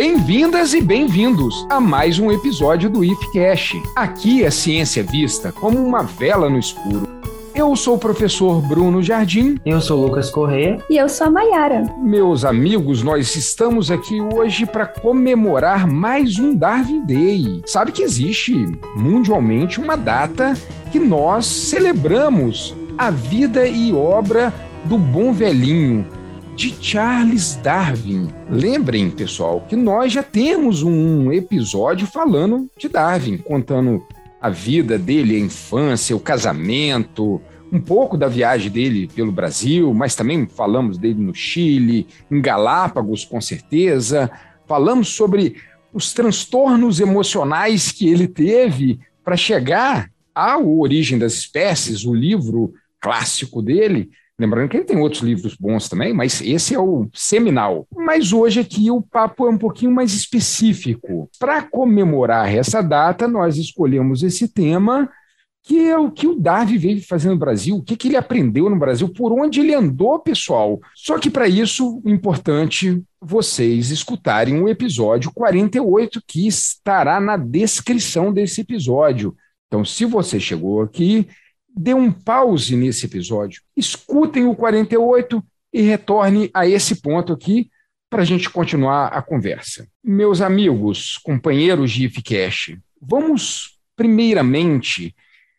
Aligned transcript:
Bem-vindas 0.00 0.74
e 0.74 0.80
bem-vindos 0.80 1.66
a 1.68 1.80
mais 1.80 2.20
um 2.20 2.30
episódio 2.30 2.88
do 2.88 3.02
IFCast. 3.02 3.82
Aqui 3.96 4.44
é 4.44 4.48
ciência 4.48 5.02
vista 5.02 5.50
como 5.50 5.84
uma 5.84 6.04
vela 6.04 6.48
no 6.48 6.56
escuro. 6.56 7.08
Eu 7.52 7.74
sou 7.74 7.96
o 7.96 7.98
professor 7.98 8.62
Bruno 8.62 9.02
Jardim. 9.02 9.58
Eu 9.66 9.80
sou 9.80 9.98
o 9.98 10.06
Lucas 10.06 10.30
Corrêa. 10.30 10.78
E 10.88 10.96
eu 10.96 11.08
sou 11.08 11.26
a 11.26 11.30
Maiara. 11.32 11.82
Meus 12.00 12.44
amigos, 12.44 13.02
nós 13.02 13.34
estamos 13.34 13.90
aqui 13.90 14.20
hoje 14.20 14.66
para 14.66 14.86
comemorar 14.86 15.88
mais 15.88 16.38
um 16.38 16.54
Darwin 16.54 17.04
Day. 17.04 17.60
Sabe 17.66 17.90
que 17.90 18.04
existe 18.04 18.54
mundialmente 18.94 19.80
uma 19.80 19.96
data 19.96 20.54
que 20.92 21.00
nós 21.00 21.44
celebramos 21.44 22.72
a 22.96 23.10
vida 23.10 23.66
e 23.66 23.92
obra 23.92 24.54
do 24.84 24.96
bom 24.96 25.32
velhinho, 25.32 26.06
de 26.58 26.74
Charles 26.82 27.54
Darwin. 27.62 28.30
Lembrem, 28.50 29.12
pessoal, 29.12 29.64
que 29.68 29.76
nós 29.76 30.12
já 30.12 30.24
temos 30.24 30.82
um 30.82 31.32
episódio 31.32 32.04
falando 32.04 32.68
de 32.76 32.88
Darwin, 32.88 33.38
contando 33.38 34.04
a 34.40 34.50
vida 34.50 34.98
dele, 34.98 35.36
a 35.36 35.38
infância, 35.38 36.16
o 36.16 36.20
casamento, 36.20 37.40
um 37.70 37.80
pouco 37.80 38.16
da 38.16 38.26
viagem 38.26 38.72
dele 38.72 39.08
pelo 39.14 39.30
Brasil, 39.30 39.94
mas 39.94 40.16
também 40.16 40.48
falamos 40.48 40.98
dele 40.98 41.22
no 41.22 41.32
Chile, 41.32 42.08
em 42.28 42.42
Galápagos, 42.42 43.24
com 43.24 43.40
certeza. 43.40 44.28
Falamos 44.66 45.10
sobre 45.10 45.58
os 45.92 46.12
transtornos 46.12 46.98
emocionais 46.98 47.92
que 47.92 48.08
ele 48.08 48.26
teve 48.26 48.98
para 49.22 49.36
chegar 49.36 50.10
à 50.34 50.58
origem 50.58 51.20
das 51.20 51.34
espécies, 51.34 52.04
o 52.04 52.12
livro 52.12 52.74
clássico 53.00 53.62
dele, 53.62 54.10
Lembrando 54.38 54.68
que 54.68 54.76
ele 54.76 54.84
tem 54.84 54.98
outros 54.98 55.22
livros 55.22 55.56
bons 55.56 55.88
também, 55.88 56.14
mas 56.14 56.40
esse 56.40 56.72
é 56.72 56.78
o 56.78 57.08
seminal. 57.12 57.88
Mas 57.92 58.32
hoje 58.32 58.60
aqui 58.60 58.88
o 58.88 59.02
papo 59.02 59.46
é 59.46 59.50
um 59.50 59.58
pouquinho 59.58 59.90
mais 59.90 60.14
específico. 60.14 61.28
Para 61.40 61.62
comemorar 61.62 62.54
essa 62.54 62.80
data, 62.80 63.26
nós 63.26 63.56
escolhemos 63.56 64.22
esse 64.22 64.46
tema, 64.46 65.10
que 65.64 65.88
é 65.88 65.98
o 65.98 66.10
que 66.12 66.28
o 66.28 66.38
Darwin 66.38 66.78
veio 66.78 67.04
fazendo 67.04 67.32
no 67.32 67.38
Brasil, 67.38 67.76
o 67.76 67.82
que, 67.82 67.96
que 67.96 68.06
ele 68.06 68.16
aprendeu 68.16 68.70
no 68.70 68.78
Brasil, 68.78 69.08
por 69.08 69.32
onde 69.32 69.58
ele 69.58 69.74
andou, 69.74 70.20
pessoal. 70.20 70.78
Só 70.94 71.18
que 71.18 71.28
para 71.30 71.48
isso, 71.48 72.00
importante 72.06 73.02
vocês 73.20 73.90
escutarem 73.90 74.62
o 74.62 74.68
episódio 74.68 75.32
48, 75.32 76.22
que 76.24 76.46
estará 76.46 77.18
na 77.18 77.36
descrição 77.36 78.32
desse 78.32 78.60
episódio. 78.60 79.34
Então, 79.66 79.84
se 79.84 80.04
você 80.04 80.38
chegou 80.38 80.80
aqui 80.80 81.26
dê 81.78 81.94
um 81.94 82.10
pause 82.10 82.74
nesse 82.74 83.06
episódio, 83.06 83.62
escutem 83.76 84.46
o 84.46 84.54
48 84.54 85.42
e 85.72 85.80
retorne 85.82 86.50
a 86.52 86.66
esse 86.66 87.00
ponto 87.00 87.32
aqui 87.32 87.70
para 88.10 88.22
a 88.22 88.24
gente 88.24 88.50
continuar 88.50 89.08
a 89.08 89.22
conversa. 89.22 89.86
Meus 90.02 90.40
amigos, 90.40 91.18
companheiros 91.18 91.92
de 91.92 92.06
IFCast, 92.06 92.78
vamos 93.00 93.78
primeiramente 93.94 95.14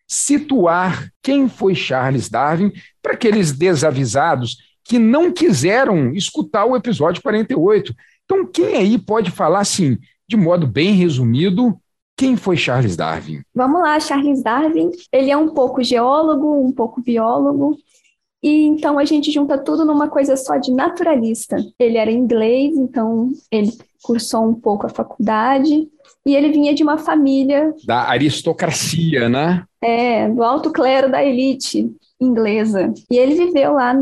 situar 0.06 1.10
quem 1.22 1.48
foi 1.48 1.74
Charles 1.74 2.28
Darwin 2.28 2.72
para 3.00 3.14
aqueles 3.14 3.52
desavisados 3.52 4.58
que 4.84 4.98
não 4.98 5.32
quiseram 5.32 6.12
escutar 6.12 6.66
o 6.66 6.76
episódio 6.76 7.22
48. 7.22 7.94
Então, 8.24 8.46
quem 8.46 8.74
aí 8.74 8.98
pode 8.98 9.30
falar 9.30 9.60
assim, 9.60 9.96
de 10.28 10.36
modo 10.36 10.66
bem 10.66 10.92
resumido, 10.92 11.80
quem 12.20 12.36
foi 12.36 12.54
Charles 12.54 12.96
Darwin? 12.96 13.40
Vamos 13.54 13.80
lá, 13.80 13.98
Charles 13.98 14.42
Darwin. 14.42 14.90
Ele 15.10 15.30
é 15.30 15.36
um 15.38 15.54
pouco 15.54 15.82
geólogo, 15.82 16.62
um 16.62 16.70
pouco 16.70 17.00
biólogo, 17.00 17.78
e 18.42 18.66
então 18.66 18.98
a 18.98 19.06
gente 19.06 19.32
junta 19.32 19.56
tudo 19.56 19.86
numa 19.86 20.06
coisa 20.06 20.36
só 20.36 20.58
de 20.58 20.70
naturalista. 20.70 21.56
Ele 21.78 21.96
era 21.96 22.10
inglês, 22.10 22.76
então 22.76 23.30
ele 23.50 23.72
cursou 24.02 24.46
um 24.46 24.52
pouco 24.52 24.86
a 24.86 24.90
faculdade 24.90 25.88
e 26.26 26.36
ele 26.36 26.50
vinha 26.50 26.74
de 26.74 26.82
uma 26.82 26.98
família 26.98 27.74
da 27.86 28.10
aristocracia, 28.10 29.30
né? 29.30 29.64
É, 29.82 30.28
do 30.28 30.42
alto 30.42 30.70
clero 30.70 31.10
da 31.10 31.24
elite 31.24 31.90
inglesa. 32.20 32.92
E 33.10 33.16
ele 33.16 33.34
viveu 33.34 33.72
lá 33.72 33.94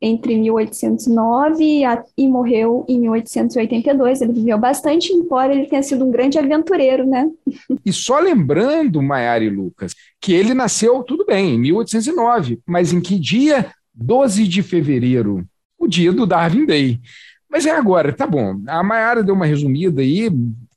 entre 0.00 0.36
1809 0.36 1.82
e 2.16 2.28
morreu 2.28 2.84
em 2.88 2.98
1882. 3.00 4.22
Ele 4.22 4.32
viveu 4.32 4.58
bastante, 4.58 5.12
embora 5.12 5.54
ele 5.54 5.66
tenha 5.66 5.82
sido 5.82 6.04
um 6.06 6.10
grande 6.10 6.38
aventureiro, 6.38 7.06
né? 7.06 7.28
E 7.84 7.92
só 7.92 8.18
lembrando, 8.18 9.02
Maiara 9.02 9.42
e 9.42 9.50
Lucas, 9.50 9.94
que 10.20 10.32
ele 10.32 10.54
nasceu, 10.54 11.02
tudo 11.02 11.24
bem, 11.24 11.54
em 11.54 11.58
1809, 11.58 12.60
mas 12.66 12.92
em 12.92 13.00
que 13.00 13.18
dia? 13.18 13.70
12 13.94 14.46
de 14.46 14.62
fevereiro, 14.62 15.44
o 15.78 15.86
dia 15.86 16.12
do 16.12 16.26
Darwin 16.26 16.66
Day. 16.66 17.00
Mas 17.50 17.66
é 17.66 17.70
agora, 17.70 18.12
tá 18.12 18.26
bom. 18.26 18.60
A 18.66 18.82
Maiara 18.82 19.22
deu 19.22 19.34
uma 19.34 19.46
resumida 19.46 20.00
aí, 20.00 20.30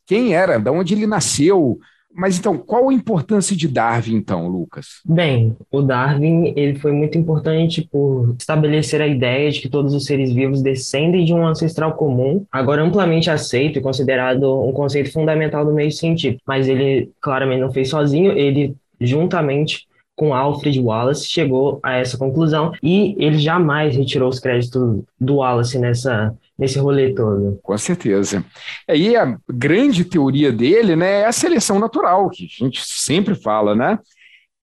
quem 0.06 0.34
era, 0.34 0.58
de 0.58 0.70
onde 0.70 0.94
ele 0.94 1.06
nasceu, 1.06 1.80
mas 2.16 2.38
então, 2.38 2.58
qual 2.58 2.90
a 2.90 2.94
importância 2.94 3.56
de 3.56 3.68
Darwin, 3.68 4.16
então, 4.16 4.48
Lucas? 4.48 5.02
Bem, 5.04 5.56
o 5.72 5.82
Darwin 5.82 6.54
ele 6.56 6.78
foi 6.78 6.92
muito 6.92 7.18
importante 7.18 7.88
por 7.92 8.36
estabelecer 8.38 9.02
a 9.02 9.08
ideia 9.08 9.52
de 9.52 9.60
que 9.60 9.70
todos 9.70 9.94
os 9.94 10.06
seres 10.06 10.32
vivos 10.32 10.62
descendem 10.62 11.26
de 11.26 11.34
um 11.34 11.46
ancestral 11.46 11.94
comum, 11.94 12.46
agora 12.52 12.84
amplamente 12.84 13.30
aceito 13.30 13.80
e 13.80 13.82
considerado 13.82 14.62
um 14.64 14.72
conceito 14.72 15.12
fundamental 15.12 15.66
do 15.66 15.74
meio 15.74 15.92
científico. 15.92 16.44
Mas 16.46 16.68
ele 16.68 17.12
claramente 17.20 17.62
não 17.62 17.72
fez 17.72 17.90
sozinho, 17.90 18.32
ele 18.32 18.76
juntamente 19.02 19.88
com 20.16 20.34
Alfred 20.34 20.80
Wallace 20.80 21.28
chegou 21.28 21.80
a 21.82 21.96
essa 21.96 22.18
conclusão 22.18 22.72
e 22.84 23.16
ele 23.18 23.40
jamais 23.40 23.96
retirou 23.96 24.30
os 24.30 24.40
créditos 24.40 25.02
do 25.20 25.36
Wallace 25.38 25.80
nessa 25.80 26.36
nesse 26.58 26.80
rolê 26.80 27.14
todo. 27.14 27.60
Com 27.62 27.78
certeza. 27.78 28.46
Aí 28.88 29.16
a 29.16 29.38
grande 29.50 30.06
teoria 30.06 30.52
dele 30.52 30.96
né, 30.96 31.22
é 31.22 31.26
a 31.26 31.32
seleção 31.32 31.80
natural, 31.80 32.30
que 32.30 32.46
a 32.46 32.66
gente 32.66 32.82
sempre 32.86 33.36
fala, 33.36 33.76
né? 33.76 34.00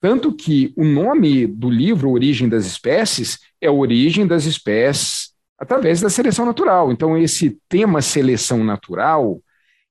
Tanto 0.01 0.35
que 0.35 0.73
o 0.77 0.85
nome 0.85 1.47
do 1.47 1.69
livro 1.69 2.11
Origem 2.11 2.49
das 2.49 2.65
Espécies 2.65 3.39
é 3.61 3.71
origem 3.71 4.27
das 4.27 4.47
espécies 4.47 5.31
através 5.59 6.01
da 6.01 6.09
seleção 6.09 6.47
natural. 6.47 6.91
Então, 6.91 7.19
esse 7.19 7.59
tema 7.69 8.01
seleção 8.01 8.65
natural, 8.65 9.43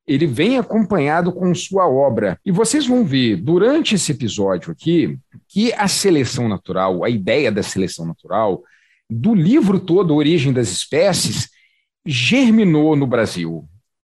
ele 0.08 0.26
vem 0.26 0.58
acompanhado 0.58 1.32
com 1.32 1.54
sua 1.54 1.88
obra. 1.88 2.40
E 2.44 2.52
vocês 2.52 2.88
vão 2.88 3.06
ver 3.06 3.36
durante 3.36 3.94
esse 3.94 4.12
episódio 4.12 4.72
aqui 4.72 5.16
que 5.48 5.72
a 5.74 5.88
seleção 5.88 6.50
natural, 6.50 7.04
a 7.04 7.10
ideia 7.10 7.52
da 7.52 7.62
seleção 7.62 8.08
natural, 8.08 8.64
do 9.08 9.36
livro 9.36 9.80
todo 9.80 10.16
Origem 10.16 10.52
das 10.52 10.70
Espécies, 10.70 11.50
germinou 12.06 12.96
no 12.96 13.08
Brasil? 13.08 13.66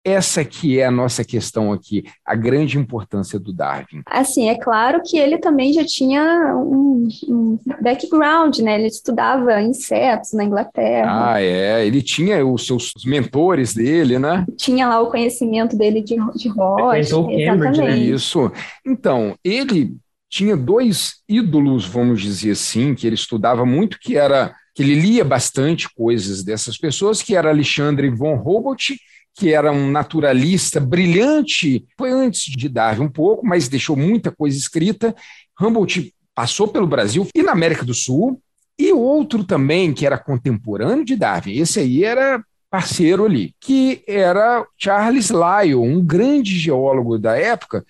Essa 0.05 0.45
que 0.45 0.79
é 0.79 0.85
a 0.85 0.91
nossa 0.91 1.21
questão 1.21 1.73
aqui, 1.73 2.05
a 2.25 2.33
grande 2.33 2.77
importância 2.77 3.37
do 3.37 3.51
Darwin. 3.51 4.03
Assim, 4.05 4.47
é 4.47 4.57
claro 4.57 5.01
que 5.03 5.17
ele 5.17 5.37
também 5.37 5.73
já 5.73 5.83
tinha 5.83 6.55
um, 6.55 7.09
um 7.27 7.59
background, 7.81 8.59
né? 8.59 8.75
Ele 8.75 8.87
estudava 8.87 9.61
insetos 9.61 10.31
na 10.31 10.45
Inglaterra. 10.45 11.33
Ah, 11.33 11.41
é. 11.41 11.85
Ele 11.85 12.01
tinha 12.01 12.45
os 12.45 12.65
seus 12.65 12.93
mentores 13.05 13.73
dele, 13.73 14.17
né? 14.17 14.45
Tinha 14.55 14.87
lá 14.87 15.01
o 15.01 15.11
conhecimento 15.11 15.77
dele 15.77 16.01
de, 16.01 16.15
de 16.35 16.47
rocha. 16.47 16.99
Exatamente. 17.29 17.81
Né? 17.81 17.97
Isso. 17.97 18.49
Então, 18.85 19.35
ele 19.43 19.97
tinha 20.29 20.55
dois 20.55 21.15
ídolos, 21.27 21.85
vamos 21.85 22.21
dizer 22.21 22.51
assim, 22.51 22.95
que 22.95 23.05
ele 23.05 23.15
estudava 23.15 23.65
muito, 23.65 23.99
que 23.99 24.15
era 24.15 24.53
que 24.77 24.83
ele 24.83 24.93
lia 24.93 25.25
bastante 25.25 25.91
coisas 25.91 26.43
dessas 26.43 26.77
pessoas, 26.77 27.23
que 27.23 27.35
era 27.35 27.49
Alexandre 27.49 28.11
von 28.11 28.35
Humboldt, 28.35 28.95
que 29.33 29.51
era 29.51 29.71
um 29.71 29.89
naturalista 29.89 30.79
brilhante, 30.79 31.83
foi 31.97 32.11
antes 32.11 32.43
de 32.43 32.69
Darwin 32.69 33.05
um 33.05 33.09
pouco, 33.09 33.43
mas 33.43 33.67
deixou 33.67 33.95
muita 33.95 34.29
coisa 34.29 34.55
escrita. 34.55 35.15
Humboldt 35.59 36.13
passou 36.35 36.67
pelo 36.67 36.85
Brasil 36.85 37.27
e 37.33 37.41
na 37.41 37.53
América 37.53 37.83
do 37.83 37.95
Sul, 37.95 38.39
e 38.77 38.93
outro 38.93 39.43
também 39.43 39.95
que 39.95 40.05
era 40.05 40.15
contemporâneo 40.15 41.03
de 41.03 41.15
Darwin, 41.15 41.53
esse 41.53 41.79
aí 41.79 42.03
era 42.03 42.39
parceiro 42.69 43.25
ali, 43.25 43.55
que 43.59 44.03
era 44.07 44.63
Charles 44.77 45.31
Lyell, 45.31 45.81
um 45.81 46.05
grande 46.05 46.55
geólogo 46.55 47.17
da 47.17 47.35
época, 47.35 47.83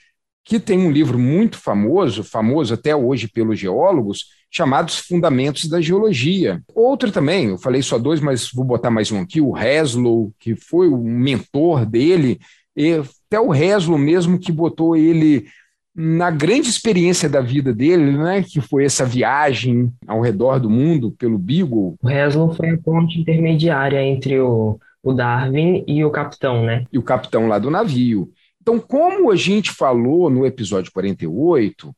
que 0.45 0.57
tem 0.57 0.79
um 0.79 0.89
livro 0.89 1.19
muito 1.19 1.57
famoso, 1.57 2.23
famoso 2.23 2.73
até 2.73 2.95
hoje 2.95 3.27
pelos 3.27 3.59
geólogos, 3.59 4.36
chamados 4.49 4.97
Fundamentos 4.97 5.65
da 5.67 5.81
Geologia. 5.81 6.61
Outro 6.73 7.11
também, 7.11 7.47
eu 7.49 7.57
falei 7.57 7.81
só 7.81 7.97
dois, 7.97 8.19
mas 8.19 8.49
vou 8.51 8.65
botar 8.65 8.89
mais 8.89 9.11
um 9.11 9.21
aqui, 9.21 9.41
o 9.41 9.57
Heslow, 9.57 10.31
que 10.39 10.55
foi 10.55 10.87
o 10.87 10.97
mentor 10.97 11.85
dele, 11.85 12.39
e 12.75 12.93
até 12.93 13.39
o 13.39 13.53
Heslow 13.53 13.97
mesmo 13.97 14.39
que 14.39 14.51
botou 14.51 14.95
ele 14.95 15.47
na 15.93 16.29
grande 16.29 16.69
experiência 16.69 17.27
da 17.27 17.41
vida 17.41 17.73
dele, 17.73 18.15
né, 18.15 18.43
que 18.43 18.61
foi 18.61 18.85
essa 18.85 19.03
viagem 19.03 19.91
ao 20.07 20.21
redor 20.21 20.59
do 20.59 20.69
mundo 20.69 21.11
pelo 21.11 21.39
Beagle. 21.39 21.95
O 22.01 22.09
Heslow 22.09 22.53
foi 22.53 22.69
a 22.69 22.77
ponte 22.77 23.19
intermediária 23.19 23.99
entre 24.03 24.39
o, 24.39 24.79
o 25.01 25.11
Darwin 25.11 25.83
e 25.87 26.05
o 26.05 26.11
capitão, 26.11 26.63
né? 26.63 26.85
E 26.93 26.99
o 26.99 27.03
capitão 27.03 27.47
lá 27.47 27.57
do 27.57 27.71
navio. 27.71 28.29
Então, 28.61 28.79
como 28.79 29.31
a 29.31 29.35
gente 29.35 29.71
falou 29.71 30.29
no 30.29 30.45
episódio 30.45 30.91
48, 30.91 31.95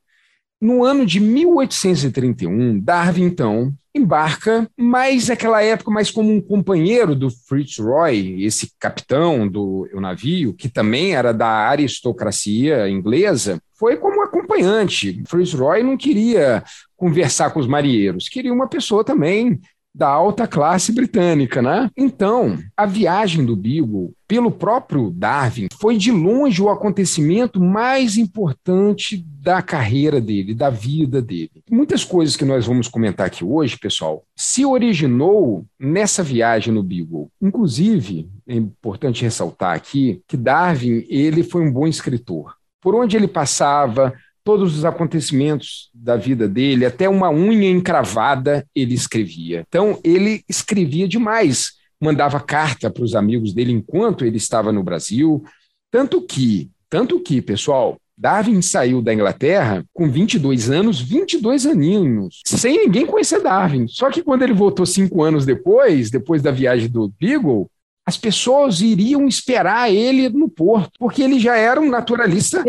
no 0.60 0.84
ano 0.84 1.06
de 1.06 1.18
1831, 1.18 2.78
Darwin, 2.80 3.22
então, 3.22 3.72
embarca, 3.94 4.68
mais 4.78 5.28
naquela 5.28 5.62
época, 5.62 5.90
mais 5.90 6.10
como 6.10 6.30
um 6.30 6.40
companheiro 6.40 7.14
do 7.14 7.30
Fritz 7.30 7.78
Roy, 7.78 8.44
esse 8.44 8.72
capitão 8.78 9.48
do 9.48 9.88
navio, 9.94 10.54
que 10.54 10.68
também 10.68 11.14
era 11.14 11.32
da 11.32 11.48
aristocracia 11.48 12.88
inglesa, 12.88 13.60
foi 13.74 13.96
como 13.96 14.22
acompanhante. 14.22 15.22
Fritz 15.26 15.54
Roy 15.54 15.82
não 15.82 15.96
queria 15.96 16.62
conversar 16.96 17.50
com 17.50 17.60
os 17.60 17.66
marinheiros, 17.66 18.28
queria 18.28 18.52
uma 18.52 18.68
pessoa 18.68 19.02
também 19.02 19.58
da 19.94 20.08
alta 20.08 20.46
classe 20.46 20.92
britânica, 20.92 21.60
né? 21.60 21.90
Então, 21.96 22.58
a 22.76 22.86
viagem 22.86 23.44
do 23.44 23.56
Beagle, 23.56 24.12
pelo 24.26 24.50
próprio 24.50 25.10
Darwin, 25.10 25.66
foi 25.80 25.96
de 25.96 26.12
longe 26.12 26.62
o 26.62 26.68
acontecimento 26.68 27.60
mais 27.60 28.16
importante 28.16 29.24
da 29.42 29.60
carreira 29.60 30.20
dele, 30.20 30.54
da 30.54 30.70
vida 30.70 31.20
dele. 31.20 31.62
Muitas 31.70 32.04
coisas 32.04 32.36
que 32.36 32.44
nós 32.44 32.66
vamos 32.66 32.86
comentar 32.86 33.26
aqui 33.26 33.44
hoje, 33.44 33.78
pessoal, 33.78 34.22
se 34.36 34.64
originou 34.64 35.64
nessa 35.78 36.22
viagem 36.22 36.72
no 36.72 36.82
Beagle. 36.82 37.28
Inclusive, 37.42 38.28
é 38.46 38.54
importante 38.54 39.22
ressaltar 39.22 39.74
aqui 39.74 40.22
que 40.28 40.36
Darwin, 40.36 41.04
ele 41.08 41.42
foi 41.42 41.62
um 41.62 41.72
bom 41.72 41.86
escritor. 41.86 42.54
Por 42.80 42.94
onde 42.94 43.16
ele 43.16 43.28
passava, 43.28 44.14
todos 44.44 44.76
os 44.76 44.84
acontecimentos 44.84 45.90
da 45.94 46.16
vida 46.16 46.48
dele, 46.48 46.84
até 46.84 47.08
uma 47.08 47.30
unha 47.30 47.70
encravada 47.70 48.66
ele 48.74 48.94
escrevia. 48.94 49.64
Então, 49.68 49.98
ele 50.02 50.42
escrevia 50.48 51.06
demais, 51.06 51.72
mandava 52.00 52.40
carta 52.40 52.90
para 52.90 53.04
os 53.04 53.14
amigos 53.14 53.52
dele 53.52 53.72
enquanto 53.72 54.24
ele 54.24 54.36
estava 54.36 54.72
no 54.72 54.82
Brasil, 54.82 55.42
tanto 55.90 56.22
que, 56.22 56.70
tanto 56.88 57.20
que, 57.20 57.42
pessoal, 57.42 57.98
Darwin 58.16 58.60
saiu 58.60 59.00
da 59.00 59.14
Inglaterra 59.14 59.82
com 59.94 60.10
22 60.10 60.70
anos, 60.70 61.00
22 61.00 61.64
aninhos, 61.64 62.42
sem 62.44 62.84
ninguém 62.84 63.06
conhecer 63.06 63.42
Darwin. 63.42 63.88
Só 63.88 64.10
que 64.10 64.22
quando 64.22 64.42
ele 64.42 64.52
voltou 64.52 64.84
cinco 64.84 65.22
anos 65.22 65.46
depois, 65.46 66.10
depois 66.10 66.42
da 66.42 66.50
viagem 66.50 66.88
do 66.88 67.10
Beagle, 67.18 67.70
as 68.10 68.16
pessoas 68.16 68.80
iriam 68.80 69.28
esperar 69.28 69.88
ele 69.88 70.28
no 70.28 70.48
porto, 70.48 70.90
porque 70.98 71.22
ele 71.22 71.38
já 71.38 71.56
era 71.56 71.80
um 71.80 71.88
naturalista 71.88 72.64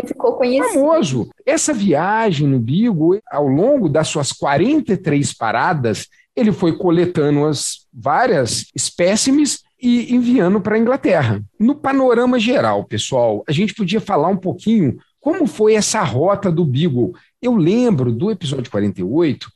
famoso. 0.72 1.28
Essa 1.44 1.74
viagem 1.74 2.46
no 2.46 2.60
Beagle, 2.60 3.20
ao 3.28 3.48
longo 3.48 3.88
das 3.88 4.06
suas 4.06 4.30
43 4.30 5.34
paradas, 5.34 6.06
ele 6.36 6.52
foi 6.52 6.76
coletando 6.76 7.44
as 7.44 7.88
várias 7.92 8.66
espécimes 8.72 9.64
e 9.82 10.14
enviando 10.14 10.60
para 10.60 10.76
a 10.76 10.78
Inglaterra. 10.78 11.42
No 11.58 11.74
panorama 11.74 12.38
geral, 12.38 12.84
pessoal, 12.84 13.42
a 13.48 13.50
gente 13.50 13.74
podia 13.74 14.00
falar 14.00 14.28
um 14.28 14.36
pouquinho 14.36 14.96
como 15.20 15.48
foi 15.48 15.74
essa 15.74 16.04
rota 16.04 16.52
do 16.52 16.64
Beagle. 16.64 17.14
Eu 17.42 17.56
lembro 17.56 18.12
do 18.12 18.30
episódio 18.30 18.70
48 18.70 19.50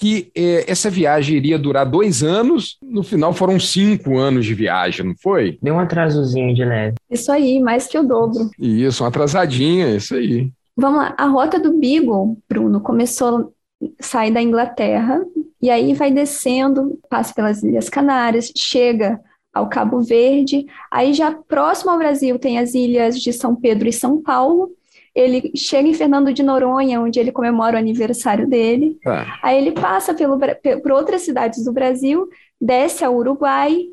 que 0.00 0.32
eh, 0.34 0.64
essa 0.66 0.88
viagem 0.88 1.36
iria 1.36 1.58
durar 1.58 1.84
dois 1.84 2.22
anos, 2.22 2.78
no 2.82 3.02
final 3.02 3.34
foram 3.34 3.60
cinco 3.60 4.16
anos 4.16 4.46
de 4.46 4.54
viagem, 4.54 5.04
não 5.04 5.14
foi? 5.22 5.58
Deu 5.62 5.74
um 5.74 5.78
atrasozinho 5.78 6.54
de 6.54 6.64
leve. 6.64 6.94
Isso 7.10 7.30
aí, 7.30 7.60
mais 7.60 7.86
que 7.86 7.98
o 7.98 8.02
dobro. 8.02 8.50
Isso, 8.58 9.02
uma 9.02 9.10
atrasadinha, 9.10 9.94
isso 9.94 10.14
aí. 10.14 10.50
Vamos 10.74 11.00
lá, 11.00 11.14
a 11.18 11.26
rota 11.26 11.60
do 11.60 11.78
Beagle, 11.78 12.38
Bruno, 12.48 12.80
começou 12.80 13.52
sai 14.00 14.30
da 14.30 14.40
Inglaterra 14.40 15.22
e 15.60 15.70
aí 15.70 15.92
vai 15.92 16.10
descendo, 16.10 16.98
passa 17.08 17.34
pelas 17.34 17.62
Ilhas 17.62 17.90
Canárias, 17.90 18.50
chega 18.56 19.20
ao 19.52 19.68
Cabo 19.68 20.00
Verde, 20.00 20.64
aí 20.90 21.12
já 21.12 21.32
próximo 21.32 21.90
ao 21.90 21.98
Brasil 21.98 22.38
tem 22.38 22.58
as 22.58 22.72
ilhas 22.72 23.20
de 23.20 23.32
São 23.32 23.54
Pedro 23.54 23.88
e 23.88 23.92
São 23.92 24.22
Paulo, 24.22 24.70
ele 25.14 25.52
chega 25.56 25.88
em 25.88 25.94
Fernando 25.94 26.32
de 26.32 26.42
Noronha, 26.42 27.00
onde 27.00 27.18
ele 27.18 27.32
comemora 27.32 27.76
o 27.76 27.78
aniversário 27.78 28.48
dele. 28.48 28.98
Ah. 29.06 29.38
Aí 29.42 29.58
ele 29.58 29.72
passa 29.72 30.14
pelo, 30.14 30.38
por 30.82 30.92
outras 30.92 31.22
cidades 31.22 31.64
do 31.64 31.72
Brasil, 31.72 32.28
desce 32.60 33.04
ao 33.04 33.16
Uruguai, 33.16 33.88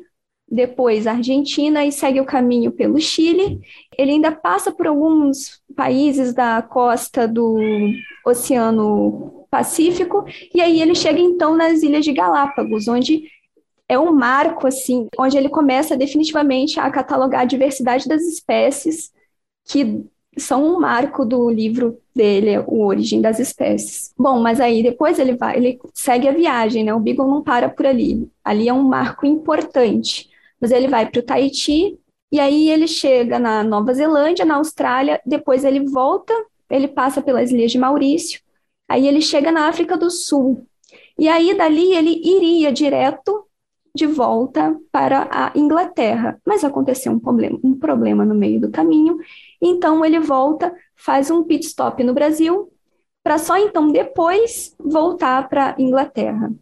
depois 0.50 1.06
a 1.06 1.12
Argentina 1.12 1.84
e 1.84 1.92
segue 1.92 2.20
o 2.20 2.24
caminho 2.24 2.72
pelo 2.72 2.98
Chile. 2.98 3.60
Ele 3.96 4.12
ainda 4.12 4.32
passa 4.32 4.72
por 4.72 4.86
alguns 4.86 5.60
países 5.76 6.32
da 6.32 6.62
costa 6.62 7.28
do 7.28 7.58
Oceano 8.24 9.46
Pacífico 9.50 10.24
e 10.54 10.60
aí 10.60 10.80
ele 10.80 10.94
chega 10.94 11.18
então 11.18 11.56
nas 11.56 11.82
Ilhas 11.82 12.04
de 12.04 12.12
Galápagos, 12.12 12.88
onde 12.88 13.24
é 13.88 13.98
um 13.98 14.12
marco 14.12 14.66
assim, 14.66 15.08
onde 15.18 15.36
ele 15.36 15.48
começa 15.48 15.96
definitivamente 15.96 16.78
a 16.78 16.90
catalogar 16.90 17.42
a 17.42 17.46
diversidade 17.46 18.06
das 18.06 18.22
espécies 18.22 19.10
que 19.64 20.04
são 20.36 20.64
um 20.64 20.80
marco 20.80 21.24
do 21.24 21.48
livro 21.50 21.98
dele, 22.14 22.58
O 22.66 22.84
Origem 22.84 23.20
das 23.20 23.38
Espécies. 23.38 24.12
Bom, 24.16 24.40
mas 24.40 24.60
aí 24.60 24.82
depois 24.82 25.18
ele 25.18 25.36
vai, 25.36 25.56
ele 25.56 25.78
segue 25.94 26.28
a 26.28 26.32
viagem, 26.32 26.84
né? 26.84 26.94
O 26.94 27.00
Beagle 27.00 27.28
não 27.28 27.42
para 27.42 27.68
por 27.68 27.86
ali. 27.86 28.28
Ali 28.44 28.68
é 28.68 28.72
um 28.72 28.82
marco 28.82 29.26
importante. 29.26 30.28
Mas 30.60 30.70
ele 30.70 30.88
vai 30.88 31.08
para 31.08 31.20
o 31.20 31.22
Tahiti 31.22 31.98
e 32.30 32.38
aí 32.38 32.68
ele 32.68 32.86
chega 32.86 33.38
na 33.38 33.62
Nova 33.64 33.92
Zelândia, 33.94 34.44
na 34.44 34.56
Austrália, 34.56 35.20
depois 35.24 35.64
ele 35.64 35.88
volta, 35.88 36.34
ele 36.68 36.86
passa 36.86 37.22
pelas 37.22 37.50
Ilhas 37.50 37.72
de 37.72 37.78
Maurício, 37.78 38.40
aí 38.86 39.06
ele 39.08 39.22
chega 39.22 39.50
na 39.50 39.66
África 39.68 39.96
do 39.96 40.10
Sul. 40.10 40.66
E 41.18 41.26
aí 41.28 41.56
dali 41.56 41.94
ele 41.94 42.20
iria 42.22 42.70
direto 42.70 43.46
de 43.94 44.06
volta 44.06 44.76
para 44.92 45.28
a 45.30 45.52
Inglaterra, 45.58 46.38
mas 46.46 46.62
aconteceu 46.62 47.12
um 47.12 47.18
problema, 47.18 47.58
um 47.64 47.74
problema 47.76 48.24
no 48.24 48.34
meio 48.34 48.60
do 48.60 48.70
caminho 48.70 49.18
então 49.60 50.04
ele 50.04 50.18
volta, 50.18 50.72
faz 50.96 51.30
um 51.30 51.44
pit 51.44 51.66
stop 51.66 52.02
no 52.04 52.14
Brasil, 52.14 52.72
para 53.22 53.38
só 53.38 53.56
então 53.58 53.90
depois 53.90 54.74
voltar 54.78 55.48
para 55.48 55.74
Inglaterra. 55.78 56.52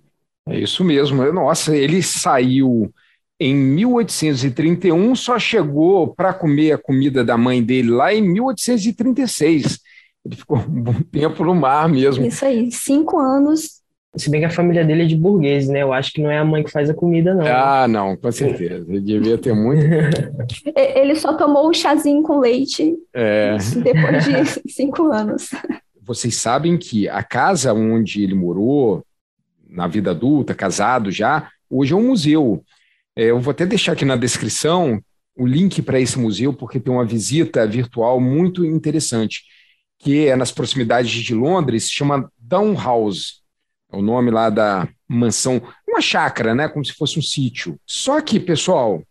É 0.48 0.58
isso 0.58 0.84
mesmo. 0.84 1.30
Nossa, 1.32 1.76
ele 1.76 2.02
saiu 2.02 2.92
em 3.38 3.54
1831, 3.54 5.14
só 5.14 5.38
chegou 5.38 6.14
para 6.14 6.32
comer 6.32 6.72
a 6.72 6.78
comida 6.78 7.24
da 7.24 7.36
mãe 7.36 7.62
dele 7.62 7.90
lá 7.90 8.14
em 8.14 8.22
1836. 8.22 9.78
Ele 10.24 10.36
ficou 10.36 10.58
um 10.58 10.82
bom 10.82 11.00
tempo 11.12 11.44
no 11.44 11.54
mar 11.54 11.88
mesmo. 11.88 12.24
Isso 12.24 12.44
aí, 12.44 12.70
cinco 12.72 13.18
anos 13.18 13.82
se 14.16 14.30
bem 14.30 14.40
que 14.40 14.46
a 14.46 14.50
família 14.50 14.84
dele 14.84 15.02
é 15.02 15.06
de 15.06 15.16
burguês, 15.16 15.68
né? 15.68 15.82
Eu 15.82 15.92
acho 15.92 16.12
que 16.12 16.22
não 16.22 16.30
é 16.30 16.38
a 16.38 16.44
mãe 16.44 16.62
que 16.64 16.70
faz 16.70 16.88
a 16.88 16.94
comida, 16.94 17.34
não. 17.34 17.46
Ah, 17.46 17.86
não, 17.86 18.16
com 18.16 18.32
certeza. 18.32 18.86
Ele 18.88 19.00
devia 19.00 19.36
ter 19.36 19.54
muito. 19.54 19.84
Ele 20.74 21.14
só 21.14 21.34
tomou 21.34 21.68
o 21.68 21.74
chazinho 21.74 22.22
com 22.22 22.40
leite 22.40 22.94
é. 23.14 23.56
depois 23.82 24.24
de 24.24 24.70
cinco 24.72 25.12
anos. 25.12 25.50
Vocês 26.02 26.36
sabem 26.36 26.78
que 26.78 27.08
a 27.08 27.22
casa 27.22 27.74
onde 27.74 28.22
ele 28.22 28.34
morou, 28.34 29.04
na 29.68 29.86
vida 29.88 30.12
adulta, 30.12 30.54
casado 30.54 31.10
já, 31.10 31.48
hoje 31.68 31.92
é 31.92 31.96
um 31.96 32.06
museu. 32.06 32.64
É, 33.14 33.24
eu 33.24 33.40
vou 33.40 33.50
até 33.50 33.66
deixar 33.66 33.92
aqui 33.92 34.04
na 34.04 34.16
descrição 34.16 35.00
o 35.36 35.46
link 35.46 35.82
para 35.82 36.00
esse 36.00 36.18
museu, 36.18 36.52
porque 36.52 36.80
tem 36.80 36.92
uma 36.92 37.04
visita 37.04 37.66
virtual 37.66 38.20
muito 38.20 38.64
interessante, 38.64 39.42
que 39.98 40.26
é 40.26 40.36
nas 40.36 40.50
proximidades 40.50 41.10
de 41.10 41.34
Londres, 41.34 41.90
chama 41.90 42.30
Down 42.38 42.74
House 42.74 43.42
o 43.92 44.02
nome 44.02 44.30
lá 44.30 44.50
da 44.50 44.88
mansão, 45.08 45.62
uma 45.88 46.00
chácara, 46.00 46.54
né? 46.54 46.68
Como 46.68 46.84
se 46.84 46.92
fosse 46.92 47.18
um 47.18 47.22
sítio. 47.22 47.78
Só 47.86 48.20
que, 48.20 48.40
pessoal, 48.40 49.02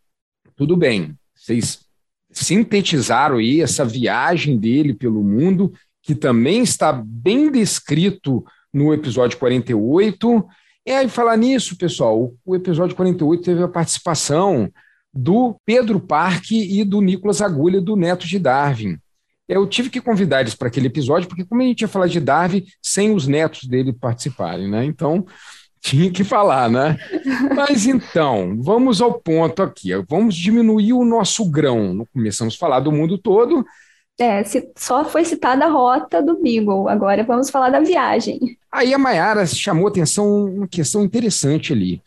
tudo 0.55 0.75
bem, 0.75 1.15
vocês 1.33 1.85
sintetizaram 2.31 3.37
aí 3.37 3.61
essa 3.61 3.85
viagem 3.85 4.57
dele 4.57 4.93
pelo 4.93 5.23
mundo, 5.23 5.73
que 6.01 6.13
também 6.13 6.61
está 6.61 6.91
bem 6.91 7.51
descrito 7.51 8.43
no 8.73 8.93
episódio 8.93 9.37
48. 9.37 10.45
E 10.85 10.91
aí, 10.91 11.07
falar 11.07 11.37
nisso, 11.37 11.77
pessoal, 11.77 12.33
o 12.45 12.55
episódio 12.55 12.95
48 12.95 13.43
teve 13.43 13.63
a 13.63 13.67
participação 13.67 14.69
do 15.13 15.55
Pedro 15.65 15.99
Parque 15.99 16.79
e 16.79 16.83
do 16.83 16.99
Nicolas 16.99 17.41
Agulha, 17.41 17.79
do 17.79 17.95
Neto 17.95 18.27
de 18.27 18.37
Darwin. 18.37 18.97
Eu 19.47 19.67
tive 19.67 19.89
que 19.89 20.01
convidar 20.01 20.41
eles 20.41 20.55
para 20.55 20.67
aquele 20.67 20.87
episódio, 20.87 21.27
porque 21.27 21.45
como 21.45 21.61
a 21.61 21.65
gente 21.65 21.81
ia 21.81 21.87
falar 21.87 22.07
de 22.07 22.19
Darwin 22.19 22.65
sem 22.81 23.13
os 23.13 23.27
netos 23.27 23.65
dele 23.65 23.93
participarem, 23.93 24.69
né? 24.69 24.83
Então, 24.85 25.25
tinha 25.79 26.11
que 26.11 26.23
falar, 26.23 26.69
né? 26.69 26.97
Mas 27.55 27.85
então, 27.85 28.57
vamos 28.59 29.01
ao 29.01 29.19
ponto 29.19 29.61
aqui. 29.61 29.91
Vamos 30.09 30.35
diminuir 30.35 30.93
o 30.93 31.05
nosso 31.05 31.49
grão. 31.49 32.05
Começamos 32.11 32.55
a 32.55 32.57
falar 32.57 32.79
do 32.79 32.91
mundo 32.91 33.17
todo. 33.17 33.63
É, 34.19 34.41
só 34.77 35.03
foi 35.03 35.25
citada 35.25 35.65
a 35.65 35.69
rota 35.69 36.21
do 36.21 36.41
Beagle, 36.41 36.87
agora 36.87 37.21
vamos 37.23 37.49
falar 37.49 37.69
da 37.69 37.81
viagem. 37.81 38.39
Aí 38.71 38.93
a 38.93 38.97
Mayara 38.97 39.45
chamou 39.45 39.89
atenção 39.89 40.45
uma 40.45 40.67
questão 40.67 41.03
interessante 41.03 41.73
ali 41.73 42.01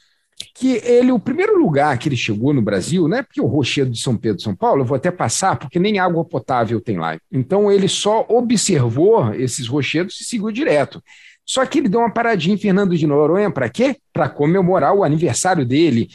que 0.59 0.81
ele, 0.85 1.13
o 1.13 1.21
primeiro 1.21 1.57
lugar 1.57 1.97
que 1.99 2.09
ele 2.09 2.17
chegou 2.17 2.53
no 2.53 2.61
Brasil, 2.61 3.07
né? 3.07 3.23
Porque 3.23 3.41
o 3.41 3.47
Rochedo 3.47 3.91
de 3.93 4.01
São 4.01 4.17
Pedro 4.17 4.43
São 4.43 4.57
Paulo, 4.57 4.83
eu 4.83 4.85
vou 4.85 4.97
até 4.97 5.11
passar, 5.11 5.57
porque 5.57 5.79
nem 5.79 6.01
água 6.01 6.25
potável 6.25 6.81
tem 6.81 6.99
lá. 6.99 7.17
Então 7.31 7.71
ele 7.71 7.87
só 7.87 8.27
observou 8.29 9.33
esses 9.35 9.69
rochedos 9.69 10.21
e 10.21 10.25
seguiu 10.25 10.51
direto. 10.51 11.03
Só 11.47 11.65
que 11.65 11.79
ele 11.79 11.89
deu 11.89 12.01
uma 12.01 12.13
paradinha 12.13 12.57
em 12.57 12.59
Fernando 12.59 12.97
de 12.97 13.07
Noronha 13.07 13.51
para 13.51 13.69
quê? 13.69 13.97
Para 14.13 14.29
comemorar 14.29 14.93
o 14.95 15.05
aniversário 15.05 15.65
dele. 15.65 16.09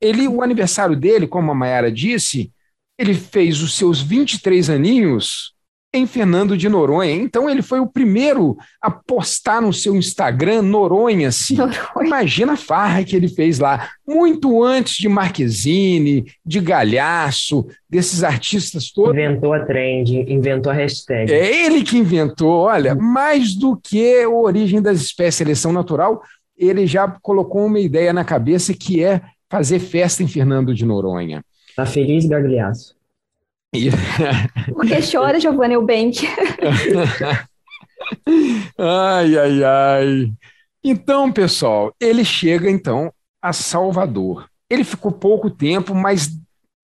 Ele, 0.00 0.28
o 0.28 0.42
aniversário 0.42 0.94
dele, 0.94 1.26
como 1.26 1.50
a 1.50 1.54
Mayara 1.54 1.90
disse, 1.90 2.52
ele 2.98 3.14
fez 3.14 3.62
os 3.62 3.76
seus 3.76 4.02
23 4.02 4.68
aninhos 4.68 5.54
em 5.92 6.06
Fernando 6.06 6.56
de 6.56 6.68
Noronha. 6.68 7.14
Então 7.14 7.48
ele 7.48 7.62
foi 7.62 7.80
o 7.80 7.86
primeiro 7.86 8.56
a 8.80 8.90
postar 8.90 9.62
no 9.62 9.72
seu 9.72 9.96
Instagram 9.96 10.62
Noronha, 10.62 11.28
assim. 11.28 11.56
Noronha. 11.56 11.78
Imagina 12.04 12.52
a 12.52 12.56
farra 12.56 13.04
que 13.04 13.16
ele 13.16 13.28
fez 13.28 13.58
lá, 13.58 13.88
muito 14.06 14.62
antes 14.62 14.96
de 14.96 15.08
Marquezine, 15.08 16.26
de 16.44 16.60
Galhaço, 16.60 17.66
desses 17.88 18.22
artistas 18.22 18.90
todos. 18.90 19.12
Inventou 19.12 19.52
a 19.54 19.64
trend, 19.64 20.26
inventou 20.28 20.70
a 20.70 20.74
hashtag. 20.74 21.32
É 21.32 21.64
ele 21.64 21.82
que 21.82 21.96
inventou, 21.96 22.64
olha, 22.64 22.94
mais 22.94 23.54
do 23.54 23.76
que 23.76 24.22
a 24.22 24.28
origem 24.28 24.82
das 24.82 25.00
espécies, 25.00 25.36
seleção 25.36 25.72
natural, 25.72 26.22
ele 26.56 26.86
já 26.86 27.08
colocou 27.22 27.64
uma 27.64 27.78
ideia 27.78 28.12
na 28.12 28.24
cabeça 28.24 28.74
que 28.74 29.02
é 29.02 29.20
fazer 29.48 29.78
festa 29.78 30.22
em 30.22 30.28
Fernando 30.28 30.74
de 30.74 30.84
Noronha. 30.84 31.42
Tá 31.74 31.86
feliz, 31.86 32.26
Gagliasso? 32.26 32.97
E... 33.74 33.90
Por 34.72 34.86
que 34.86 34.98
chora, 35.10 35.38
Giovanni 35.38 35.74
Eubank? 35.74 36.26
ai, 38.78 39.38
ai, 39.38 39.64
ai. 39.64 40.32
Então, 40.82 41.30
pessoal, 41.30 41.94
ele 42.00 42.24
chega 42.24 42.70
então 42.70 43.12
a 43.42 43.52
Salvador. 43.52 44.48
Ele 44.70 44.84
ficou 44.84 45.12
pouco 45.12 45.50
tempo, 45.50 45.94
mas 45.94 46.30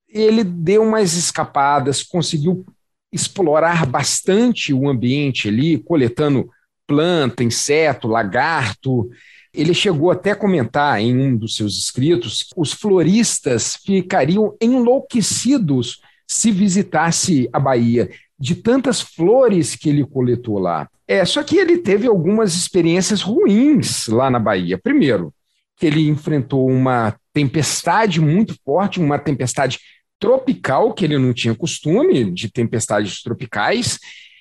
ele 0.09 0.45
deu 0.45 0.83
umas 0.83 1.15
escapadas, 1.15 2.03
conseguiu 2.03 2.65
explorar 3.13 3.87
bastante 3.87 4.73
o 4.73 4.89
ambiente 4.89 5.49
ali, 5.49 5.79
coletando 5.79 6.51
planta, 6.87 7.43
inseto, 7.43 8.09
lagarto. 8.09 9.09
Ele 9.53 9.73
chegou 9.73 10.11
até 10.11 10.33
a 10.33 10.37
comentar 10.37 11.01
em 11.01 11.17
um 11.17 11.37
dos 11.37 11.57
seus 11.57 11.79
escritos 11.79 12.43
que 12.43 12.53
os 12.57 12.73
floristas 12.73 13.77
ficariam 13.77 14.57
enlouquecidos 14.61 16.01
se 16.27 16.51
visitasse 16.51 17.49
a 17.53 17.59
Bahia, 17.59 18.11
de 18.39 18.55
tantas 18.55 19.01
flores 19.01 19.77
que 19.77 19.89
ele 19.89 20.05
coletou 20.05 20.59
lá. 20.59 20.89
É, 21.07 21.25
só 21.25 21.43
que 21.43 21.57
ele 21.57 21.79
teve 21.79 22.07
algumas 22.07 22.55
experiências 22.55 23.23
ruins 23.23 24.09
lá 24.09 24.31
na 24.31 24.39
Bahia. 24.39 24.79
Primeiro, 24.79 25.33
que 25.77 25.87
ele 25.87 26.09
enfrentou 26.09 26.69
uma 26.69 27.15
tempestade 27.33 28.21
muito 28.21 28.57
forte, 28.65 29.01
uma 29.01 29.19
tempestade 29.19 29.79
tropical, 30.19 30.95
que 30.95 31.05
ele 31.05 31.19
não 31.19 31.33
tinha 31.33 31.55
costume 31.55 32.31
de 32.31 32.51
tempestades 32.51 33.23
tropicais, 33.23 33.99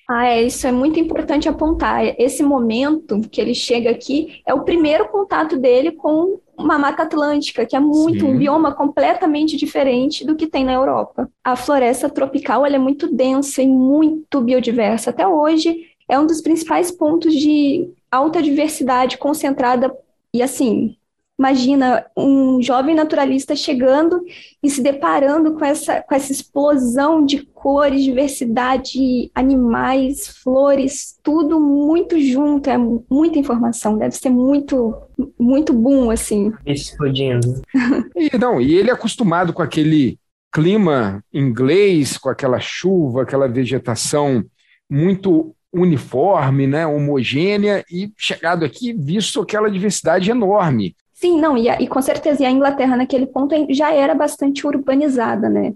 ah, 0.09 0.25
é, 0.25 0.43
isso 0.43 0.67
é 0.67 0.71
muito 0.71 0.99
importante 0.99 1.47
apontar. 1.47 2.03
Esse 2.19 2.43
momento 2.43 3.21
que 3.29 3.39
ele 3.39 3.55
chega 3.55 3.89
aqui 3.89 4.41
é 4.45 4.53
o 4.53 4.63
primeiro 4.63 5.07
contato 5.07 5.57
dele 5.57 5.93
com 5.93 6.39
uma 6.57 6.77
mata 6.77 7.03
atlântica, 7.03 7.65
que 7.65 7.75
é 7.75 7.79
muito 7.79 8.25
Sim. 8.25 8.31
um 8.31 8.37
bioma 8.37 8.73
completamente 8.73 9.57
diferente 9.57 10.25
do 10.25 10.35
que 10.35 10.47
tem 10.47 10.63
na 10.63 10.73
Europa. 10.73 11.29
A 11.43 11.55
floresta 11.55 12.09
tropical 12.09 12.65
é 12.65 12.77
muito 12.77 13.13
densa 13.13 13.61
e 13.61 13.67
muito 13.67 14.41
biodiversa. 14.41 15.09
Até 15.09 15.27
hoje 15.27 15.87
é 16.07 16.19
um 16.19 16.25
dos 16.25 16.41
principais 16.41 16.91
pontos 16.91 17.33
de 17.33 17.89
alta 18.11 18.41
diversidade 18.41 19.17
concentrada 19.17 19.95
e 20.33 20.41
assim 20.41 20.95
Imagina 21.37 22.05
um 22.15 22.61
jovem 22.61 22.93
naturalista 22.93 23.55
chegando 23.55 24.23
e 24.61 24.69
se 24.69 24.83
deparando 24.83 25.53
com 25.53 25.65
essa, 25.65 26.01
com 26.01 26.13
essa 26.13 26.31
explosão 26.31 27.25
de 27.25 27.43
cores, 27.43 28.03
diversidade, 28.03 29.31
animais, 29.33 30.27
flores, 30.27 31.17
tudo 31.23 31.59
muito 31.59 32.19
junto, 32.19 32.69
é 32.69 32.77
muita 32.77 33.39
informação, 33.39 33.97
deve 33.97 34.15
ser 34.15 34.29
muito, 34.29 34.93
muito 35.39 35.73
bom, 35.73 36.11
assim. 36.11 36.51
Explodindo. 36.65 37.61
e, 38.15 38.37
não, 38.37 38.61
e 38.61 38.75
ele 38.75 38.91
é 38.91 38.93
acostumado 38.93 39.53
com 39.53 39.63
aquele 39.63 40.19
clima 40.51 41.23
inglês, 41.33 42.15
com 42.15 42.29
aquela 42.29 42.59
chuva, 42.59 43.23
aquela 43.23 43.47
vegetação 43.47 44.45
muito 44.87 45.55
uniforme, 45.73 46.67
né, 46.67 46.85
homogênea, 46.85 47.83
e 47.91 48.13
chegado 48.15 48.63
aqui, 48.63 48.93
visto 48.93 49.41
aquela 49.41 49.71
diversidade 49.71 50.29
enorme. 50.29 50.95
Sim, 51.23 51.39
não, 51.39 51.57
e, 51.57 51.69
e 51.69 51.87
com 51.87 52.01
certeza 52.01 52.43
e 52.43 52.45
a 52.45 52.51
Inglaterra 52.51 52.97
naquele 52.97 53.25
ponto 53.25 53.55
já 53.69 53.93
era 53.93 54.13
bastante 54.13 54.67
urbanizada, 54.67 55.47
né? 55.47 55.73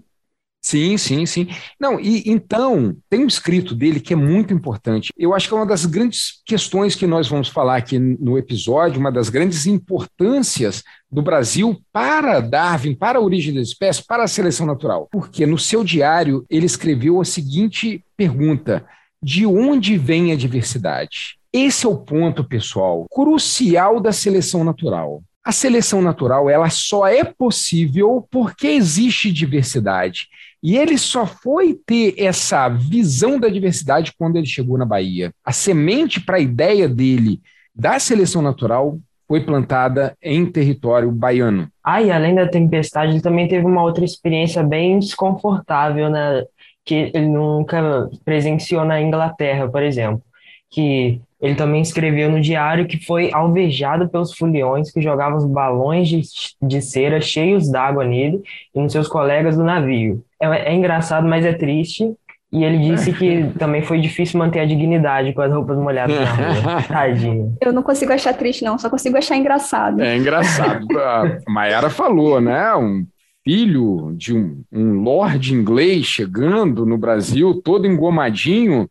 Sim, 0.60 0.98
sim, 0.98 1.24
sim. 1.24 1.48
Não, 1.80 1.98
e 1.98 2.22
então, 2.26 2.94
tem 3.08 3.24
um 3.24 3.26
escrito 3.26 3.74
dele 3.74 3.98
que 3.98 4.12
é 4.12 4.16
muito 4.16 4.52
importante. 4.52 5.10
Eu 5.16 5.32
acho 5.32 5.48
que 5.48 5.54
é 5.54 5.56
uma 5.56 5.64
das 5.64 5.86
grandes 5.86 6.42
questões 6.44 6.94
que 6.94 7.06
nós 7.06 7.28
vamos 7.28 7.48
falar 7.48 7.78
aqui 7.78 7.98
no 7.98 8.36
episódio, 8.36 9.00
uma 9.00 9.10
das 9.10 9.30
grandes 9.30 9.64
importâncias 9.64 10.84
do 11.10 11.22
Brasil 11.22 11.80
para 11.90 12.40
Darwin, 12.40 12.94
para 12.94 13.18
a 13.18 13.22
origem 13.22 13.54
das 13.54 13.68
espécies, 13.68 14.04
para 14.04 14.24
a 14.24 14.28
seleção 14.28 14.66
natural. 14.66 15.08
Porque 15.10 15.46
no 15.46 15.56
seu 15.56 15.82
diário 15.82 16.44
ele 16.50 16.66
escreveu 16.66 17.22
a 17.22 17.24
seguinte 17.24 18.04
pergunta: 18.18 18.84
de 19.22 19.46
onde 19.46 19.96
vem 19.96 20.30
a 20.30 20.36
diversidade? 20.36 21.38
Esse 21.50 21.86
é 21.86 21.88
o 21.88 21.96
ponto, 21.96 22.44
pessoal, 22.44 23.06
crucial 23.10 23.98
da 23.98 24.12
seleção 24.12 24.62
natural. 24.62 25.22
A 25.48 25.52
seleção 25.52 26.02
natural 26.02 26.50
ela 26.50 26.68
só 26.68 27.06
é 27.06 27.24
possível 27.24 28.28
porque 28.30 28.66
existe 28.66 29.32
diversidade. 29.32 30.28
E 30.62 30.76
ele 30.76 30.98
só 30.98 31.24
foi 31.24 31.72
ter 31.86 32.12
essa 32.18 32.68
visão 32.68 33.40
da 33.40 33.48
diversidade 33.48 34.12
quando 34.18 34.36
ele 34.36 34.44
chegou 34.44 34.76
na 34.76 34.84
Bahia. 34.84 35.32
A 35.42 35.50
semente 35.50 36.20
para 36.20 36.36
a 36.36 36.40
ideia 36.40 36.86
dele 36.86 37.40
da 37.74 37.98
seleção 37.98 38.42
natural 38.42 38.98
foi 39.26 39.40
plantada 39.40 40.14
em 40.22 40.44
território 40.44 41.10
baiano. 41.10 41.66
Ah, 41.82 42.02
e 42.02 42.10
além 42.10 42.34
da 42.34 42.46
tempestade, 42.46 43.12
ele 43.12 43.22
também 43.22 43.48
teve 43.48 43.64
uma 43.64 43.82
outra 43.82 44.04
experiência 44.04 44.62
bem 44.62 44.98
desconfortável, 44.98 46.10
né? 46.10 46.44
Que 46.84 47.10
ele 47.14 47.26
nunca 47.26 48.10
presenciou 48.22 48.84
na 48.84 49.00
Inglaterra, 49.00 49.66
por 49.66 49.82
exemplo. 49.82 50.22
Que 50.70 51.22
ele 51.40 51.54
também 51.54 51.80
escreveu 51.80 52.30
no 52.30 52.40
diário 52.40 52.86
que 52.86 53.04
foi 53.04 53.30
alvejado 53.32 54.08
pelos 54.08 54.34
foliões 54.34 54.90
que 54.90 55.00
jogavam 55.00 55.38
os 55.38 55.44
balões 55.44 56.08
de, 56.08 56.22
de 56.60 56.82
cera 56.82 57.20
cheios 57.20 57.70
d'água 57.70 58.04
nele 58.04 58.42
e 58.74 58.80
nos 58.80 58.92
seus 58.92 59.06
colegas 59.06 59.56
do 59.56 59.62
navio. 59.62 60.24
É, 60.40 60.72
é 60.72 60.74
engraçado, 60.74 61.28
mas 61.28 61.44
é 61.44 61.52
triste. 61.52 62.12
E 62.50 62.64
ele 62.64 62.78
disse 62.78 63.12
que 63.12 63.50
também 63.58 63.82
foi 63.82 64.00
difícil 64.00 64.38
manter 64.38 64.60
a 64.60 64.64
dignidade 64.64 65.32
com 65.32 65.42
as 65.42 65.52
roupas 65.52 65.78
molhadas 65.78 66.18
na 66.18 66.32
rua. 66.32 66.82
Tadinho. 66.88 67.56
Eu 67.60 67.72
não 67.72 67.82
consigo 67.82 68.12
achar 68.12 68.34
triste, 68.34 68.64
não, 68.64 68.78
só 68.78 68.90
consigo 68.90 69.16
achar 69.16 69.36
engraçado. 69.36 70.02
É 70.02 70.16
engraçado. 70.16 70.86
A 70.98 71.38
Mayara 71.48 71.90
falou, 71.90 72.40
né? 72.40 72.74
Um 72.74 73.06
filho 73.44 74.12
de 74.16 74.34
um, 74.34 74.62
um 74.72 75.02
lord 75.02 75.54
inglês 75.54 76.04
chegando 76.04 76.84
no 76.84 76.98
Brasil, 76.98 77.62
todo 77.62 77.86
engomadinho, 77.86 78.88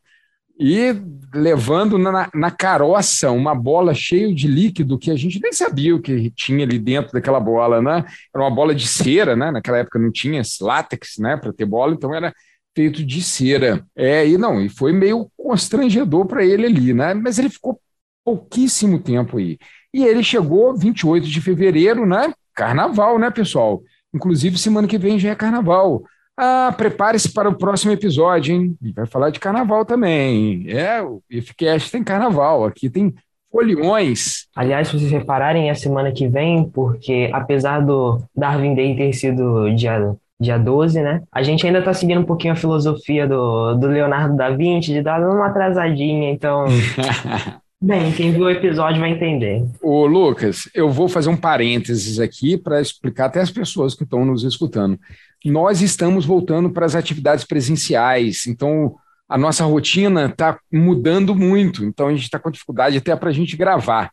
e 0.59 0.95
levando 1.33 1.97
na, 1.97 2.29
na 2.33 2.51
caroça 2.51 3.31
uma 3.31 3.53
bola 3.53 3.93
cheia 3.93 4.33
de 4.33 4.47
líquido 4.47 4.97
que 4.97 5.11
a 5.11 5.15
gente 5.15 5.39
nem 5.41 5.53
sabia 5.53 5.95
o 5.95 6.01
que 6.01 6.31
tinha 6.31 6.65
ali 6.65 6.79
dentro 6.79 7.13
daquela 7.13 7.39
bola, 7.39 7.81
né? 7.81 8.05
Era 8.33 8.43
uma 8.43 8.53
bola 8.53 8.73
de 8.73 8.87
cera, 8.87 9.35
né? 9.35 9.51
Naquela 9.51 9.77
época 9.77 9.99
não 9.99 10.11
tinha 10.11 10.41
látex, 10.61 11.17
né? 11.19 11.37
Para 11.37 11.53
ter 11.53 11.65
bola, 11.65 11.93
então 11.93 12.13
era 12.13 12.33
feito 12.75 13.03
de 13.05 13.21
cera. 13.21 13.85
É, 13.95 14.27
e 14.27 14.37
não, 14.37 14.61
e 14.61 14.69
foi 14.69 14.93
meio 14.93 15.29
constrangedor 15.37 16.25
para 16.25 16.45
ele 16.45 16.65
ali, 16.65 16.93
né? 16.93 17.13
Mas 17.13 17.37
ele 17.37 17.49
ficou 17.49 17.79
pouquíssimo 18.23 18.99
tempo 18.99 19.37
aí. 19.37 19.57
E 19.93 20.03
ele 20.03 20.23
chegou 20.23 20.75
28 20.75 21.27
de 21.27 21.41
fevereiro, 21.41 22.05
né? 22.05 22.33
Carnaval, 22.53 23.19
né, 23.19 23.29
pessoal? 23.29 23.81
Inclusive, 24.13 24.57
semana 24.57 24.87
que 24.87 24.97
vem 24.97 25.19
já 25.19 25.29
é 25.29 25.35
carnaval. 25.35 26.03
Ah, 26.37 26.71
prepare-se 26.77 27.33
para 27.33 27.49
o 27.49 27.57
próximo 27.57 27.91
episódio, 27.91 28.55
hein? 28.55 28.77
Vai 28.95 29.07
falar 29.07 29.31
de 29.31 29.39
carnaval 29.39 29.83
também. 29.83 30.65
É, 30.69 31.01
o 31.01 31.21
IFCast 31.31 31.91
tem 31.91 32.03
carnaval, 32.03 32.63
aqui 32.63 32.89
tem 32.89 33.13
foliões. 33.51 34.45
Aliás, 34.55 34.87
se 34.87 34.99
vocês 34.99 35.11
repararem, 35.11 35.71
a 35.71 35.75
semana 35.75 36.11
que 36.11 36.27
vem, 36.27 36.69
porque 36.69 37.31
apesar 37.33 37.79
do 37.79 38.21
Darwin 38.35 38.75
Day 38.75 38.95
ter 38.95 39.13
sido 39.13 39.73
dia, 39.73 40.15
dia 40.39 40.59
12, 40.59 41.01
né? 41.01 41.23
A 41.31 41.41
gente 41.41 41.65
ainda 41.65 41.79
está 41.79 41.91
seguindo 41.91 42.21
um 42.21 42.25
pouquinho 42.25 42.53
a 42.53 42.57
filosofia 42.57 43.27
do, 43.27 43.73
do 43.73 43.87
Leonardo 43.87 44.37
da 44.37 44.51
Vinci, 44.51 44.93
de 44.93 45.01
dar 45.01 45.19
uma 45.21 45.47
atrasadinha, 45.47 46.29
então. 46.29 46.65
Bem, 47.79 48.11
quem 48.11 48.31
viu 48.31 48.45
o 48.45 48.49
episódio 48.49 48.99
vai 48.99 49.11
entender. 49.11 49.63
Ô, 49.81 50.05
Lucas, 50.07 50.67
eu 50.73 50.89
vou 50.89 51.07
fazer 51.07 51.29
um 51.29 51.37
parênteses 51.37 52.19
aqui 52.19 52.57
para 52.57 52.81
explicar 52.81 53.25
até 53.25 53.39
as 53.39 53.51
pessoas 53.51 53.93
que 53.93 54.03
estão 54.03 54.25
nos 54.25 54.43
escutando 54.43 54.99
nós 55.45 55.81
estamos 55.81 56.25
voltando 56.25 56.69
para 56.69 56.85
as 56.85 56.95
atividades 56.95 57.45
presenciais, 57.45 58.47
então 58.47 58.95
a 59.27 59.37
nossa 59.37 59.65
rotina 59.65 60.25
está 60.25 60.59
mudando 60.71 61.35
muito, 61.35 61.83
então 61.83 62.07
a 62.07 62.11
gente 62.11 62.23
está 62.23 62.39
com 62.39 62.51
dificuldade 62.51 62.97
até 62.97 63.15
para 63.15 63.29
a 63.29 63.33
gente 63.33 63.57
gravar. 63.57 64.11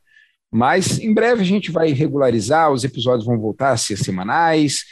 Mas 0.50 0.98
em 0.98 1.12
breve 1.12 1.42
a 1.42 1.46
gente 1.46 1.70
vai 1.70 1.92
regularizar, 1.92 2.70
os 2.70 2.84
episódios 2.84 3.26
vão 3.26 3.38
voltar 3.38 3.70
a 3.70 3.76
ser 3.76 3.96
semanais, 3.96 4.84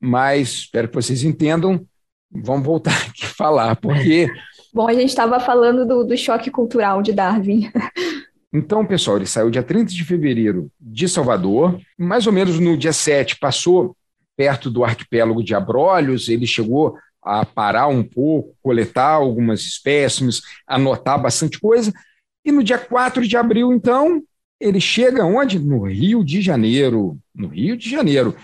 mas 0.00 0.50
espero 0.50 0.88
que 0.88 0.94
vocês 0.94 1.24
entendam. 1.24 1.84
Vamos 2.30 2.64
voltar 2.64 2.94
aqui 3.08 3.26
falar, 3.26 3.76
porque. 3.76 4.28
Bom, 4.72 4.88
a 4.88 4.94
gente 4.94 5.08
estava 5.08 5.40
falando 5.40 5.86
do, 5.86 6.04
do 6.04 6.16
choque 6.16 6.50
cultural 6.50 7.02
de 7.02 7.12
Darwin. 7.12 7.70
Então, 8.52 8.84
pessoal, 8.84 9.16
ele 9.16 9.26
saiu 9.26 9.48
dia 9.48 9.62
30 9.62 9.92
de 9.92 10.04
fevereiro 10.04 10.70
de 10.80 11.08
Salvador, 11.08 11.80
mais 11.96 12.26
ou 12.26 12.32
menos 12.32 12.58
no 12.58 12.76
dia 12.76 12.92
7 12.92 13.38
passou 13.38 13.96
perto 14.36 14.70
do 14.70 14.82
arquipélago 14.82 15.42
de 15.42 15.54
Abrolhos, 15.54 16.28
ele 16.28 16.46
chegou 16.46 16.96
a 17.22 17.44
parar 17.44 17.86
um 17.86 18.02
pouco, 18.02 18.56
coletar 18.62 19.10
algumas 19.10 19.60
espécimes, 19.60 20.40
anotar 20.66 21.20
bastante 21.20 21.60
coisa. 21.60 21.92
E 22.44 22.50
no 22.50 22.64
dia 22.64 22.78
4 22.78 23.26
de 23.26 23.36
abril, 23.36 23.72
então, 23.72 24.22
ele 24.58 24.80
chega 24.80 25.24
onde? 25.24 25.58
No 25.58 25.86
Rio 25.86 26.24
de 26.24 26.40
Janeiro. 26.40 27.18
No 27.34 27.48
Rio 27.48 27.76
de 27.76 27.88
Janeiro. 27.88 28.34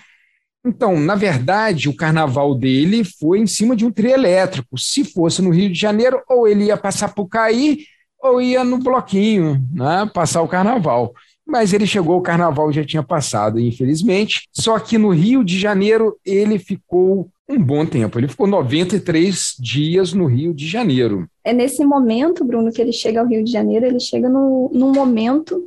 Então, 0.66 0.98
na 0.98 1.14
verdade, 1.14 1.88
o 1.88 1.94
carnaval 1.94 2.52
dele 2.52 3.04
foi 3.04 3.38
em 3.38 3.46
cima 3.46 3.76
de 3.76 3.86
um 3.86 3.90
trio 3.92 4.10
elétrico. 4.10 4.76
Se 4.76 5.04
fosse 5.04 5.40
no 5.40 5.50
Rio 5.50 5.70
de 5.70 5.78
Janeiro, 5.78 6.20
ou 6.28 6.48
ele 6.48 6.64
ia 6.64 6.76
passar 6.76 7.14
por 7.14 7.28
cair, 7.28 7.78
ou 8.20 8.42
ia 8.42 8.64
no 8.64 8.78
bloquinho, 8.78 9.62
né, 9.72 10.10
passar 10.12 10.42
o 10.42 10.48
carnaval. 10.48 11.14
Mas 11.46 11.72
ele 11.72 11.86
chegou, 11.86 12.18
o 12.18 12.22
carnaval 12.22 12.72
já 12.72 12.84
tinha 12.84 13.02
passado, 13.02 13.60
infelizmente. 13.60 14.48
Só 14.52 14.76
que 14.80 14.98
no 14.98 15.10
Rio 15.10 15.44
de 15.44 15.56
Janeiro 15.56 16.16
ele 16.24 16.58
ficou 16.58 17.28
um 17.48 17.62
bom 17.62 17.86
tempo. 17.86 18.18
Ele 18.18 18.26
ficou 18.26 18.48
93 18.48 19.54
dias 19.60 20.12
no 20.12 20.26
Rio 20.26 20.52
de 20.52 20.66
Janeiro. 20.66 21.28
É 21.44 21.52
nesse 21.52 21.84
momento, 21.84 22.44
Bruno, 22.44 22.72
que 22.72 22.82
ele 22.82 22.92
chega 22.92 23.20
ao 23.20 23.28
Rio 23.28 23.44
de 23.44 23.52
Janeiro, 23.52 23.86
ele 23.86 24.00
chega 24.00 24.28
no, 24.28 24.68
num 24.74 24.90
momento 24.92 25.62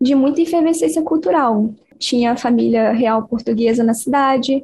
de 0.00 0.14
muita 0.14 0.40
efervescência 0.42 1.02
cultural. 1.02 1.74
Tinha 2.04 2.36
família 2.36 2.92
real 2.92 3.26
portuguesa 3.26 3.82
na 3.82 3.94
cidade, 3.94 4.62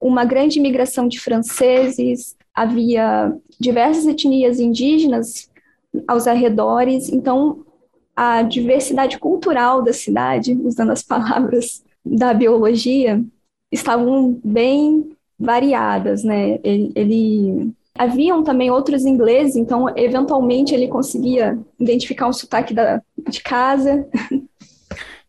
uma 0.00 0.24
grande 0.24 0.58
imigração 0.58 1.06
de 1.06 1.20
franceses, 1.20 2.34
havia 2.54 3.30
diversas 3.60 4.06
etnias 4.06 4.58
indígenas 4.58 5.50
aos 6.08 6.26
arredores, 6.26 7.10
então 7.10 7.62
a 8.16 8.42
diversidade 8.42 9.18
cultural 9.18 9.82
da 9.82 9.92
cidade, 9.92 10.58
usando 10.64 10.92
as 10.92 11.02
palavras 11.02 11.84
da 12.02 12.32
biologia, 12.32 13.22
estavam 13.70 14.40
bem 14.42 15.10
variadas, 15.38 16.24
né? 16.24 16.58
Ele, 16.64 16.90
ele, 16.94 17.72
haviam 17.98 18.42
também 18.42 18.70
outros 18.70 19.04
ingleses, 19.04 19.56
então 19.56 19.94
eventualmente 19.94 20.74
ele 20.74 20.88
conseguia 20.88 21.58
identificar 21.78 22.28
um 22.28 22.32
sotaque 22.32 22.72
da, 22.72 23.02
de 23.28 23.42
casa. 23.42 24.08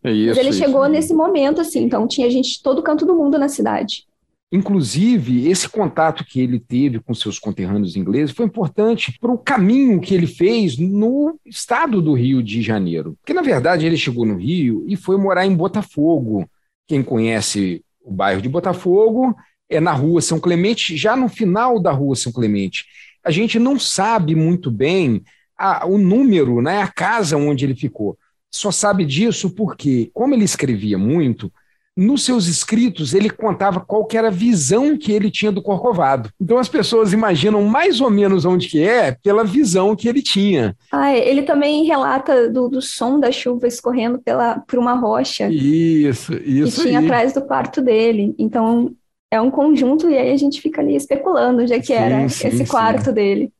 É 0.08 0.12
isso, 0.12 0.28
Mas 0.28 0.38
ele 0.38 0.48
isso, 0.48 0.58
chegou 0.58 0.88
nesse 0.88 1.12
momento 1.12 1.60
assim, 1.60 1.84
então 1.84 2.08
tinha 2.08 2.30
gente 2.30 2.52
de 2.52 2.62
todo 2.62 2.82
canto 2.82 3.04
do 3.04 3.14
mundo 3.14 3.38
na 3.38 3.48
cidade. 3.48 4.06
Inclusive, 4.50 5.46
esse 5.46 5.68
contato 5.68 6.24
que 6.24 6.40
ele 6.40 6.58
teve 6.58 6.98
com 7.00 7.12
seus 7.12 7.38
conterrâneos 7.38 7.96
ingleses 7.96 8.34
foi 8.34 8.46
importante 8.46 9.14
para 9.20 9.30
o 9.30 9.36
caminho 9.36 10.00
que 10.00 10.14
ele 10.14 10.26
fez 10.26 10.78
no 10.78 11.38
estado 11.44 12.00
do 12.00 12.14
Rio 12.14 12.42
de 12.42 12.62
Janeiro. 12.62 13.14
Porque, 13.20 13.34
na 13.34 13.42
verdade, 13.42 13.84
ele 13.84 13.98
chegou 13.98 14.24
no 14.24 14.36
Rio 14.36 14.86
e 14.88 14.96
foi 14.96 15.18
morar 15.18 15.44
em 15.44 15.54
Botafogo. 15.54 16.48
Quem 16.86 17.02
conhece 17.02 17.84
o 18.02 18.10
bairro 18.10 18.40
de 18.40 18.48
Botafogo 18.48 19.36
é 19.68 19.80
na 19.80 19.92
rua 19.92 20.22
São 20.22 20.40
Clemente, 20.40 20.96
já 20.96 21.14
no 21.14 21.28
final 21.28 21.78
da 21.78 21.92
rua 21.92 22.16
São 22.16 22.32
Clemente. 22.32 22.86
A 23.22 23.30
gente 23.30 23.58
não 23.58 23.78
sabe 23.78 24.34
muito 24.34 24.70
bem 24.70 25.22
a, 25.58 25.86
o 25.86 25.98
número, 25.98 26.62
né, 26.62 26.80
a 26.80 26.88
casa 26.88 27.36
onde 27.36 27.66
ele 27.66 27.74
ficou. 27.74 28.16
Só 28.50 28.70
sabe 28.70 29.04
disso 29.04 29.50
porque, 29.50 30.10
como 30.12 30.34
ele 30.34 30.44
escrevia 30.44 30.98
muito, 30.98 31.52
nos 31.98 32.24
seus 32.24 32.46
escritos 32.46 33.12
ele 33.12 33.28
contava 33.28 33.80
qual 33.80 34.04
que 34.04 34.16
era 34.16 34.28
a 34.28 34.30
visão 34.30 34.96
que 34.96 35.10
ele 35.10 35.32
tinha 35.32 35.50
do 35.50 35.60
Corcovado. 35.60 36.30
Então 36.40 36.56
as 36.56 36.68
pessoas 36.68 37.12
imaginam 37.12 37.60
mais 37.64 38.00
ou 38.00 38.08
menos 38.08 38.44
onde 38.44 38.68
que 38.68 38.80
é 38.80 39.16
pela 39.20 39.42
visão 39.42 39.96
que 39.96 40.08
ele 40.08 40.22
tinha. 40.22 40.76
Ah, 40.92 41.12
ele 41.12 41.42
também 41.42 41.84
relata 41.84 42.48
do, 42.48 42.68
do 42.68 42.80
som 42.80 43.18
da 43.18 43.32
chuva 43.32 43.66
escorrendo 43.66 44.20
pela, 44.20 44.60
por 44.60 44.78
uma 44.78 44.92
rocha. 44.92 45.48
Isso, 45.48 46.34
isso. 46.34 46.82
Que 46.82 46.88
tinha 46.88 47.00
aí. 47.00 47.04
atrás 47.04 47.32
do 47.32 47.42
quarto 47.42 47.82
dele. 47.82 48.32
Então 48.38 48.94
é 49.28 49.40
um 49.40 49.50
conjunto 49.50 50.08
e 50.08 50.16
aí 50.16 50.30
a 50.30 50.36
gente 50.36 50.60
fica 50.60 50.80
ali 50.80 50.94
especulando 50.94 51.62
onde 51.62 51.72
é 51.72 51.80
que 51.80 51.86
sim, 51.86 51.94
era 51.94 52.28
sim, 52.28 52.46
esse 52.46 52.64
quarto 52.64 53.06
sim. 53.06 53.12
dele. 53.12 53.52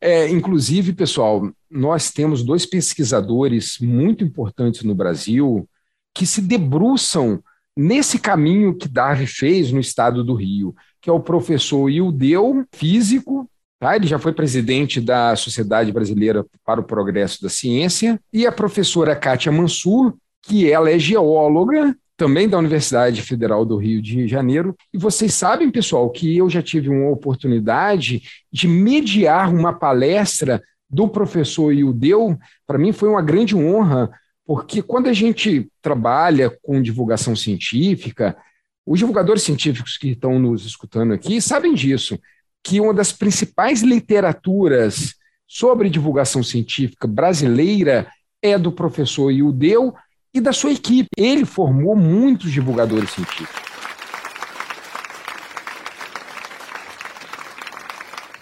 É, 0.00 0.28
inclusive, 0.28 0.92
pessoal, 0.92 1.48
nós 1.70 2.10
temos 2.10 2.42
dois 2.42 2.66
pesquisadores 2.66 3.78
muito 3.80 4.24
importantes 4.24 4.82
no 4.82 4.94
Brasil 4.94 5.68
que 6.14 6.26
se 6.26 6.40
debruçam 6.40 7.42
nesse 7.76 8.18
caminho 8.18 8.76
que 8.76 8.88
Darwin 8.88 9.26
fez 9.26 9.72
no 9.72 9.80
estado 9.80 10.22
do 10.22 10.34
Rio, 10.34 10.74
que 11.00 11.08
é 11.08 11.12
o 11.12 11.20
professor 11.20 11.88
Ildeu, 11.88 12.64
físico, 12.72 13.48
tá? 13.78 13.96
ele 13.96 14.06
já 14.06 14.18
foi 14.18 14.32
presidente 14.32 15.00
da 15.00 15.34
Sociedade 15.36 15.90
Brasileira 15.90 16.44
para 16.64 16.80
o 16.80 16.84
Progresso 16.84 17.42
da 17.42 17.48
Ciência, 17.48 18.20
e 18.32 18.46
a 18.46 18.52
professora 18.52 19.16
Kátia 19.16 19.50
Mansur, 19.50 20.14
que 20.42 20.70
ela 20.70 20.90
é 20.90 20.98
geóloga, 20.98 21.96
também 22.16 22.48
da 22.48 22.58
Universidade 22.58 23.22
Federal 23.22 23.64
do 23.64 23.76
Rio 23.76 24.00
de 24.02 24.28
Janeiro. 24.28 24.76
E 24.92 24.98
vocês 24.98 25.34
sabem, 25.34 25.70
pessoal, 25.70 26.08
que 26.10 26.36
eu 26.36 26.48
já 26.48 26.62
tive 26.62 26.88
uma 26.88 27.10
oportunidade 27.10 28.22
de 28.52 28.68
mediar 28.68 29.52
uma 29.52 29.72
palestra 29.72 30.62
do 30.88 31.08
professor 31.08 31.72
Ildeu. 31.72 32.38
Para 32.66 32.78
mim 32.78 32.92
foi 32.92 33.08
uma 33.08 33.22
grande 33.22 33.56
honra, 33.56 34.10
porque 34.44 34.82
quando 34.82 35.08
a 35.08 35.12
gente 35.12 35.68
trabalha 35.80 36.50
com 36.62 36.82
divulgação 36.82 37.34
científica, 37.34 38.36
os 38.84 38.98
divulgadores 38.98 39.42
científicos 39.42 39.96
que 39.96 40.10
estão 40.10 40.38
nos 40.38 40.66
escutando 40.66 41.14
aqui 41.14 41.40
sabem 41.40 41.72
disso, 41.74 42.18
que 42.62 42.80
uma 42.80 42.92
das 42.92 43.12
principais 43.12 43.82
literaturas 43.82 45.14
sobre 45.46 45.90
divulgação 45.90 46.42
científica 46.42 47.06
brasileira 47.06 48.06
é 48.40 48.58
do 48.58 48.72
professor 48.72 49.30
Ildeu 49.30 49.94
e 50.34 50.40
da 50.40 50.52
sua 50.52 50.72
equipe. 50.72 51.08
Ele 51.16 51.44
formou 51.44 51.96
muitos 51.96 52.50
divulgadores 52.50 53.10
científicos. 53.10 53.72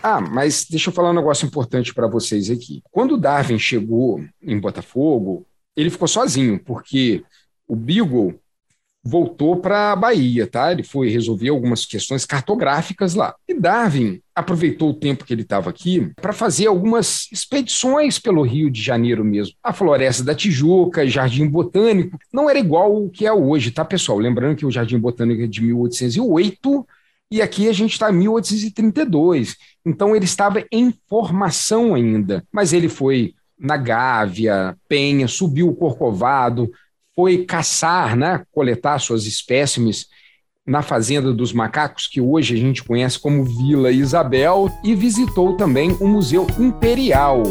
Ah, 0.02 0.20
mas 0.20 0.64
deixa 0.64 0.88
eu 0.88 0.94
falar 0.94 1.10
um 1.10 1.14
negócio 1.14 1.46
importante 1.46 1.92
para 1.92 2.06
vocês 2.08 2.50
aqui. 2.50 2.82
Quando 2.90 3.18
Darwin 3.18 3.58
chegou 3.58 4.24
em 4.42 4.58
Botafogo, 4.58 5.46
ele 5.76 5.90
ficou 5.90 6.08
sozinho, 6.08 6.58
porque 6.64 7.22
o 7.68 7.76
Beagle 7.76 8.40
voltou 9.02 9.56
para 9.56 9.92
a 9.92 9.96
Bahia, 9.96 10.46
tá? 10.46 10.70
Ele 10.70 10.82
foi 10.82 11.08
resolver 11.08 11.48
algumas 11.48 11.86
questões 11.86 12.26
cartográficas 12.26 13.14
lá. 13.14 13.34
E 13.48 13.54
Darwin 13.54 14.20
aproveitou 14.34 14.90
o 14.90 14.94
tempo 14.94 15.24
que 15.24 15.32
ele 15.32 15.42
estava 15.42 15.70
aqui 15.70 16.12
para 16.16 16.32
fazer 16.32 16.66
algumas 16.66 17.26
expedições 17.32 18.18
pelo 18.18 18.42
Rio 18.42 18.70
de 18.70 18.82
Janeiro 18.82 19.24
mesmo. 19.24 19.54
A 19.62 19.72
Floresta 19.72 20.22
da 20.22 20.34
Tijuca, 20.34 21.06
Jardim 21.06 21.46
Botânico, 21.46 22.18
não 22.32 22.48
era 22.48 22.58
igual 22.58 23.04
o 23.04 23.10
que 23.10 23.26
é 23.26 23.32
hoje, 23.32 23.70
tá, 23.70 23.84
pessoal? 23.84 24.18
Lembrando 24.18 24.56
que 24.56 24.66
o 24.66 24.70
Jardim 24.70 24.98
Botânico 24.98 25.42
é 25.42 25.46
de 25.46 25.62
1808 25.62 26.86
e 27.30 27.40
aqui 27.40 27.68
a 27.68 27.72
gente 27.72 27.92
está 27.92 28.10
em 28.10 28.16
1832. 28.16 29.56
Então 29.84 30.14
ele 30.14 30.24
estava 30.24 30.64
em 30.70 30.92
formação 31.08 31.94
ainda, 31.94 32.44
mas 32.52 32.72
ele 32.72 32.88
foi 32.88 33.34
na 33.58 33.76
Gávea, 33.76 34.76
Penha, 34.88 35.28
subiu 35.28 35.68
o 35.68 35.76
Corcovado, 35.76 36.70
foi 37.20 37.44
caçar, 37.44 38.16
né, 38.16 38.42
coletar 38.50 38.98
suas 38.98 39.26
espécimes 39.26 40.06
na 40.66 40.80
Fazenda 40.80 41.34
dos 41.34 41.52
Macacos, 41.52 42.06
que 42.06 42.18
hoje 42.18 42.54
a 42.54 42.56
gente 42.56 42.82
conhece 42.82 43.18
como 43.18 43.44
Vila 43.44 43.92
Isabel, 43.92 44.70
e 44.82 44.94
visitou 44.94 45.54
também 45.54 45.94
o 46.00 46.08
Museu 46.08 46.46
Imperial. 46.58 47.42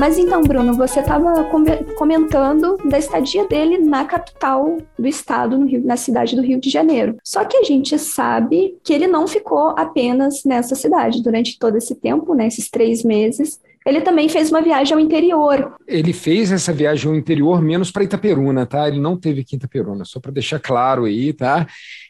Mas 0.00 0.18
então, 0.18 0.42
Bruno, 0.42 0.74
você 0.74 0.98
estava 0.98 1.48
comentando 1.96 2.76
da 2.84 2.98
estadia 2.98 3.46
dele 3.46 3.78
na 3.78 4.04
capital 4.04 4.78
do 4.98 5.06
estado, 5.06 5.64
Rio, 5.64 5.86
na 5.86 5.96
cidade 5.96 6.34
do 6.34 6.42
Rio 6.42 6.58
de 6.58 6.68
Janeiro. 6.68 7.16
Só 7.22 7.44
que 7.44 7.56
a 7.56 7.62
gente 7.62 7.96
sabe 8.00 8.76
que 8.82 8.92
ele 8.92 9.06
não 9.06 9.28
ficou 9.28 9.68
apenas 9.78 10.42
nessa 10.44 10.74
cidade 10.74 11.22
durante 11.22 11.56
todo 11.56 11.76
esse 11.76 11.94
tempo, 11.94 12.34
né, 12.34 12.48
esses 12.48 12.68
três 12.68 13.04
meses. 13.04 13.60
Ele 13.86 14.00
também 14.00 14.28
fez 14.28 14.50
uma 14.50 14.62
viagem 14.62 14.94
ao 14.94 15.00
interior. 15.00 15.76
Ele 15.86 16.12
fez 16.12 16.50
essa 16.50 16.72
viagem 16.72 17.10
ao 17.10 17.16
interior, 17.16 17.60
menos 17.60 17.90
para 17.90 18.04
Itaperuna, 18.04 18.64
tá? 18.64 18.88
Ele 18.88 18.98
não 18.98 19.16
teve 19.16 19.42
aqui 19.42 19.54
em 19.54 19.58
Itaperuna, 19.58 20.04
só 20.04 20.18
para 20.18 20.32
deixar 20.32 20.58
claro 20.58 21.04
aí, 21.04 21.32
tá? 21.32 21.66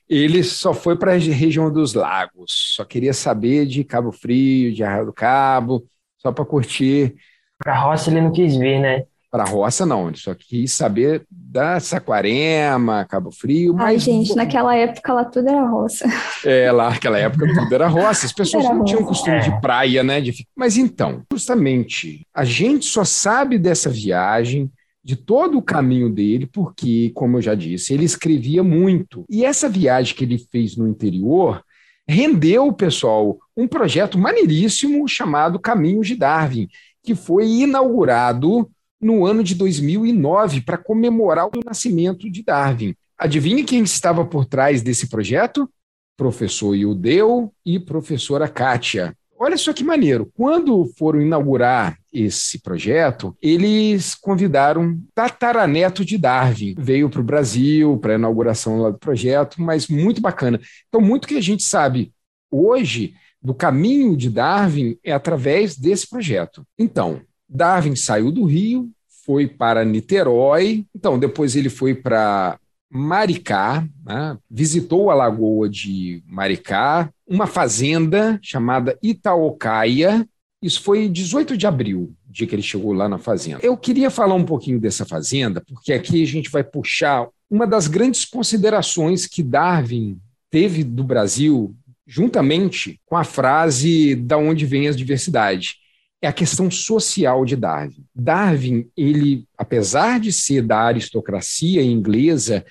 Ele 0.09 0.43
só 0.45 0.73
foi 0.73 0.97
para 0.97 1.13
a 1.13 1.17
região 1.17 1.73
dos 1.73 1.95
lagos, 1.95 2.75
só 2.77 2.85
queria 2.85 3.13
saber 3.13 3.67
de 3.67 3.83
Cabo 3.83 4.13
Frio, 4.13 4.73
de 4.73 4.85
Arraio 4.85 5.07
do 5.07 5.13
Cabo, 5.13 5.85
só 6.19 6.31
para 6.31 6.45
curtir 6.45 7.17
Pra 7.59 7.79
roça 7.79 8.11
ele 8.11 8.21
não 8.21 8.33
quis 8.33 8.57
vir, 8.57 8.81
né? 8.81 9.07
Para 9.35 9.47
roça 9.47 9.85
não, 9.85 10.07
ele 10.07 10.17
só 10.17 10.33
quis 10.33 10.73
saber 10.75 11.27
da 11.29 11.81
Saquarema, 11.81 13.05
Cabo 13.05 13.33
Frio. 13.33 13.75
Ai, 13.81 13.99
gente, 13.99 14.33
naquela 14.37 14.77
época 14.77 15.13
lá 15.13 15.25
tudo 15.25 15.49
era 15.49 15.67
roça. 15.67 16.07
É, 16.45 16.71
lá 16.71 16.91
naquela 16.91 17.19
época 17.19 17.45
tudo 17.53 17.75
era 17.75 17.89
roça. 17.89 18.27
As 18.27 18.33
pessoas 18.33 18.65
era 18.65 18.73
não 18.73 18.83
roça. 18.83 18.95
tinham 18.95 19.05
costume 19.05 19.37
é. 19.39 19.41
de 19.41 19.61
praia, 19.61 20.05
né? 20.05 20.21
De... 20.21 20.33
Mas 20.55 20.77
então, 20.77 21.25
justamente, 21.33 22.25
a 22.33 22.45
gente 22.45 22.85
só 22.85 23.05
sabe 23.05 23.59
dessa 23.59 23.91
viagem 23.91 24.71
de 25.03 25.17
todo 25.17 25.59
o 25.59 25.63
caminho 25.63 26.09
dele, 26.09 26.47
porque, 26.47 27.11
como 27.13 27.39
eu 27.39 27.43
já 27.43 27.57
disse, 27.57 27.93
ele 27.93 28.05
escrevia 28.05 28.63
muito. 28.63 29.25
E 29.29 29.45
essa 29.45 29.69
viagem 29.69 30.15
que 30.15 30.23
ele 30.23 30.39
fez 30.39 30.77
no 30.77 30.87
interior 30.87 31.61
rendeu, 32.07 32.73
pessoal, 32.73 33.37
um 33.57 33.67
projeto 33.67 34.17
maneiríssimo 34.17 35.09
chamado 35.09 35.59
Caminhos 35.59 36.07
de 36.07 36.15
Darwin, 36.15 36.69
que 37.03 37.17
foi 37.17 37.49
inaugurado 37.49 38.71
no 39.05 39.27
ano 39.27 39.45
de 39.45 39.55
2009 39.55 40.63
para 40.63 40.79
comemorar 40.79 41.47
o 41.47 41.61
nascimento 41.63 42.31
de 42.31 42.43
Darwin. 42.43 42.97
Adivinha 43.19 43.63
quem 43.63 43.83
estava 43.83 44.25
por 44.25 44.47
trás 44.47 44.81
desse 44.81 45.11
projeto? 45.11 45.69
Professor 46.17 46.75
Yudeu 46.75 47.53
e 47.67 47.79
professora 47.79 48.49
Kátia. 48.49 49.15
Olha 49.39 49.59
só 49.59 49.75
que 49.75 49.85
maneiro. 49.85 50.31
Quando 50.33 50.91
foram 50.97 51.21
inaugurar 51.21 51.99
esse 52.11 52.63
projeto, 52.63 53.37
eles 53.43 54.15
convidaram 54.15 54.99
tataraneto 55.15 56.03
de 56.03 56.17
Darwin. 56.17 56.75
Veio 56.79 57.11
para 57.11 57.21
o 57.21 57.25
Brasil 57.25 57.99
para 57.99 58.15
a 58.15 58.17
inauguração 58.17 58.81
lá 58.81 58.89
do 58.89 58.99
projeto, 58.99 59.61
mas 59.61 59.87
muito 59.87 60.23
bacana. 60.23 60.59
Então, 60.89 61.03
muito 61.03 61.29
que 61.29 61.37
a 61.37 61.43
gente 61.43 61.63
sabe 61.63 62.11
hoje 62.51 63.13
do 63.43 63.53
caminho 63.53 64.17
de 64.17 64.31
Darwin 64.31 64.97
é 65.05 65.13
através 65.13 65.77
desse 65.77 66.09
projeto. 66.09 66.67
Então, 66.79 67.21
Darwin 67.49 67.95
saiu 67.95 68.33
do 68.33 68.45
Rio, 68.45 68.91
foi 69.25 69.47
para 69.47 69.85
Niterói, 69.85 70.85
então 70.95 71.19
depois 71.19 71.57
ele 71.57 71.69
foi 71.69 71.95
para 71.95 72.59
Maricá, 72.91 73.87
né? 74.05 74.37
visitou 74.51 75.11
a 75.11 75.15
lagoa 75.15 75.69
de 75.69 76.23
Maricá, 76.27 77.11
uma 77.27 77.47
fazenda 77.47 78.39
chamada 78.43 78.99
Itaocaia. 79.03 80.29
Isso 80.63 80.83
foi 80.83 81.09
18 81.09 81.57
de 81.57 81.67
abril, 81.67 82.15
dia 82.29 82.47
que 82.47 82.55
ele 82.55 82.63
chegou 82.63 82.93
lá 82.93 83.09
na 83.09 83.19
fazenda. 83.19 83.61
Eu 83.63 83.77
queria 83.77 84.11
falar 84.11 84.35
um 84.35 84.45
pouquinho 84.45 84.79
dessa 84.79 85.05
fazenda, 85.05 85.61
porque 85.61 85.93
aqui 85.93 86.23
a 86.23 86.27
gente 86.27 86.51
vai 86.51 86.63
puxar 86.63 87.27
uma 87.51 87.67
das 87.67 87.89
grandes 87.89 88.25
considerações 88.25 89.27
que 89.27 89.43
Darwin 89.43 90.19
teve 90.51 90.85
do 90.85 91.03
Brasil, 91.03 91.75
juntamente 92.07 93.01
com 93.07 93.17
a 93.17 93.25
frase 93.25 94.15
da 94.15 94.37
onde 94.37 94.67
vem 94.67 94.89
a 94.89 94.93
diversidade 94.93 95.84
é 96.25 96.29
a 96.29 96.33
questão 96.33 96.71
social 96.71 97.45
de 97.45 97.57
Darwin. 97.57 98.05
Darwin, 98.15 98.89
ele, 98.97 99.47
apesar 99.59 100.19
de 100.19 100.33
ser 100.33 100.63
da 100.63 100.79
aristocracia 100.79 101.83
inglesa, 101.83 102.65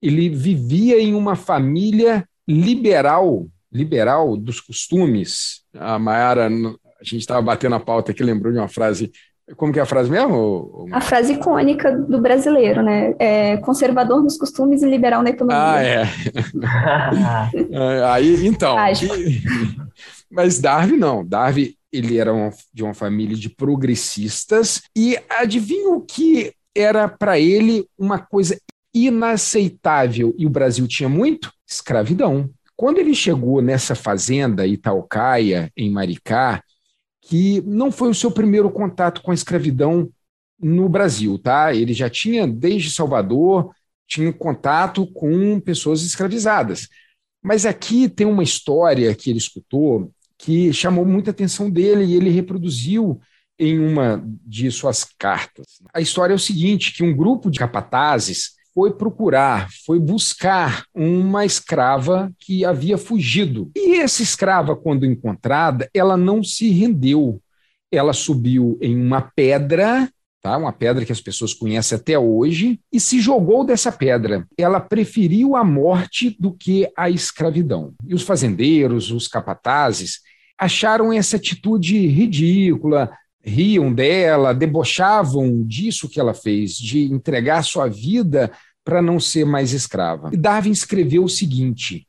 ele 0.00 0.28
vivia 0.28 1.00
em 1.00 1.14
uma 1.14 1.34
família 1.34 2.26
liberal, 2.46 3.46
liberal 3.72 4.36
dos 4.36 4.60
costumes. 4.60 5.62
A 5.74 5.98
Mayara, 5.98 6.46
a 6.46 7.04
gente 7.04 7.20
estava 7.20 7.42
batendo 7.42 7.74
a 7.76 7.80
pauta 7.80 8.12
aqui, 8.12 8.22
lembrou 8.22 8.52
de 8.52 8.58
uma 8.58 8.68
frase. 8.68 9.10
Como 9.56 9.72
que 9.72 9.78
é 9.78 9.82
a 9.82 9.86
frase 9.86 10.10
mesmo? 10.10 10.86
A 10.92 11.00
frase 11.00 11.32
icônica 11.32 11.90
do 11.90 12.20
brasileiro, 12.20 12.82
né? 12.82 13.14
É 13.18 13.56
conservador 13.58 14.22
nos 14.22 14.36
costumes 14.36 14.82
e 14.82 14.86
liberal 14.88 15.22
na 15.22 15.30
economia. 15.30 15.62
Ah, 15.62 15.82
é. 15.82 16.02
é 17.72 18.04
aí, 18.04 18.46
então. 18.46 18.76
E, 19.02 19.42
mas 20.30 20.60
Darwin 20.60 20.98
não. 20.98 21.26
Darwin, 21.26 21.72
ele 21.92 22.18
era 22.18 22.32
uma, 22.32 22.50
de 22.72 22.82
uma 22.82 22.94
família 22.94 23.36
de 23.36 23.48
progressistas 23.48 24.82
e 24.96 25.18
adivinha 25.28 25.90
o 25.90 26.00
que 26.00 26.52
era 26.74 27.08
para 27.08 27.38
ele 27.38 27.86
uma 27.98 28.18
coisa 28.18 28.58
inaceitável 28.94 30.34
e 30.38 30.46
o 30.46 30.50
Brasil 30.50 30.86
tinha 30.86 31.08
muito? 31.08 31.52
Escravidão. 31.66 32.50
Quando 32.76 32.98
ele 32.98 33.14
chegou 33.14 33.60
nessa 33.60 33.94
fazenda 33.94 34.66
Itaucaia, 34.66 35.70
em 35.76 35.90
Maricá, 35.90 36.62
que 37.22 37.60
não 37.62 37.90
foi 37.90 38.08
o 38.08 38.14
seu 38.14 38.30
primeiro 38.30 38.70
contato 38.70 39.20
com 39.20 39.30
a 39.30 39.34
escravidão 39.34 40.08
no 40.58 40.88
Brasil, 40.88 41.38
tá? 41.38 41.74
Ele 41.74 41.92
já 41.92 42.08
tinha, 42.08 42.46
desde 42.46 42.90
Salvador, 42.90 43.70
tinha 44.06 44.32
contato 44.32 45.06
com 45.12 45.60
pessoas 45.60 46.02
escravizadas. 46.02 46.88
Mas 47.42 47.66
aqui 47.66 48.08
tem 48.08 48.26
uma 48.26 48.42
história 48.42 49.14
que 49.14 49.30
ele 49.30 49.38
escutou 49.38 50.10
que 50.38 50.72
chamou 50.72 51.04
muita 51.04 51.32
atenção 51.32 51.68
dele 51.68 52.04
e 52.04 52.14
ele 52.14 52.30
reproduziu 52.30 53.20
em 53.58 53.78
uma 53.80 54.22
de 54.46 54.70
suas 54.70 55.04
cartas. 55.18 55.66
A 55.92 56.00
história 56.00 56.32
é 56.32 56.36
o 56.36 56.38
seguinte, 56.38 56.92
que 56.92 57.02
um 57.02 57.14
grupo 57.14 57.50
de 57.50 57.58
capatazes 57.58 58.52
foi 58.72 58.92
procurar, 58.92 59.68
foi 59.84 59.98
buscar 59.98 60.84
uma 60.94 61.44
escrava 61.44 62.30
que 62.38 62.64
havia 62.64 62.96
fugido. 62.96 63.72
E 63.74 63.96
essa 63.96 64.22
escrava, 64.22 64.76
quando 64.76 65.04
encontrada, 65.04 65.90
ela 65.92 66.16
não 66.16 66.44
se 66.44 66.70
rendeu. 66.70 67.42
Ela 67.90 68.12
subiu 68.12 68.78
em 68.80 68.94
uma 68.94 69.20
pedra, 69.20 70.08
tá? 70.42 70.56
uma 70.56 70.72
pedra 70.72 71.04
que 71.04 71.12
as 71.12 71.20
pessoas 71.20 71.52
conhecem 71.52 71.96
até 71.96 72.18
hoje, 72.18 72.80
e 72.92 73.00
se 73.00 73.20
jogou 73.20 73.64
dessa 73.64 73.90
pedra. 73.90 74.46
Ela 74.56 74.80
preferiu 74.80 75.56
a 75.56 75.64
morte 75.64 76.36
do 76.38 76.52
que 76.52 76.90
a 76.96 77.10
escravidão. 77.10 77.94
E 78.06 78.14
os 78.14 78.22
fazendeiros, 78.22 79.10
os 79.10 79.28
capatazes, 79.28 80.20
acharam 80.58 81.12
essa 81.12 81.36
atitude 81.36 82.06
ridícula, 82.06 83.10
riam 83.42 83.92
dela, 83.92 84.52
debochavam 84.52 85.62
disso 85.64 86.08
que 86.08 86.20
ela 86.20 86.34
fez, 86.34 86.76
de 86.76 87.04
entregar 87.04 87.62
sua 87.62 87.88
vida 87.88 88.50
para 88.84 89.02
não 89.02 89.20
ser 89.20 89.44
mais 89.44 89.72
escrava. 89.72 90.30
E 90.32 90.36
Darwin 90.36 90.70
escreveu 90.70 91.24
o 91.24 91.28
seguinte: 91.28 92.06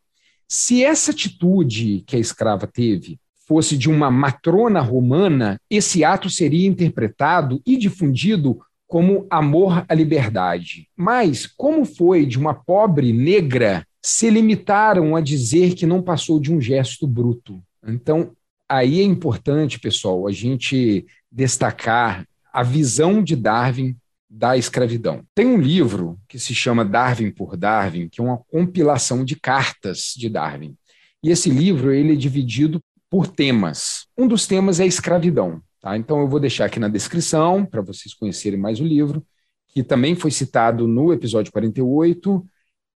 se 0.47 0.83
essa 0.83 1.11
atitude 1.11 2.03
que 2.07 2.15
a 2.15 2.19
escrava 2.19 2.65
teve 2.65 3.19
fosse 3.49 3.75
de 3.75 3.89
uma 3.89 4.11
matrona 4.11 4.79
romana, 4.79 5.59
esse 5.71 6.03
ato 6.03 6.29
seria 6.29 6.67
interpretado 6.67 7.59
e 7.65 7.75
difundido 7.75 8.59
como 8.87 9.25
amor 9.27 9.83
à 9.89 9.93
liberdade. 9.95 10.87
Mas, 10.95 11.47
como 11.47 11.83
foi 11.83 12.27
de 12.27 12.37
uma 12.37 12.53
pobre 12.53 13.11
negra, 13.11 13.83
se 14.03 14.29
limitaram 14.29 15.15
a 15.15 15.21
dizer 15.21 15.73
que 15.73 15.87
não 15.87 15.99
passou 15.99 16.39
de 16.39 16.53
um 16.53 16.61
gesto 16.61 17.07
bruto. 17.07 17.59
Então, 17.87 18.33
aí 18.69 18.99
é 18.99 19.03
importante, 19.03 19.79
pessoal, 19.79 20.27
a 20.27 20.31
gente 20.31 21.07
destacar 21.31 22.27
a 22.53 22.61
visão 22.61 23.23
de 23.23 23.35
Darwin 23.35 23.95
da 24.29 24.57
escravidão. 24.57 25.23
Tem 25.33 25.47
um 25.47 25.59
livro 25.59 26.19
que 26.27 26.37
se 26.37 26.53
chama 26.53 26.85
Darwin 26.85 27.31
por 27.31 27.57
Darwin, 27.57 28.07
que 28.07 28.21
é 28.21 28.23
uma 28.23 28.37
compilação 28.37 29.25
de 29.25 29.35
cartas 29.35 30.13
de 30.15 30.29
Darwin. 30.29 30.75
E 31.23 31.31
esse 31.31 31.49
livro 31.49 31.91
ele 31.91 32.13
é 32.13 32.15
dividido 32.15 32.79
por 33.09 33.27
temas. 33.27 34.07
Um 34.17 34.27
dos 34.27 34.45
temas 34.45 34.79
é 34.79 34.85
escravidão. 34.85 35.61
Tá? 35.81 35.97
Então 35.97 36.19
eu 36.19 36.27
vou 36.27 36.39
deixar 36.39 36.65
aqui 36.65 36.79
na 36.79 36.87
descrição 36.87 37.65
para 37.65 37.81
vocês 37.81 38.13
conhecerem 38.13 38.59
mais 38.59 38.79
o 38.79 38.83
livro, 38.83 39.23
que 39.67 39.83
também 39.83 40.15
foi 40.15 40.31
citado 40.31 40.87
no 40.87 41.13
episódio 41.13 41.51
48 41.51 42.45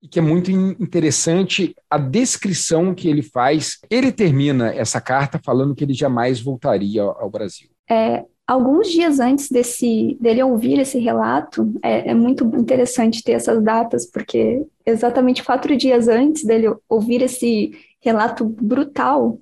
e 0.01 0.07
que 0.07 0.17
é 0.17 0.21
muito 0.21 0.49
interessante 0.49 1.75
a 1.89 1.97
descrição 1.97 2.95
que 2.95 3.07
ele 3.07 3.21
faz. 3.21 3.77
Ele 3.89 4.11
termina 4.11 4.73
essa 4.73 4.99
carta 4.99 5.39
falando 5.43 5.75
que 5.75 5.83
ele 5.83 5.93
jamais 5.93 6.39
voltaria 6.39 7.03
ao 7.03 7.29
Brasil. 7.29 7.69
É, 7.87 8.25
alguns 8.47 8.89
dias 8.89 9.19
antes 9.19 9.49
desse, 9.49 10.17
dele 10.19 10.41
ouvir 10.41 10.79
esse 10.79 10.97
relato, 10.97 11.71
é, 11.83 12.09
é, 12.09 12.13
muito 12.15 12.45
interessante 12.57 13.23
ter 13.23 13.33
essas 13.33 13.61
datas, 13.63 14.09
porque 14.09 14.65
exatamente 14.85 15.43
quatro 15.43 15.77
dias 15.77 16.07
antes 16.07 16.43
dele 16.43 16.73
ouvir 16.89 17.21
esse 17.21 17.71
relato 17.99 18.43
brutal, 18.43 19.39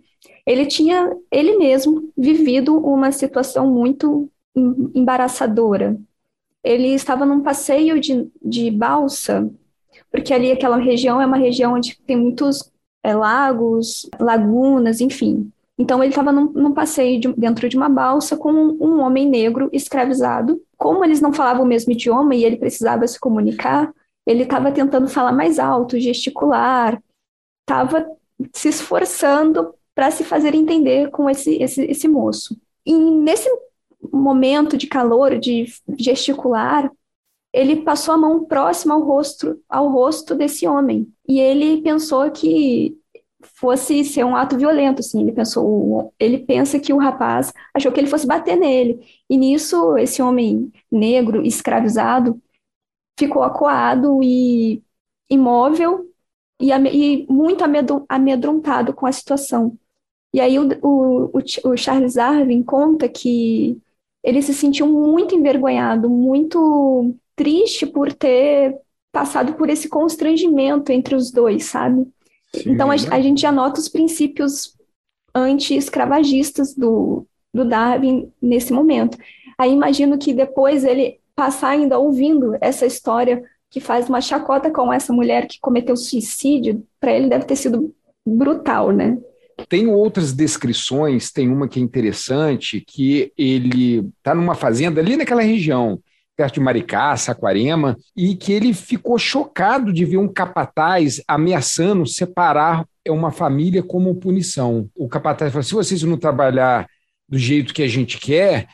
ele 0.50 0.66
tinha 0.66 1.16
ele 1.32 1.60
mesmo 1.60 2.12
vivido 2.18 2.76
uma 2.76 3.12
situação 3.12 3.72
muito 3.72 4.28
embaraçadora. 4.96 5.96
Ele 6.64 6.88
estava 6.88 7.24
num 7.24 7.42
passeio 7.42 8.00
de, 8.00 8.28
de 8.44 8.72
balsa 8.72 9.48
porque 10.12 10.34
ali 10.34 10.52
aquela 10.52 10.78
região 10.78 11.22
é 11.22 11.26
uma 11.26 11.38
região 11.38 11.74
onde 11.74 11.96
tem 12.00 12.18
muitos 12.18 12.72
é, 13.04 13.14
lagos, 13.14 14.10
lagunas, 14.20 15.02
enfim. 15.02 15.52
Então 15.78 16.04
ele 16.04 16.12
estava 16.12 16.32
num, 16.32 16.52
num, 16.52 16.74
passeio 16.74 17.20
de, 17.20 17.32
dentro 17.34 17.70
de 17.70 17.78
uma 17.78 17.88
balsa 17.88 18.36
com 18.36 18.52
um, 18.52 18.78
um, 18.82 19.00
homem 19.02 19.30
negro 19.30 19.70
escravizado. 19.72 20.60
Como 20.78 21.06
eles 21.06 21.22
não 21.22 21.32
falavam 21.32 21.64
o 21.64 21.68
mesmo 21.68 21.94
idioma 21.94 22.34
e 22.34 22.44
ele 22.44 22.58
precisava 22.58 23.08
se 23.08 23.20
comunicar, 23.20 23.94
ele 24.26 24.44
estava 24.44 24.72
tentando 24.72 25.08
falar 25.08 25.32
mais 25.32 25.60
alto, 25.60 26.00
gesticular, 26.00 27.00
estava 27.62 28.04
se 28.52 28.70
esforçando 28.70 29.76
para 30.00 30.12
se 30.12 30.24
fazer 30.24 30.56
entender 30.56 31.12
com 31.12 31.30
esse, 31.30 31.62
esse, 31.62 31.82
esse 31.82 32.08
moço. 32.08 32.58
E 32.86 32.94
nesse 32.94 33.50
momento 34.14 34.78
de 34.78 34.88
calor, 34.88 35.38
de 35.38 35.66
gesticular, 35.98 36.90
ele 37.52 37.82
passou 37.84 38.14
a 38.14 38.18
mão 38.18 38.46
próxima 38.46 38.94
ao 38.94 39.04
rosto, 39.04 39.62
ao 39.68 39.90
rosto 39.90 40.36
desse 40.36 40.66
homem. 40.66 41.12
E 41.28 41.38
ele 41.38 41.82
pensou 41.82 42.32
que 42.32 42.98
fosse 43.44 44.06
ser 44.06 44.24
um 44.24 44.38
ato 44.38 44.58
violento, 44.58 45.02
assim, 45.02 45.22
ele 45.22 45.34
pensou, 45.34 46.14
ele 46.18 46.38
pensa 46.38 46.80
que 46.80 46.94
o 46.94 46.98
rapaz 46.98 47.52
achou 47.74 47.92
que 47.92 48.00
ele 48.00 48.08
fosse 48.08 48.26
bater 48.26 48.56
nele. 48.56 49.06
E 49.30 49.38
nisso, 49.38 49.98
esse 49.98 50.22
homem 50.22 50.72
negro, 50.90 51.46
escravizado, 51.46 52.42
ficou 53.20 53.44
acuado 53.44 54.24
e 54.24 54.82
imóvel 55.30 56.10
e, 56.58 56.72
e 56.72 57.28
muito 57.30 57.66
amedrontado 58.08 58.94
com 58.94 59.06
a 59.06 59.12
situação. 59.12 59.78
E 60.34 60.39
aí 60.39 60.60
o, 60.60 60.68
o, 60.84 61.32
o 61.34 61.78
Charles 61.78 62.13
Darwin 62.13 62.62
conta 62.63 63.10
que 63.10 63.78
ele 64.24 64.42
se 64.42 64.54
sentiu 64.54 64.88
muito 64.88 65.36
envergonhado, 65.36 66.10
muito 66.10 67.15
triste 67.36 67.86
por 67.86 68.13
ter 68.13 68.78
passado 69.12 69.54
por 69.54 69.70
esse 69.70 69.89
constrangimento 69.89 70.92
entre 70.92 71.15
os 71.15 71.32
dois, 71.32 71.65
sabe? 71.65 72.08
Sim, 72.54 72.72
então 72.72 72.92
a, 72.92 72.94
a, 72.94 73.22
gente 73.22 73.42
já 73.42 73.52
nota 73.52 73.80
os 73.80 73.89
princípios 73.89 74.76
anti-escravagistas 75.34 76.76
do, 76.76 77.26
do 77.54 77.65
Darwin 77.65 78.32
nesse 78.42 78.74
momento. 78.74 79.18
Aí 79.58 79.72
imagino 79.72 80.18
que 80.18 80.34
depois 80.34 80.84
ele 80.84 81.20
passar 81.36 81.70
ainda 81.70 81.98
ouvindo 81.98 82.58
essa 82.60 82.86
história 82.86 83.44
que 83.70 83.80
faz 83.80 84.10
uma 84.10 84.20
chacota 84.20 84.70
com 84.72 84.92
essa 84.92 85.13
mulher 85.13 85.48
que 85.48 85.60
cometeu 85.60 85.96
suicídio, 85.96 86.86
para 87.00 87.13
ele 87.13 87.30
deve 87.30 87.46
ter 87.46 87.56
sido 87.56 87.96
brutal, 88.26 88.92
né? 88.92 89.18
Tem 89.67 89.88
outras 89.88 90.34
descrições, 90.34 91.32
tem 91.32 91.50
uma 91.50 91.67
que 91.67 91.80
é 91.80 91.84
interessante, 91.84 92.82
que 92.82 93.32
ele 93.38 94.10
está 94.17 94.34
numa 94.34 94.56
fazenda 94.56 95.02
ali 95.02 95.17
naquela 95.17 95.41
região, 95.41 96.00
perto 96.36 96.56
de 96.56 96.60
Maricá, 96.60 97.15
Saquarema, 97.17 97.98
e 98.15 98.36
que 98.36 98.54
ele 98.54 98.74
ficou 98.74 99.17
chocado 99.19 99.91
de 99.91 100.06
ver 100.06 100.17
um 100.17 100.28
capataz 100.28 101.22
ameaçando 101.28 102.06
separar 102.08 102.86
uma 103.08 103.32
família 103.32 103.84
como 103.84 104.15
punição. 104.15 104.89
O 104.95 105.08
capataz 105.08 105.52
falou: 105.52 105.63
se 105.63 105.74
vocês 105.74 106.04
não 106.04 106.17
trabalhar 106.17 106.88
do 107.28 107.38
jeito 107.38 107.74
que 107.74 107.84
a 107.84 107.88
gente 107.88 108.17
quer, 108.17 108.67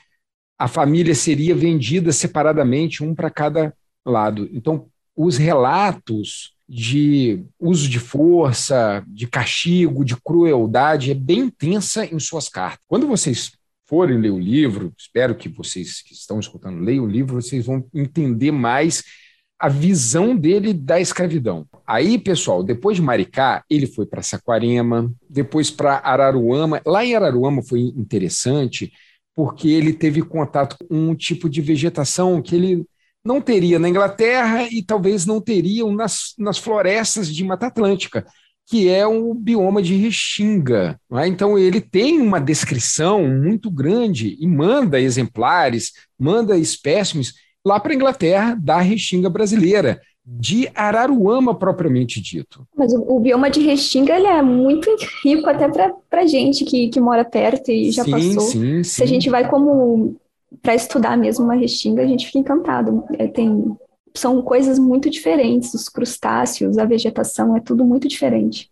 a 0.58 0.68
família 0.68 1.14
seria 1.14 1.56
vendida 1.56 2.12
separadamente, 2.12 3.04
um 3.04 3.14
para 3.14 3.30
cada 3.30 3.74
lado. 4.06 4.50
Então, 4.54 4.88
os 5.16 5.38
relatos 5.38 6.55
de 6.68 7.44
uso 7.60 7.88
de 7.88 8.00
força, 8.00 9.04
de 9.08 9.28
castigo, 9.28 10.04
de 10.04 10.16
crueldade, 10.18 11.12
é 11.12 11.14
bem 11.14 11.40
intensa 11.40 12.06
em 12.06 12.20
suas 12.20 12.50
cartas. 12.50 12.80
Quando 12.88 13.08
vocês 13.08 13.52
forem 13.88 14.20
ler 14.20 14.32
o 14.32 14.40
livro, 14.40 14.92
espero 14.98 15.36
que 15.36 15.48
vocês 15.48 16.02
que 16.02 16.14
estão 16.14 16.40
escutando 16.40 16.80
leiam 16.80 17.06
o 17.06 17.10
livro, 17.10 17.40
vocês 17.42 17.66
vão 17.66 17.86
entender 17.94 18.52
mais 18.52 19.04
a 19.60 19.70
visão 19.70 20.36
dele 20.36 20.74
da 20.74 21.00
escravidão. 21.00 21.66
Aí, 21.88 22.18
pessoal, 22.18 22.64
depois 22.64 22.98
de 22.98 23.04
Maricá, 23.04 23.64
ele 23.70 23.88
foi 23.88 24.06
para 24.06 24.22
Saquarema, 24.22 25.12
depois 25.30 25.72
para 25.72 26.02
Araruama. 26.04 26.82
Lá 26.86 27.06
em 27.06 27.16
Araruama 27.16 27.64
foi 27.64 27.82
interessante 27.82 28.92
porque 29.36 29.70
ele 29.70 29.94
teve 29.94 30.22
contato 30.22 30.78
com 30.78 31.10
um 31.10 31.16
tipo 31.16 31.50
de 31.50 31.62
vegetação 31.62 32.42
que 32.42 32.56
ele 32.56 32.86
não 33.26 33.42
teria 33.42 33.80
na 33.80 33.90
Inglaterra 33.90 34.68
e 34.72 34.84
talvez 34.84 35.26
não 35.26 35.42
teriam 35.42 35.92
nas, 35.92 36.34
nas 36.38 36.60
florestas 36.60 37.28
de 37.28 37.44
Mata 37.44 37.66
Atlântica, 37.66 38.26
que 38.68 38.88
é 38.90 39.06
o 39.06 39.34
bioma 39.34 39.82
de 39.82 39.96
Restinga. 39.96 41.00
É? 41.14 41.28
Então, 41.28 41.58
ele 41.58 41.82
tem 41.82 42.22
uma 42.22 42.40
descrição 42.40 43.28
muito 43.28 43.72
grande 43.72 44.38
e 44.40 44.48
manda 44.48 45.00
exemplares, 45.00 45.92
manda 46.20 46.58
espécimes 46.58 47.34
lá 47.66 47.80
para 47.80 47.94
a 47.94 47.96
Inglaterra 47.96 48.56
da 48.62 48.80
Restinga 48.80 49.30
brasileira, 49.30 50.00
de 50.28 50.70
Araruama 50.74 51.54
propriamente 51.54 52.20
dito. 52.20 52.68
Mas 52.76 52.92
o, 52.94 53.16
o, 53.16 53.20
bioma 53.20 53.50
de 53.50 53.60
Restinga 53.62 54.16
ele 54.16 54.26
é 54.26 54.42
muito 54.42 54.90
rico 55.24 55.48
até 55.48 55.68
para 56.10 56.26
gente 56.26 56.66
que, 56.66 56.90
que 56.90 57.00
mora 57.00 57.24
perto 57.24 57.72
e 57.72 57.92
já 57.92 58.04
sim, 58.04 58.12
passou. 58.12 58.42
Sim, 58.42 58.62
sim. 58.62 58.84
Se 58.84 59.04
a 59.04 59.06
gente 59.06 59.30
vai 59.30 59.48
como 59.48 60.16
para 60.62 60.76
estudar 60.76 61.18
mesmo 61.18 61.46
uma 61.46 61.56
restinga, 61.56 62.02
a 62.02 62.08
gente 62.08 62.26
fica 62.26 62.40
encantado. 62.40 63.04
É, 63.18 63.28
tem, 63.28 63.76
são 64.16 64.42
coisas 64.42 64.80
muito 64.80 65.10
diferentes, 65.10 65.74
os 65.74 65.90
crustáceos, 65.90 66.78
a 66.78 66.86
vegetação, 66.86 67.56
é 67.56 67.60
tudo 67.60 67.84
muito 67.84 68.08
diferente. 68.08 68.70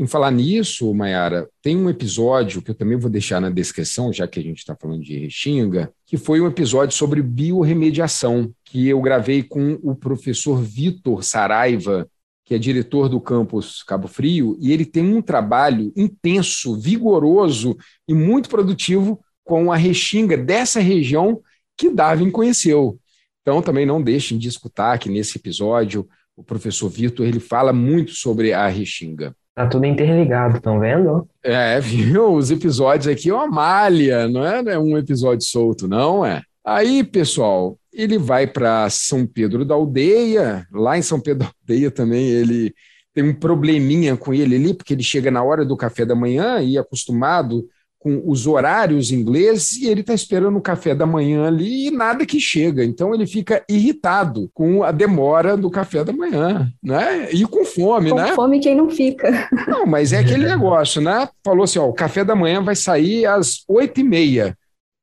Em 0.00 0.06
falar 0.06 0.30
nisso, 0.30 0.94
Mayara, 0.94 1.48
tem 1.60 1.76
um 1.76 1.90
episódio 1.90 2.62
que 2.62 2.70
eu 2.70 2.74
também 2.74 2.96
vou 2.96 3.10
deixar 3.10 3.40
na 3.40 3.50
descrição, 3.50 4.12
já 4.12 4.28
que 4.28 4.38
a 4.38 4.42
gente 4.42 4.58
está 4.58 4.76
falando 4.80 5.02
de 5.02 5.18
Restinga, 5.18 5.92
que 6.06 6.16
foi 6.16 6.40
um 6.40 6.46
episódio 6.46 6.96
sobre 6.96 7.20
biorremediação, 7.20 8.52
que 8.64 8.86
eu 8.86 9.00
gravei 9.00 9.42
com 9.42 9.76
o 9.82 9.96
professor 9.96 10.62
Vitor 10.62 11.24
Saraiva, 11.24 12.08
que 12.44 12.54
é 12.54 12.58
diretor 12.58 13.08
do 13.08 13.20
campus 13.20 13.82
Cabo 13.82 14.06
Frio, 14.06 14.56
e 14.60 14.72
ele 14.72 14.86
tem 14.86 15.02
um 15.02 15.20
trabalho 15.20 15.92
intenso, 15.96 16.78
vigoroso 16.78 17.76
e 18.06 18.14
muito 18.14 18.48
produtivo 18.48 19.20
com 19.48 19.72
a 19.72 19.76
Restinga 19.76 20.36
dessa 20.36 20.78
região 20.78 21.40
que 21.74 21.88
Darwin 21.88 22.30
conheceu. 22.30 22.98
Então, 23.40 23.62
também 23.62 23.86
não 23.86 24.02
deixem 24.02 24.36
de 24.36 24.46
escutar 24.46 24.98
que 24.98 25.08
nesse 25.08 25.38
episódio 25.38 26.06
o 26.36 26.44
professor 26.44 26.90
Vitor 26.90 27.26
ele 27.26 27.40
fala 27.40 27.72
muito 27.72 28.10
sobre 28.10 28.52
a 28.52 28.68
Restinga. 28.68 29.34
Tá 29.54 29.66
tudo 29.66 29.86
interligado, 29.86 30.58
estão 30.58 30.78
vendo? 30.78 31.26
É, 31.42 31.80
viu? 31.80 32.34
Os 32.36 32.50
episódios 32.50 33.08
aqui 33.08 33.30
é 33.30 33.34
uma 33.34 33.48
malha, 33.48 34.28
não 34.28 34.46
é, 34.46 34.62
não 34.62 34.70
é 34.70 34.78
um 34.78 34.98
episódio 34.98 35.46
solto, 35.46 35.88
não 35.88 36.24
é? 36.24 36.42
Aí, 36.62 37.02
pessoal, 37.02 37.78
ele 37.90 38.18
vai 38.18 38.46
para 38.46 38.88
São 38.90 39.26
Pedro 39.26 39.64
da 39.64 39.74
Aldeia. 39.74 40.66
Lá 40.70 40.98
em 40.98 41.02
São 41.02 41.18
Pedro 41.18 41.48
da 41.48 41.52
Aldeia 41.62 41.90
também 41.90 42.28
ele 42.28 42.74
tem 43.14 43.24
um 43.24 43.34
probleminha 43.34 44.14
com 44.14 44.34
ele 44.34 44.56
ali, 44.56 44.74
porque 44.74 44.92
ele 44.92 45.02
chega 45.02 45.30
na 45.30 45.42
hora 45.42 45.64
do 45.64 45.76
café 45.76 46.04
da 46.04 46.14
manhã 46.14 46.60
e 46.60 46.76
acostumado 46.76 47.66
com 47.98 48.22
os 48.24 48.46
horários 48.46 49.10
ingleses 49.10 49.76
e 49.76 49.88
ele 49.88 50.02
está 50.02 50.14
esperando 50.14 50.56
o 50.56 50.62
café 50.62 50.94
da 50.94 51.04
manhã 51.04 51.46
ali 51.46 51.88
e 51.88 51.90
nada 51.90 52.24
que 52.24 52.38
chega. 52.38 52.84
Então 52.84 53.12
ele 53.12 53.26
fica 53.26 53.64
irritado 53.68 54.48
com 54.54 54.84
a 54.84 54.92
demora 54.92 55.56
do 55.56 55.70
café 55.70 56.04
da 56.04 56.12
manhã, 56.12 56.72
né? 56.82 57.30
E 57.32 57.44
com 57.44 57.64
fome, 57.64 58.10
com 58.10 58.16
né? 58.16 58.28
Com 58.28 58.36
fome 58.36 58.60
quem 58.60 58.76
não 58.76 58.88
fica. 58.88 59.48
Não, 59.66 59.84
mas 59.84 60.12
é 60.12 60.18
aquele 60.18 60.46
negócio, 60.48 61.02
né? 61.02 61.28
Falou 61.44 61.64
assim, 61.64 61.80
ó, 61.80 61.88
o 61.88 61.92
café 61.92 62.24
da 62.24 62.36
manhã 62.36 62.62
vai 62.62 62.76
sair 62.76 63.26
às 63.26 63.64
oito 63.68 64.00
e 64.00 64.04
meia. 64.04 64.56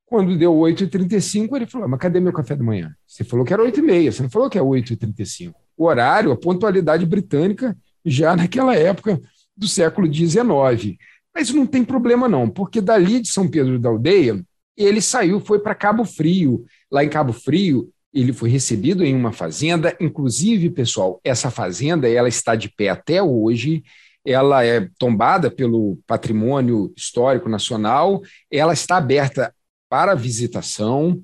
Quando 0.06 0.38
deu 0.38 0.54
8h35, 0.54 1.56
ele 1.56 1.66
falou, 1.66 1.90
mas 1.90 2.00
cadê 2.00 2.20
meu 2.20 2.32
café 2.32 2.56
da 2.56 2.64
manhã? 2.64 2.94
Você 3.06 3.24
falou 3.24 3.46
que 3.46 3.54
era 3.54 3.64
8h30, 3.64 4.12
você 4.12 4.24
não 4.24 4.30
falou 4.30 4.50
que 4.50 4.58
é 4.58 4.62
8h35. 4.62 5.52
O 5.76 5.86
horário, 5.86 6.32
a 6.32 6.38
pontualidade 6.38 7.06
britânica, 7.06 7.76
já 8.06 8.36
naquela 8.36 8.76
época 8.76 9.20
do 9.58 9.68
século 9.68 10.12
XIX. 10.12 10.98
Mas 11.36 11.52
não 11.52 11.67
tem 11.67 11.84
problema 11.84 12.30
não, 12.30 12.50
porque 12.50 12.80
dali 12.80 13.19
de 13.19 13.28
São 13.28 13.48
Pedro 13.48 13.78
da 13.78 13.89
Aldeia, 13.89 14.41
ele 14.78 15.02
saiu, 15.02 15.41
foi 15.41 15.60
para 15.60 15.76
Cabo 15.76 16.06
Frio. 16.06 16.65
Lá 16.89 17.04
em 17.04 17.10
Cabo 17.10 17.34
Frio, 17.34 17.91
ele 18.13 18.32
foi 18.32 18.50
recebido 18.50 19.04
em 19.04 19.13
uma 19.13 19.34
fazenda, 19.34 19.95
inclusive, 20.00 20.69
pessoal, 20.69 21.19
essa 21.24 21.52
fazenda, 21.52 22.10
ela 22.10 22.30
está 22.30 22.56
de 22.56 22.69
pé 22.69 22.88
até 22.88 23.21
hoje, 23.21 23.84
ela 24.26 24.63
é 24.63 24.89
tombada 24.98 25.52
pelo 25.52 26.00
Patrimônio 26.08 26.93
Histórico 26.95 27.50
Nacional, 27.50 28.21
ela 28.50 28.74
está 28.74 28.98
aberta 28.98 29.54
para 29.89 30.15
visitação 30.15 31.21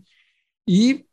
e 0.68 1.06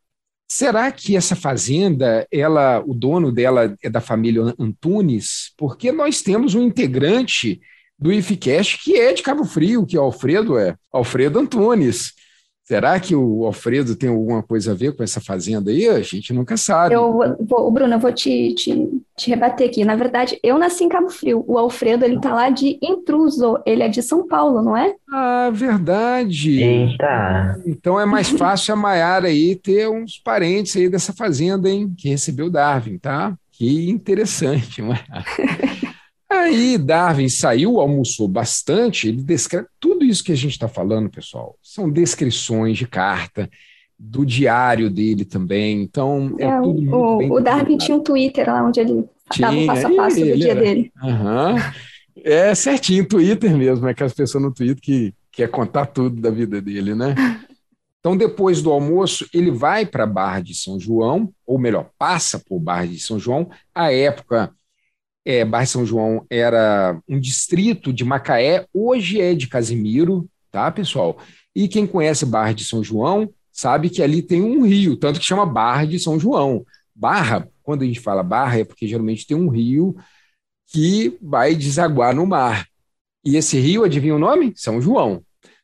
será 0.47 0.91
que 0.91 1.15
essa 1.15 1.35
fazenda, 1.35 2.27
ela, 2.31 2.83
o 2.85 2.93
dono 2.93 3.31
dela 3.31 3.75
é 3.81 3.89
da 3.89 4.01
família 4.01 4.53
Antunes? 4.59 5.53
Porque 5.57 5.91
nós 5.91 6.21
temos 6.21 6.55
um 6.55 6.63
integrante 6.63 7.61
do 7.99 8.11
IFCast, 8.11 8.81
que 8.83 8.95
é 8.95 9.13
de 9.13 9.21
Cabo 9.21 9.43
Frio, 9.43 9.85
que 9.85 9.97
o 9.97 10.01
Alfredo 10.01 10.57
é, 10.57 10.75
Alfredo 10.91 11.39
Antunes. 11.39 12.13
Será 12.69 12.99
que 12.99 13.15
o 13.15 13.47
Alfredo 13.47 13.95
tem 13.95 14.11
alguma 14.11 14.43
coisa 14.43 14.73
a 14.73 14.75
ver 14.75 14.95
com 14.95 15.01
essa 15.01 15.19
fazenda 15.19 15.71
aí? 15.71 15.89
A 15.89 16.01
gente 16.01 16.31
nunca 16.31 16.55
sabe. 16.55 16.93
Eu 16.93 17.19
vou, 17.39 17.71
Bruno, 17.71 17.95
eu 17.95 17.99
vou 17.99 18.13
te, 18.13 18.53
te, 18.53 18.87
te 19.17 19.31
rebater 19.31 19.67
aqui. 19.67 19.83
Na 19.83 19.95
verdade, 19.95 20.37
eu 20.43 20.55
nasci 20.55 20.83
em 20.83 20.89
Cabo 20.89 21.09
Frio. 21.09 21.43
O 21.47 21.57
Alfredo, 21.57 22.05
ele 22.05 22.21
tá 22.21 22.31
lá 22.31 22.51
de 22.51 22.77
intruso. 22.79 23.57
Ele 23.65 23.81
é 23.81 23.87
de 23.87 24.03
São 24.03 24.27
Paulo, 24.27 24.61
não 24.61 24.77
é? 24.77 24.93
Ah, 25.11 25.49
verdade. 25.51 26.61
Eita. 26.61 27.59
Então 27.65 27.99
é 27.99 28.05
mais 28.05 28.29
fácil 28.29 28.75
a 28.75 28.77
Maiara 28.77 29.29
aí 29.29 29.55
ter 29.55 29.89
uns 29.89 30.19
parentes 30.19 30.77
aí 30.77 30.87
dessa 30.87 31.11
fazenda, 31.11 31.67
hein? 31.67 31.91
Que 31.97 32.09
recebeu 32.09 32.51
Darwin, 32.51 32.99
tá? 32.99 33.35
Que 33.51 33.89
interessante, 33.89 34.79
Maiara. 34.79 35.25
Aí 36.29 36.77
Darwin 36.77 37.27
saiu, 37.27 37.79
almoçou 37.79 38.27
bastante, 38.27 39.07
ele 39.07 39.23
descreve 39.23 39.67
tudo 39.79 40.05
isso 40.05 40.23
que 40.23 40.31
a 40.31 40.37
gente 40.37 40.51
está 40.51 40.67
falando, 40.67 41.09
pessoal. 41.09 41.57
São 41.61 41.89
descrições 41.89 42.77
de 42.77 42.87
carta, 42.87 43.49
do 43.97 44.25
diário 44.25 44.89
dele 44.89 45.25
também. 45.25 45.81
Então, 45.81 46.35
é, 46.39 46.45
é 46.45 46.61
tudo 46.61 46.95
o, 46.95 47.33
o 47.33 47.41
Darwin 47.41 47.77
tinha 47.77 47.97
um 47.97 48.03
Twitter 48.03 48.47
lá 48.47 48.63
onde 48.63 48.79
ele 48.79 49.05
tinha, 49.31 49.49
dava 49.49 49.59
o 49.59 49.65
passo 49.65 49.87
a 49.87 49.95
passo 49.95 50.19
do 50.19 50.37
dia 50.37 50.51
era, 50.51 50.61
dele. 50.61 50.91
Uhum. 51.03 51.55
É 52.23 52.55
certinho, 52.55 53.07
Twitter 53.07 53.55
mesmo, 53.57 53.87
é 53.87 53.93
que 53.93 54.03
as 54.03 54.13
pessoas 54.13 54.43
no 54.43 54.53
Twitter 54.53 54.81
que 54.81 55.13
quer 55.31 55.49
contar 55.49 55.87
tudo 55.87 56.21
da 56.21 56.29
vida 56.29 56.61
dele, 56.61 56.95
né? 56.95 57.15
Então, 57.99 58.15
depois 58.15 58.61
do 58.61 58.71
almoço, 58.71 59.27
ele 59.33 59.51
vai 59.51 59.85
para 59.85 60.05
a 60.05 60.07
Barra 60.07 60.39
de 60.39 60.55
São 60.55 60.79
João, 60.79 61.33
ou 61.45 61.59
melhor, 61.59 61.89
passa 61.97 62.39
por 62.39 62.59
Barra 62.59 62.85
de 62.85 62.99
São 62.99 63.19
João. 63.19 63.49
À 63.75 63.91
época, 63.91 64.53
é, 65.29 65.45
Barra 65.45 65.67
São 65.67 65.85
João 65.85 66.25
era 66.27 66.99
um 67.07 67.19
distrito 67.19 67.93
de 67.93 68.03
Macaé, 68.03 68.65
hoje 68.73 69.21
é 69.21 69.35
de 69.35 69.45
Casimiro, 69.45 70.27
tá, 70.51 70.71
pessoal? 70.71 71.19
E 71.55 71.67
quem 71.67 71.85
conhece 71.85 72.25
Barra 72.25 72.51
de 72.51 72.65
São 72.65 72.83
João 72.83 73.31
sabe 73.51 73.91
que 73.91 74.01
ali 74.01 74.23
tem 74.23 74.41
um 74.41 74.65
rio, 74.65 74.97
tanto 74.97 75.19
que 75.19 75.25
chama 75.25 75.45
Barra 75.45 75.85
de 75.85 75.99
São 75.99 76.19
João. 76.19 76.65
Barra, 76.95 77.47
quando 77.61 77.83
a 77.83 77.85
gente 77.85 77.99
fala 77.99 78.23
barra, 78.23 78.57
é 78.57 78.63
porque 78.63 78.87
geralmente 78.87 79.27
tem 79.27 79.37
um 79.37 79.49
rio 79.49 79.95
que 80.65 81.15
vai 81.21 81.53
desaguar 81.53 82.15
no 82.15 82.25
mar. 82.25 82.65
E 83.23 83.37
esse 83.37 83.59
rio, 83.59 83.83
adivinha 83.83 84.15
o 84.15 84.19
nome? 84.19 84.51
São 84.55 84.81
João. 84.81 85.21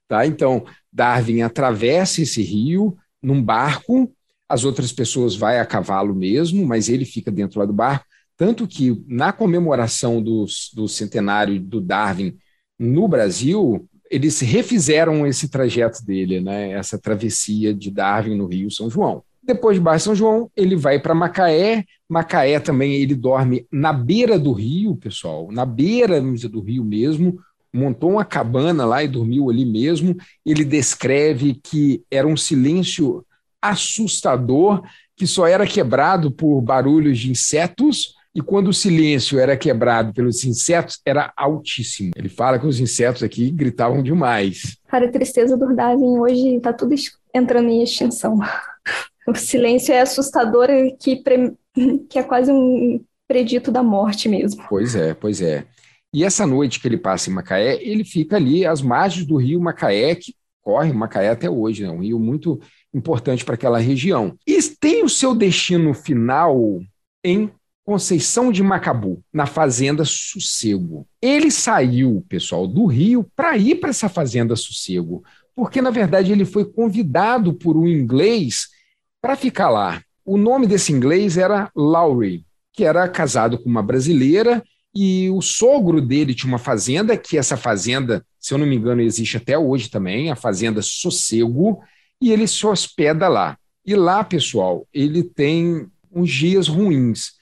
Tá? 0.07 0.27
Então, 0.27 0.63
Darwin 0.93 1.41
atravessa 1.41 2.21
esse 2.21 2.43
rio 2.43 2.95
num 3.19 3.41
barco, 3.41 4.13
as 4.47 4.63
outras 4.63 4.91
pessoas 4.91 5.35
vão 5.35 5.59
a 5.59 5.65
cavalo 5.65 6.13
mesmo, 6.13 6.63
mas 6.67 6.87
ele 6.87 7.03
fica 7.03 7.31
dentro 7.31 7.59
lá 7.59 7.65
do 7.65 7.73
barco. 7.73 8.05
Tanto 8.37 8.67
que, 8.67 9.01
na 9.07 9.31
comemoração 9.31 10.21
dos, 10.21 10.69
do 10.73 10.87
centenário 10.87 11.59
do 11.59 11.79
Darwin 11.79 12.37
no 12.77 13.07
Brasil, 13.07 13.87
eles 14.11 14.39
refizeram 14.41 15.25
esse 15.25 15.47
trajeto 15.47 16.03
dele, 16.05 16.41
né? 16.41 16.71
essa 16.71 16.97
travessia 16.97 17.73
de 17.73 17.89
Darwin 17.89 18.35
no 18.35 18.47
Rio 18.47 18.69
São 18.69 18.89
João. 18.89 19.23
Depois 19.41 19.77
de 19.77 19.81
Barra 19.81 19.99
São 19.99 20.15
João, 20.15 20.49
ele 20.55 20.75
vai 20.75 20.99
para 20.99 21.13
Macaé. 21.13 21.85
Macaé 22.09 22.59
também 22.59 22.95
ele 22.95 23.13
dorme 23.13 23.65
na 23.71 23.93
beira 23.93 24.39
do 24.39 24.51
rio, 24.51 24.95
pessoal, 24.95 25.49
na 25.51 25.65
beira 25.65 26.19
do 26.19 26.61
rio 26.61 26.83
mesmo. 26.83 27.37
Montou 27.71 28.11
uma 28.11 28.25
cabana 28.25 28.85
lá 28.85 29.03
e 29.03 29.07
dormiu 29.07 29.49
ali 29.49 29.63
mesmo. 29.63 30.15
Ele 30.43 30.65
descreve 30.65 31.59
que 31.63 32.03
era 32.09 32.27
um 32.27 32.35
silêncio 32.35 33.23
assustador, 33.61 34.81
que 35.15 35.27
só 35.27 35.45
era 35.47 35.67
quebrado 35.67 36.31
por 36.31 36.59
barulhos 36.61 37.19
de 37.19 37.29
insetos 37.29 38.14
e 38.35 38.41
quando 38.41 38.67
o 38.67 38.73
silêncio 38.73 39.39
era 39.39 39.55
quebrado 39.55 40.13
pelos 40.13 40.43
insetos, 40.43 40.99
era 41.05 41.31
altíssimo. 41.37 42.11
Ele 42.17 42.27
fala 42.27 42.59
que 42.59 42.67
os 42.67 42.81
insetos 42.81 43.23
aqui 43.23 43.49
gritavam 43.49 44.03
demais. 44.03 44.77
Para 44.91 45.05
a 45.05 45.11
tristeza 45.11 45.55
do 45.55 45.73
Darwin, 45.73 46.19
hoje 46.19 46.57
está 46.57 46.73
tudo 46.73 46.93
entrando 47.33 47.69
em 47.69 47.81
extinção. 47.81 48.37
O 49.27 49.33
silêncio 49.33 49.91
é 49.91 50.01
assustador, 50.01 50.67
que, 50.99 51.15
pre... 51.15 51.51
que 52.07 52.19
é 52.19 52.21
quase 52.21 52.51
um 52.51 53.03
predito 53.27 53.71
da 53.71 53.81
morte 53.81 54.29
mesmo. 54.29 54.63
Pois 54.69 54.95
é, 54.95 55.15
pois 55.15 55.41
é. 55.41 55.65
E 56.13 56.23
essa 56.23 56.45
noite 56.45 56.79
que 56.79 56.87
ele 56.87 56.97
passa 56.97 57.31
em 57.31 57.33
Macaé, 57.33 57.81
ele 57.81 58.05
fica 58.05 58.35
ali 58.35 58.67
às 58.67 58.83
margens 58.83 59.25
do 59.25 59.35
rio 59.35 59.59
Macaé, 59.59 60.13
que 60.13 60.35
corre 60.61 60.93
Macaé 60.93 61.29
até 61.29 61.49
hoje, 61.49 61.81
né? 61.81 61.89
um 61.89 62.01
rio 62.01 62.19
muito 62.19 62.59
importante 62.93 63.43
para 63.43 63.55
aquela 63.55 63.79
região. 63.79 64.37
E 64.45 64.61
tem 64.79 65.03
o 65.03 65.09
seu 65.09 65.33
destino 65.33 65.95
final 65.95 66.79
em 67.23 67.51
Conceição 67.85 68.51
de 68.51 68.63
Macabu, 68.63 69.23
na 69.31 69.45
fazenda 69.45 70.03
Sossego. 70.03 71.07
Ele 71.21 71.51
saiu, 71.51 72.25
pessoal, 72.27 72.65
do 72.65 72.87
Rio 72.87 73.29
para 73.35 73.55
ir 73.55 73.75
para 73.75 73.91
essa 73.91 74.09
fazenda 74.09 74.55
Sossego, 74.55 75.23
porque 75.55 75.83
na 75.83 75.91
verdade 75.91 76.31
ele 76.31 76.45
foi 76.45 76.65
convidado 76.65 77.53
por 77.53 77.77
um 77.77 77.87
inglês 77.87 78.69
para 79.21 79.35
ficar 79.35 79.69
lá. 79.69 80.01
O 80.25 80.35
nome 80.35 80.65
desse 80.65 80.91
inglês 80.91 81.37
era 81.37 81.69
Lowry, 81.75 82.43
que 82.73 82.83
era 82.83 83.07
casado 83.07 83.59
com 83.59 83.69
uma 83.69 83.83
brasileira 83.83 84.63
e 84.95 85.29
o 85.29 85.41
sogro 85.41 86.01
dele 86.01 86.33
tinha 86.33 86.51
uma 86.51 86.57
fazenda, 86.57 87.15
que 87.15 87.37
essa 87.37 87.55
fazenda, 87.55 88.25
se 88.39 88.51
eu 88.51 88.57
não 88.57 88.65
me 88.65 88.75
engano, 88.75 89.01
existe 89.01 89.37
até 89.37 89.55
hoje 89.57 89.89
também, 89.89 90.31
a 90.31 90.35
fazenda 90.35 90.81
Sossego, 90.81 91.81
e 92.19 92.31
ele 92.31 92.47
se 92.47 92.65
hospeda 92.65 93.27
lá. 93.27 93.57
E 93.85 93.93
lá, 93.93 94.23
pessoal, 94.23 94.87
ele 94.91 95.21
tem 95.21 95.85
uns 96.11 96.31
dias 96.31 96.67
ruins 96.67 97.34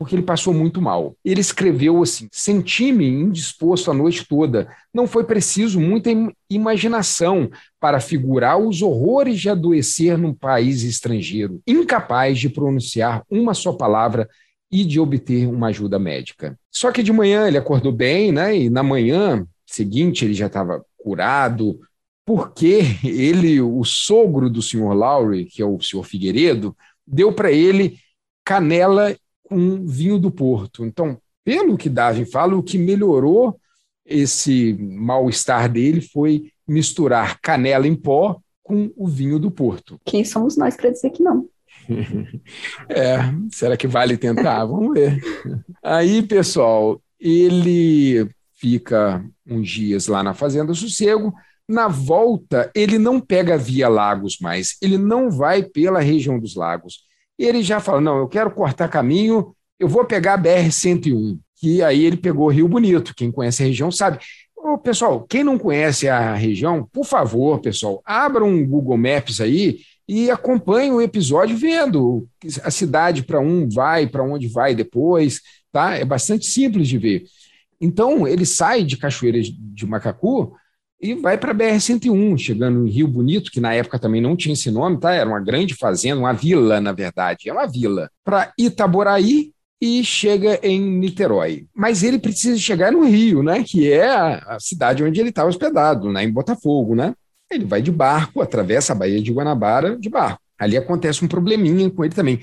porque 0.00 0.14
ele 0.14 0.22
passou 0.22 0.54
muito 0.54 0.80
mal. 0.80 1.14
Ele 1.22 1.42
escreveu 1.42 2.02
assim: 2.02 2.26
Senti-me 2.32 3.06
indisposto 3.06 3.90
a 3.90 3.94
noite 3.94 4.26
toda. 4.26 4.74
Não 4.94 5.06
foi 5.06 5.24
preciso 5.24 5.78
muita 5.78 6.08
imaginação 6.48 7.50
para 7.78 8.00
figurar 8.00 8.58
os 8.58 8.80
horrores 8.80 9.38
de 9.38 9.50
adoecer 9.50 10.16
num 10.16 10.32
país 10.32 10.84
estrangeiro, 10.84 11.60
incapaz 11.66 12.38
de 12.38 12.48
pronunciar 12.48 13.22
uma 13.30 13.52
só 13.52 13.74
palavra 13.74 14.26
e 14.72 14.86
de 14.86 14.98
obter 14.98 15.46
uma 15.46 15.66
ajuda 15.66 15.98
médica. 15.98 16.58
Só 16.72 16.90
que 16.90 17.02
de 17.02 17.12
manhã 17.12 17.46
ele 17.46 17.58
acordou 17.58 17.92
bem, 17.92 18.32
né? 18.32 18.56
E 18.56 18.70
na 18.70 18.82
manhã 18.82 19.46
seguinte 19.66 20.24
ele 20.24 20.32
já 20.32 20.46
estava 20.46 20.82
curado, 20.96 21.78
porque 22.24 22.80
ele, 23.04 23.60
o 23.60 23.84
sogro 23.84 24.48
do 24.48 24.62
senhor 24.62 24.94
Lowry, 24.94 25.44
que 25.44 25.60
é 25.60 25.66
o 25.66 25.78
senhor 25.78 26.04
Figueiredo, 26.04 26.74
deu 27.06 27.34
para 27.34 27.52
ele 27.52 27.98
canela 28.42 29.14
um 29.50 29.84
vinho 29.86 30.18
do 30.18 30.30
Porto. 30.30 30.84
Então, 30.84 31.18
pelo 31.44 31.76
que 31.76 31.88
Darwin 31.88 32.24
fala, 32.24 32.56
o 32.56 32.62
que 32.62 32.78
melhorou 32.78 33.58
esse 34.06 34.74
mal-estar 34.74 35.70
dele 35.70 36.00
foi 36.00 36.50
misturar 36.66 37.40
canela 37.40 37.86
em 37.86 37.94
pó 37.94 38.40
com 38.62 38.90
o 38.96 39.06
vinho 39.06 39.38
do 39.38 39.50
Porto. 39.50 40.00
Quem 40.04 40.24
somos 40.24 40.56
nós 40.56 40.76
para 40.76 40.90
dizer 40.90 41.10
que 41.10 41.22
não? 41.22 41.48
é, 42.88 43.18
será 43.50 43.76
que 43.76 43.86
vale 43.86 44.16
tentar? 44.16 44.64
Vamos 44.66 44.94
ver. 44.94 45.20
Aí, 45.82 46.22
pessoal, 46.22 47.00
ele 47.18 48.28
fica 48.54 49.24
uns 49.46 49.68
dias 49.68 50.06
lá 50.06 50.22
na 50.22 50.34
Fazenda 50.34 50.74
Sossego. 50.74 51.34
Na 51.68 51.88
volta, 51.88 52.70
ele 52.74 52.98
não 52.98 53.20
pega 53.20 53.56
via 53.56 53.88
Lagos 53.88 54.38
mais, 54.40 54.76
ele 54.82 54.98
não 54.98 55.30
vai 55.30 55.62
pela 55.62 56.00
região 56.00 56.38
dos 56.38 56.56
lagos 56.56 57.09
ele 57.44 57.62
já 57.62 57.80
fala: 57.80 58.00
não, 58.00 58.18
eu 58.18 58.28
quero 58.28 58.50
cortar 58.50 58.88
caminho, 58.88 59.54
eu 59.78 59.88
vou 59.88 60.04
pegar 60.04 60.34
a 60.34 60.38
BR-101. 60.38 61.38
Que 61.56 61.82
aí 61.82 62.04
ele 62.04 62.16
pegou 62.16 62.48
Rio 62.48 62.68
Bonito. 62.68 63.14
Quem 63.14 63.30
conhece 63.30 63.62
a 63.62 63.66
região 63.66 63.90
sabe. 63.90 64.18
Ô, 64.56 64.76
pessoal, 64.78 65.26
quem 65.26 65.42
não 65.42 65.58
conhece 65.58 66.08
a 66.08 66.34
região, 66.34 66.86
por 66.92 67.04
favor, 67.04 67.60
pessoal, 67.60 68.02
abra 68.04 68.44
um 68.44 68.66
Google 68.66 68.98
Maps 68.98 69.40
aí 69.40 69.80
e 70.06 70.30
acompanhe 70.30 70.90
o 70.90 71.00
episódio 71.00 71.56
vendo 71.56 72.28
a 72.62 72.70
cidade 72.70 73.22
para 73.22 73.40
um 73.40 73.68
vai, 73.68 74.06
para 74.06 74.22
onde 74.22 74.48
vai 74.48 74.74
depois, 74.74 75.40
tá? 75.72 75.96
É 75.96 76.04
bastante 76.04 76.46
simples 76.46 76.88
de 76.88 76.98
ver. 76.98 77.24
Então, 77.80 78.28
ele 78.28 78.44
sai 78.44 78.84
de 78.84 78.98
Cachoeira 78.98 79.40
de 79.40 79.86
Macacu 79.86 80.52
e 81.00 81.14
vai 81.14 81.38
para 81.38 81.52
a 81.52 81.54
BR-101, 81.54 82.36
chegando 82.36 82.86
em 82.86 82.90
Rio 82.90 83.08
Bonito, 83.08 83.50
que 83.50 83.60
na 83.60 83.72
época 83.72 83.98
também 83.98 84.20
não 84.20 84.36
tinha 84.36 84.52
esse 84.52 84.70
nome, 84.70 85.00
tá? 85.00 85.12
Era 85.14 85.28
uma 85.28 85.40
grande 85.40 85.74
fazenda, 85.74 86.20
uma 86.20 86.32
vila, 86.32 86.80
na 86.80 86.92
verdade, 86.92 87.48
é 87.48 87.52
uma 87.52 87.66
vila, 87.66 88.10
para 88.22 88.52
Itaboraí 88.58 89.52
e 89.80 90.04
chega 90.04 90.60
em 90.62 90.78
Niterói. 90.78 91.66
Mas 91.74 92.02
ele 92.02 92.18
precisa 92.18 92.58
chegar 92.58 92.92
no 92.92 93.04
Rio, 93.04 93.42
né? 93.42 93.64
Que 93.64 93.90
é 93.90 94.10
a, 94.10 94.58
cidade 94.60 95.02
onde 95.02 95.18
ele 95.18 95.30
estava 95.30 95.48
hospedado, 95.48 96.12
né? 96.12 96.22
Em 96.22 96.30
Botafogo, 96.30 96.94
né? 96.94 97.14
Ele 97.50 97.64
vai 97.64 97.80
de 97.80 97.90
barco, 97.90 98.42
atravessa 98.42 98.92
a 98.92 98.96
Baía 98.96 99.22
de 99.22 99.32
Guanabara 99.32 99.96
de 99.96 100.10
barco. 100.10 100.42
Ali 100.58 100.76
acontece 100.76 101.24
um 101.24 101.28
probleminha 101.28 101.88
com 101.90 102.04
ele 102.04 102.14
também. 102.14 102.40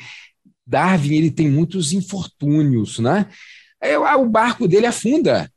Darwin, 0.66 1.16
ele 1.16 1.32
tem 1.32 1.48
muitos 1.48 1.94
infortúnios, 1.94 2.98
né? 2.98 3.28
É, 3.80 3.98
o 3.98 4.26
barco 4.26 4.68
dele 4.68 4.88
afunda. 4.88 5.50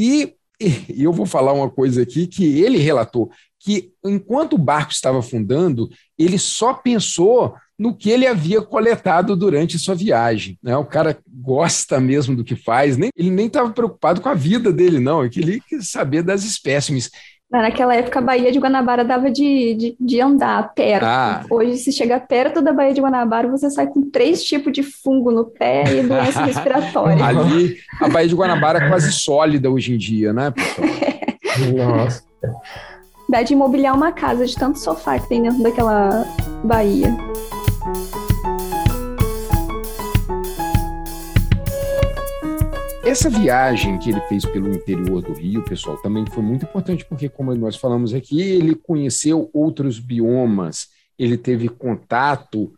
E 0.00 0.34
e 0.60 1.02
eu 1.02 1.12
vou 1.12 1.26
falar 1.26 1.52
uma 1.52 1.70
coisa 1.70 2.02
aqui 2.02 2.26
que 2.26 2.60
ele 2.60 2.78
relatou, 2.78 3.30
que 3.58 3.92
enquanto 4.04 4.54
o 4.54 4.58
barco 4.58 4.92
estava 4.92 5.18
afundando, 5.18 5.88
ele 6.18 6.38
só 6.38 6.74
pensou 6.74 7.54
no 7.78 7.96
que 7.96 8.10
ele 8.10 8.26
havia 8.26 8.62
coletado 8.62 9.34
durante 9.34 9.78
sua 9.78 9.94
viagem. 9.94 10.58
Né? 10.62 10.76
O 10.76 10.84
cara 10.84 11.18
gosta 11.28 11.98
mesmo 11.98 12.36
do 12.36 12.44
que 12.44 12.54
faz, 12.54 12.96
nem, 12.96 13.10
ele 13.16 13.30
nem 13.30 13.46
estava 13.46 13.70
preocupado 13.70 14.20
com 14.20 14.28
a 14.28 14.34
vida 14.34 14.72
dele, 14.72 15.00
não, 15.00 15.22
ele 15.22 15.30
queria 15.30 15.60
saber 15.80 16.22
das 16.22 16.44
espécimes. 16.44 17.10
Naquela 17.60 17.94
época, 17.94 18.18
a 18.18 18.22
Baía 18.22 18.50
de 18.50 18.58
Guanabara 18.58 19.04
dava 19.04 19.30
de, 19.30 19.74
de, 19.74 19.96
de 19.98 20.20
andar 20.20 20.74
perto. 20.74 21.04
Ah. 21.04 21.44
Hoje, 21.48 21.76
se 21.76 21.92
chegar 21.92 22.26
perto 22.26 22.60
da 22.60 22.72
Baía 22.72 22.92
de 22.92 23.00
Guanabara, 23.00 23.48
você 23.48 23.70
sai 23.70 23.86
com 23.86 24.10
três 24.10 24.42
tipos 24.42 24.72
de 24.72 24.82
fungo 24.82 25.30
no 25.30 25.44
pé 25.44 25.84
e 25.98 26.02
doença 26.02 26.42
respiratória. 26.44 27.24
Ali, 27.24 27.76
a 28.00 28.08
Baía 28.08 28.28
de 28.28 28.34
Guanabara 28.34 28.84
é 28.84 28.88
quase 28.88 29.12
sólida 29.12 29.70
hoje 29.70 29.94
em 29.94 29.98
dia, 29.98 30.32
né, 30.32 30.50
pessoal? 30.50 30.88
Nossa. 31.96 32.22
Dá 33.28 33.42
de 33.42 33.52
imobiliar 33.52 33.94
uma 33.94 34.12
casa 34.12 34.44
de 34.44 34.54
tanto 34.54 34.78
sofá 34.78 35.18
que 35.18 35.28
tem 35.28 35.42
dentro 35.42 35.62
daquela 35.62 36.26
baía. 36.62 37.16
Essa 43.06 43.28
viagem 43.28 43.98
que 43.98 44.08
ele 44.08 44.20
fez 44.22 44.46
pelo 44.46 44.72
interior 44.72 45.20
do 45.20 45.34
Rio, 45.34 45.62
pessoal, 45.62 45.98
também 45.98 46.24
foi 46.26 46.42
muito 46.42 46.64
importante, 46.64 47.04
porque, 47.04 47.28
como 47.28 47.54
nós 47.54 47.76
falamos 47.76 48.14
aqui, 48.14 48.40
ele 48.40 48.74
conheceu 48.74 49.50
outros 49.52 49.98
biomas, 49.98 50.88
ele 51.18 51.36
teve 51.36 51.68
contato 51.68 52.72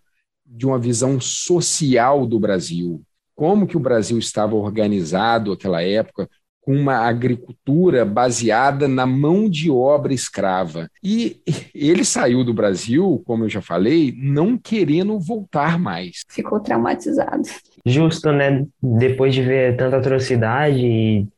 de 0.45 0.67
uma 0.67 0.81
visão 0.81 1.21
social 1.21 2.27
do 2.27 2.41
Brasil, 2.41 3.03
como 3.37 3.69
que 3.69 3.77
o 3.77 3.81
Brasil 3.81 4.19
estava 4.19 4.57
organizado 4.57 5.53
naquela 5.53 5.81
época, 5.81 6.29
com 6.67 6.75
uma 6.75 6.97
agricultura 6.97 8.05
baseada 8.05 8.89
na 8.89 9.07
mão 9.07 9.49
de 9.49 9.71
obra 9.71 10.13
escrava. 10.13 10.91
E 11.03 11.41
ele 11.73 12.05
saiu 12.05 12.43
do 12.43 12.53
Brasil, 12.53 13.23
como 13.25 13.45
eu 13.45 13.49
já 13.49 13.63
falei, 13.63 14.13
não 14.19 14.59
querendo 14.59 15.17
voltar 15.21 15.79
mais. 15.79 16.25
Ficou 16.29 16.59
traumatizado. 16.59 17.43
Justo, 17.87 18.33
né? 18.33 18.67
Depois 18.83 19.33
de 19.33 19.43
ver 19.43 19.77
tanta 19.77 19.97
atrocidade 19.99 20.85
e 20.85 21.29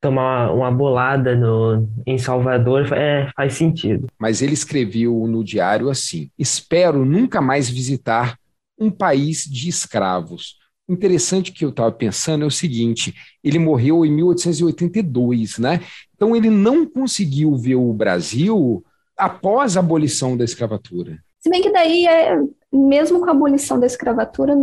tomar 0.00 0.54
uma 0.54 0.70
bolada 0.70 1.36
no, 1.36 1.86
em 2.06 2.16
Salvador, 2.16 2.90
é, 2.94 3.28
faz 3.36 3.52
sentido. 3.54 4.06
Mas 4.18 4.40
ele 4.40 4.54
escreveu 4.54 5.26
no 5.26 5.44
diário 5.44 5.90
assim: 5.90 6.30
Espero 6.38 7.04
nunca 7.04 7.42
mais 7.42 7.68
visitar 7.68 8.38
um 8.78 8.90
país 8.90 9.44
de 9.44 9.68
escravos 9.68 10.57
interessante 10.88 11.52
que 11.52 11.64
eu 11.64 11.70
estava 11.70 11.92
pensando 11.92 12.44
é 12.44 12.46
o 12.46 12.50
seguinte: 12.50 13.14
ele 13.44 13.58
morreu 13.58 14.04
em 14.04 14.12
1882, 14.12 15.58
né? 15.58 15.80
Então 16.14 16.34
ele 16.34 16.50
não 16.50 16.86
conseguiu 16.86 17.56
ver 17.56 17.76
o 17.76 17.92
Brasil 17.92 18.84
após 19.16 19.76
a 19.76 19.80
abolição 19.80 20.36
da 20.36 20.44
escravatura. 20.44 21.18
Se 21.40 21.48
bem 21.50 21.62
que 21.62 21.70
daí, 21.70 22.06
é, 22.06 22.40
mesmo 22.72 23.20
com 23.20 23.26
a 23.26 23.30
abolição 23.30 23.78
da 23.78 23.86
escravatura, 23.86 24.54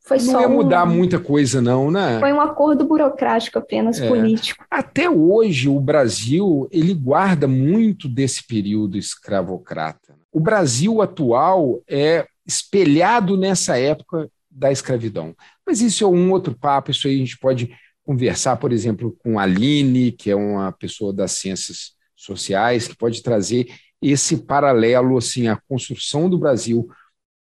foi 0.00 0.18
não 0.18 0.24
só. 0.24 0.32
Não 0.32 0.40
ia 0.42 0.48
mudar 0.48 0.84
um, 0.84 0.94
muita 0.94 1.18
coisa, 1.18 1.60
não, 1.60 1.90
né? 1.90 2.20
Foi 2.20 2.32
um 2.32 2.40
acordo 2.40 2.84
burocrático 2.84 3.58
apenas, 3.58 4.00
é. 4.00 4.08
político. 4.08 4.64
Até 4.70 5.10
hoje, 5.10 5.68
o 5.68 5.80
Brasil 5.80 6.68
ele 6.70 6.94
guarda 6.94 7.48
muito 7.48 8.08
desse 8.08 8.46
período 8.46 8.96
escravocrata. 8.96 10.14
O 10.32 10.40
Brasil 10.40 11.02
atual 11.02 11.80
é 11.88 12.26
espelhado 12.46 13.36
nessa 13.36 13.78
época 13.78 14.28
da 14.52 14.70
escravidão. 14.70 15.34
Mas 15.66 15.80
isso 15.80 16.04
é 16.04 16.06
um 16.06 16.30
outro 16.30 16.56
papo, 16.56 16.90
isso 16.90 17.06
aí 17.06 17.14
a 17.14 17.18
gente 17.18 17.38
pode 17.38 17.74
conversar, 18.04 18.56
por 18.56 18.72
exemplo, 18.72 19.16
com 19.18 19.38
a 19.38 19.42
Aline, 19.42 20.12
que 20.12 20.30
é 20.30 20.36
uma 20.36 20.72
pessoa 20.72 21.12
das 21.12 21.32
ciências 21.32 21.92
sociais, 22.16 22.88
que 22.88 22.96
pode 22.96 23.22
trazer 23.22 23.68
esse 24.00 24.38
paralelo, 24.38 25.16
assim, 25.16 25.46
a 25.46 25.60
construção 25.68 26.28
do 26.28 26.38
Brasil, 26.38 26.88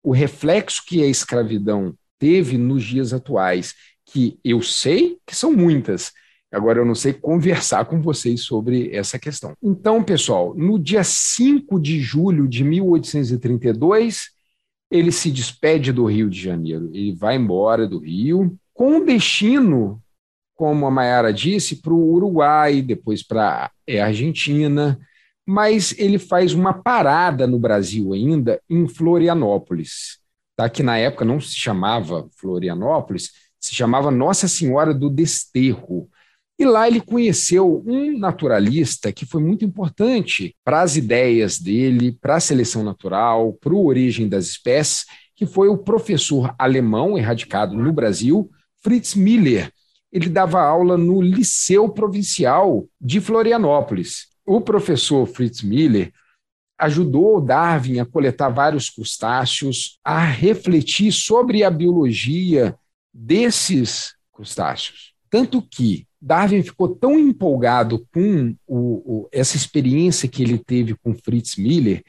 o 0.02 0.12
reflexo 0.12 0.82
que 0.86 1.02
a 1.02 1.06
escravidão 1.06 1.94
teve 2.18 2.58
nos 2.58 2.84
dias 2.84 3.12
atuais, 3.12 3.74
que 4.04 4.38
eu 4.44 4.60
sei 4.60 5.18
que 5.26 5.34
são 5.34 5.52
muitas, 5.52 6.12
Agora 6.52 6.80
eu 6.80 6.84
não 6.84 6.96
sei 6.96 7.12
conversar 7.12 7.84
com 7.84 8.02
vocês 8.02 8.42
sobre 8.42 8.90
essa 8.92 9.18
questão. 9.18 9.54
Então, 9.62 10.02
pessoal, 10.02 10.52
no 10.56 10.78
dia 10.80 11.04
5 11.04 11.78
de 11.78 12.00
julho 12.00 12.48
de 12.48 12.64
1832, 12.64 14.30
ele 14.90 15.12
se 15.12 15.30
despede 15.30 15.92
do 15.92 16.04
Rio 16.04 16.28
de 16.28 16.40
Janeiro. 16.40 16.90
Ele 16.92 17.14
vai 17.14 17.36
embora 17.36 17.86
do 17.86 17.98
Rio, 17.98 18.58
com 18.74 19.04
destino, 19.04 20.02
como 20.54 20.86
a 20.86 20.90
Mayara 20.90 21.32
disse, 21.32 21.76
para 21.76 21.92
o 21.92 22.12
Uruguai, 22.12 22.82
depois 22.82 23.22
para 23.22 23.66
a 23.66 23.70
é, 23.86 24.00
Argentina, 24.00 24.98
mas 25.46 25.94
ele 25.98 26.18
faz 26.18 26.52
uma 26.52 26.72
parada 26.72 27.46
no 27.46 27.58
Brasil 27.58 28.12
ainda, 28.12 28.60
em 28.68 28.86
Florianópolis, 28.86 30.18
tá? 30.56 30.68
que 30.68 30.82
na 30.82 30.98
época 30.98 31.24
não 31.24 31.40
se 31.40 31.56
chamava 31.56 32.28
Florianópolis, 32.36 33.32
se 33.58 33.74
chamava 33.74 34.10
Nossa 34.10 34.48
Senhora 34.48 34.94
do 34.94 35.10
Desterro. 35.10 36.08
E 36.60 36.64
lá 36.66 36.86
ele 36.86 37.00
conheceu 37.00 37.82
um 37.86 38.18
naturalista 38.18 39.10
que 39.10 39.24
foi 39.24 39.42
muito 39.42 39.64
importante 39.64 40.54
para 40.62 40.82
as 40.82 40.94
ideias 40.94 41.58
dele, 41.58 42.12
para 42.12 42.36
a 42.36 42.40
seleção 42.40 42.84
natural, 42.84 43.54
para 43.54 43.72
a 43.72 43.78
origem 43.78 44.28
das 44.28 44.48
espécies, 44.48 45.06
que 45.34 45.46
foi 45.46 45.68
o 45.68 45.78
professor 45.78 46.54
alemão 46.58 47.16
erradicado 47.16 47.74
no 47.74 47.90
Brasil, 47.90 48.50
Fritz 48.82 49.14
Miller. 49.14 49.72
Ele 50.12 50.28
dava 50.28 50.60
aula 50.60 50.98
no 50.98 51.22
Liceu 51.22 51.88
Provincial 51.88 52.86
de 53.00 53.22
Florianópolis. 53.22 54.26
O 54.44 54.60
professor 54.60 55.26
Fritz 55.26 55.62
Miller 55.62 56.12
ajudou 56.78 57.40
Darwin 57.40 58.00
a 58.00 58.04
coletar 58.04 58.50
vários 58.50 58.90
crustáceos, 58.90 59.98
a 60.04 60.22
refletir 60.22 61.10
sobre 61.10 61.64
a 61.64 61.70
biologia 61.70 62.76
desses 63.14 64.12
crustáceos. 64.30 65.14
Tanto 65.30 65.62
que 65.62 66.06
Darwin 66.20 66.62
ficou 66.62 66.88
tão 66.88 67.18
empolgado 67.18 68.06
com 68.12 68.54
o, 68.66 68.76
o, 68.76 69.28
essa 69.32 69.56
experiência 69.56 70.28
que 70.28 70.42
ele 70.42 70.58
teve 70.58 70.94
com 70.94 71.14
Fritz 71.14 71.56
Miller 71.56 72.02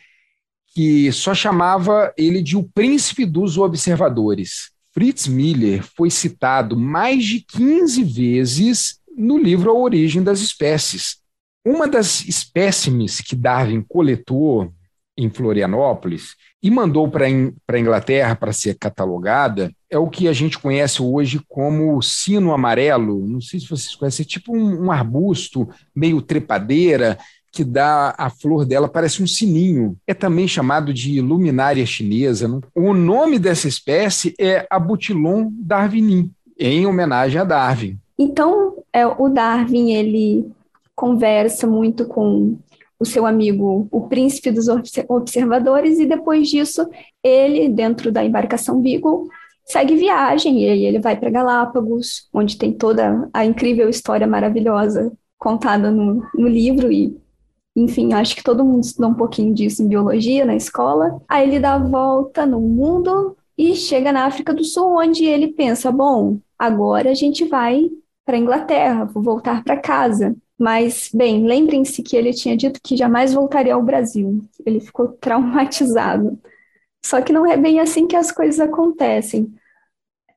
que 0.74 1.12
só 1.12 1.34
chamava 1.34 2.14
ele 2.18 2.42
de 2.42 2.56
o 2.56 2.64
príncipe 2.64 3.26
dos 3.26 3.58
observadores. 3.58 4.72
Fritz 4.94 5.28
Miller 5.28 5.84
foi 5.96 6.10
citado 6.10 6.78
mais 6.78 7.24
de 7.26 7.42
15 7.42 8.04
vezes 8.04 9.00
no 9.16 9.38
livro 9.38 9.70
A 9.70 9.74
Origem 9.74 10.24
das 10.24 10.40
Espécies. 10.40 11.18
Uma 11.66 11.88
das 11.88 12.26
espécimes 12.26 13.22
que 13.22 13.36
Darwin 13.36 13.82
coletou 13.82 14.74
em 15.18 15.30
Florianópolis 15.30 16.36
e 16.64 16.72
mandou 16.72 17.10
para 17.10 17.26
a 17.26 17.80
Inglaterra 17.80 18.36
para 18.36 18.54
ser 18.54 18.78
catalogada, 18.80 19.72
é 19.92 19.98
o 19.98 20.08
que 20.08 20.30
a 20.30 20.34
gente 20.34 20.58
conhece 20.58 21.02
hoje 21.02 21.42
como 21.50 22.02
sino 22.02 22.54
amarelo. 22.54 23.28
Não 23.28 23.42
sei 23.42 23.60
se 23.60 23.68
vocês 23.68 23.94
conhecem, 23.94 24.24
é 24.24 24.28
tipo 24.28 24.56
um, 24.56 24.86
um 24.86 24.92
arbusto 24.92 25.68
meio 25.94 26.22
trepadeira 26.22 27.18
que 27.52 27.66
dá 27.66 28.16
a 28.18 28.30
flor 28.30 28.66
dela 28.66 28.88
parece 28.88 29.22
um 29.22 29.28
sininho. 29.28 29.98
É 30.08 30.14
também 30.14 30.48
chamado 30.48 30.94
de 30.94 31.20
luminária 31.20 31.86
chinesa. 31.86 32.48
Não? 32.48 32.62
O 32.74 32.94
nome 32.94 33.38
dessa 33.38 33.68
espécie 33.68 34.34
é 34.40 34.66
Abutilon 34.70 35.50
darwini, 35.52 36.32
em 36.58 36.86
homenagem 36.86 37.42
a 37.42 37.44
Darwin. 37.44 37.98
Então, 38.18 38.78
é, 38.94 39.06
o 39.06 39.28
Darwin 39.28 39.92
ele 39.92 40.50
conversa 40.96 41.68
muito 41.68 42.06
com 42.06 42.58
o 42.98 43.06
seu 43.06 43.26
amigo, 43.26 43.88
o 43.92 44.02
príncipe 44.02 44.52
dos 44.52 44.68
observadores, 45.10 46.00
e 46.00 46.06
depois 46.06 46.48
disso, 46.48 46.88
ele, 47.24 47.68
dentro 47.68 48.12
da 48.12 48.24
embarcação 48.24 48.80
Beagle, 48.80 49.28
segue 49.72 49.96
viagem, 49.96 50.64
e 50.64 50.70
aí 50.70 50.86
ele 50.86 51.00
vai 51.00 51.18
para 51.18 51.30
Galápagos, 51.30 52.28
onde 52.34 52.58
tem 52.58 52.74
toda 52.74 53.30
a 53.34 53.46
incrível 53.46 53.90
história 53.90 54.28
maravilhosa 54.28 55.12
contada 55.38 55.90
no, 55.90 56.24
no 56.36 56.48
livro, 56.48 56.92
e 56.92 57.18
enfim, 57.76 58.14
acho 58.14 58.36
que 58.36 58.44
todo 58.44 58.66
mundo 58.66 58.84
estudou 58.84 59.12
um 59.12 59.16
pouquinho 59.16 59.54
disso 59.54 59.82
em 59.82 59.88
biologia 59.88 60.46
na 60.46 60.56
escola. 60.56 61.22
Aí 61.28 61.48
ele 61.48 61.60
dá 61.60 61.76
a 61.76 61.80
volta 61.80 62.46
no 62.46 62.60
mundo 62.60 63.36
e 63.58 63.76
chega 63.76 64.12
na 64.12 64.26
África 64.26 64.54
do 64.54 64.64
Sul, 64.64 64.98
onde 65.00 65.26
ele 65.26 65.48
pensa: 65.48 65.92
bom, 65.92 66.38
agora 66.60 67.12
a 67.12 67.14
gente 67.14 67.46
vai 67.46 67.90
para 68.26 68.36
a 68.36 68.40
Inglaterra, 68.40 69.06
vou 69.06 69.24
voltar 69.24 69.64
para 69.64 69.78
casa. 69.78 70.36
Mas, 70.60 71.10
bem, 71.12 71.48
lembrem-se 71.48 72.04
que 72.04 72.16
ele 72.16 72.34
tinha 72.34 72.56
dito 72.56 72.80
que 72.84 72.96
jamais 72.96 73.34
voltaria 73.34 73.74
ao 73.74 73.82
Brasil. 73.82 74.42
Ele 74.64 74.80
ficou 74.80 75.08
traumatizado. 75.20 76.38
Só 77.04 77.20
que 77.22 77.34
não 77.34 77.46
é 77.46 77.58
bem 77.58 77.80
assim 77.80 78.06
que 78.06 78.16
as 78.16 78.32
coisas 78.32 78.60
acontecem. 78.60 79.52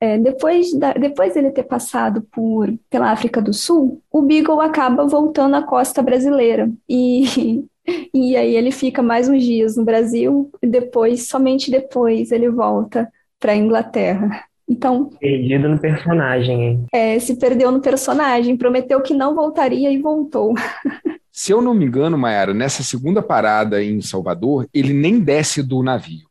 É, 0.00 0.18
depois, 0.18 0.72
da, 0.74 0.92
depois 0.92 1.34
dele 1.34 1.50
ter 1.50 1.64
passado 1.64 2.22
por, 2.32 2.72
pela 2.90 3.10
África 3.10 3.40
do 3.40 3.52
Sul, 3.52 4.02
o 4.10 4.22
Beagle 4.22 4.60
acaba 4.60 5.06
voltando 5.06 5.56
à 5.56 5.62
costa 5.62 6.02
brasileira. 6.02 6.70
E, 6.88 7.64
e 8.12 8.36
aí 8.36 8.56
ele 8.56 8.70
fica 8.70 9.02
mais 9.02 9.28
uns 9.28 9.42
dias 9.42 9.76
no 9.76 9.84
Brasil, 9.84 10.50
e 10.62 10.66
depois, 10.66 11.28
somente 11.28 11.70
depois, 11.70 12.32
ele 12.32 12.50
volta 12.50 13.10
para 13.38 13.52
a 13.52 13.56
Inglaterra. 13.56 14.44
Então. 14.68 15.10
Perdido 15.20 15.68
no 15.68 15.78
personagem, 15.78 16.62
hein? 16.62 16.86
É, 16.92 17.18
se 17.18 17.36
perdeu 17.36 17.70
no 17.70 17.80
personagem, 17.80 18.56
prometeu 18.56 19.00
que 19.02 19.12
não 19.12 19.34
voltaria 19.34 19.90
e 19.90 20.00
voltou. 20.00 20.54
Se 21.36 21.50
eu 21.50 21.60
não 21.60 21.74
me 21.74 21.84
engano, 21.84 22.16
Mayara, 22.16 22.54
nessa 22.54 22.84
segunda 22.84 23.20
parada 23.20 23.82
em 23.82 24.00
Salvador, 24.00 24.68
ele 24.72 24.92
nem 24.92 25.18
desce 25.18 25.64
do 25.64 25.82
navio. 25.82 26.28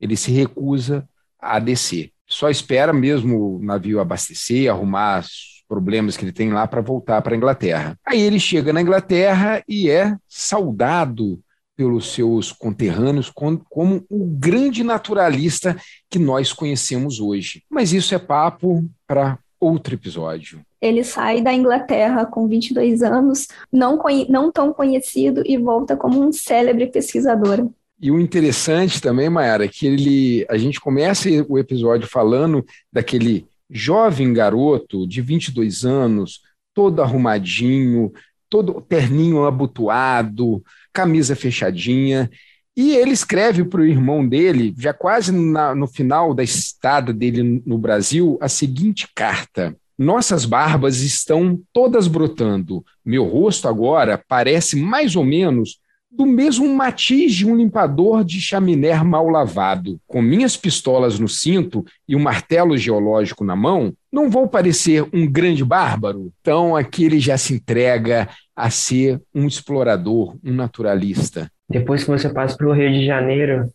Ele 0.00 0.16
se 0.16 0.30
recusa 0.30 1.08
a 1.40 1.58
descer. 1.58 2.13
Só 2.26 2.48
espera 2.48 2.92
mesmo 2.92 3.56
o 3.56 3.62
navio 3.62 4.00
abastecer, 4.00 4.70
arrumar 4.70 5.20
os 5.20 5.62
problemas 5.68 6.16
que 6.16 6.24
ele 6.24 6.32
tem 6.32 6.52
lá 6.52 6.66
para 6.66 6.80
voltar 6.80 7.20
para 7.22 7.34
a 7.34 7.36
Inglaterra. 7.36 7.98
Aí 8.06 8.20
ele 8.20 8.38
chega 8.38 8.72
na 8.72 8.80
Inglaterra 8.80 9.62
e 9.68 9.90
é 9.90 10.16
saudado 10.28 11.40
pelos 11.76 12.12
seus 12.12 12.52
conterrâneos 12.52 13.30
como 13.30 14.04
o 14.08 14.24
grande 14.26 14.84
naturalista 14.84 15.76
que 16.08 16.18
nós 16.18 16.52
conhecemos 16.52 17.20
hoje. 17.20 17.64
Mas 17.68 17.92
isso 17.92 18.14
é 18.14 18.18
papo 18.18 18.84
para 19.06 19.38
outro 19.58 19.94
episódio. 19.94 20.60
Ele 20.80 21.02
sai 21.02 21.40
da 21.40 21.52
Inglaterra 21.52 22.26
com 22.26 22.46
22 22.46 23.02
anos, 23.02 23.48
não, 23.72 23.98
não 24.28 24.52
tão 24.52 24.72
conhecido, 24.72 25.42
e 25.46 25.56
volta 25.56 25.96
como 25.96 26.22
um 26.22 26.30
célebre 26.30 26.86
pesquisador. 26.86 27.68
E 28.04 28.10
o 28.10 28.20
interessante 28.20 29.00
também, 29.00 29.30
Mayara, 29.30 29.64
é 29.64 29.68
que 29.68 29.86
ele, 29.86 30.46
a 30.50 30.58
gente 30.58 30.78
começa 30.78 31.26
o 31.48 31.58
episódio 31.58 32.06
falando 32.06 32.62
daquele 32.92 33.46
jovem 33.70 34.30
garoto 34.30 35.08
de 35.08 35.22
22 35.22 35.86
anos, 35.86 36.42
todo 36.74 37.00
arrumadinho, 37.00 38.12
todo 38.50 38.78
terninho 38.82 39.46
abotoado, 39.46 40.62
camisa 40.92 41.34
fechadinha. 41.34 42.30
E 42.76 42.94
ele 42.94 43.12
escreve 43.12 43.64
para 43.64 43.80
o 43.80 43.86
irmão 43.86 44.28
dele, 44.28 44.74
já 44.76 44.92
quase 44.92 45.32
na, 45.32 45.74
no 45.74 45.86
final 45.86 46.34
da 46.34 46.42
estada 46.42 47.10
dele 47.10 47.62
no 47.64 47.78
Brasil, 47.78 48.36
a 48.38 48.50
seguinte 48.50 49.08
carta: 49.14 49.74
Nossas 49.96 50.44
barbas 50.44 51.00
estão 51.00 51.58
todas 51.72 52.06
brotando. 52.06 52.84
Meu 53.02 53.24
rosto 53.24 53.66
agora 53.66 54.22
parece 54.28 54.76
mais 54.76 55.16
ou 55.16 55.24
menos 55.24 55.82
do 56.16 56.24
mesmo 56.24 56.72
matiz 56.72 57.34
de 57.34 57.46
um 57.46 57.56
limpador 57.56 58.24
de 58.24 58.40
chaminé 58.40 58.94
mal 59.02 59.28
lavado. 59.28 59.98
Com 60.06 60.22
minhas 60.22 60.56
pistolas 60.56 61.18
no 61.18 61.28
cinto 61.28 61.84
e 62.08 62.14
um 62.14 62.20
martelo 62.20 62.76
geológico 62.76 63.44
na 63.44 63.56
mão, 63.56 63.92
não 64.12 64.30
vou 64.30 64.48
parecer 64.48 65.04
um 65.12 65.26
grande 65.30 65.64
bárbaro? 65.64 66.32
Então 66.40 66.76
aqui 66.76 67.04
ele 67.04 67.18
já 67.18 67.36
se 67.36 67.54
entrega 67.54 68.28
a 68.54 68.70
ser 68.70 69.20
um 69.34 69.46
explorador, 69.46 70.36
um 70.44 70.52
naturalista. 70.52 71.50
Depois 71.68 72.04
que 72.04 72.10
você 72.10 72.28
passa 72.28 72.56
pelo 72.56 72.72
Rio 72.72 72.92
de 72.92 73.04
Janeiro, 73.04 73.68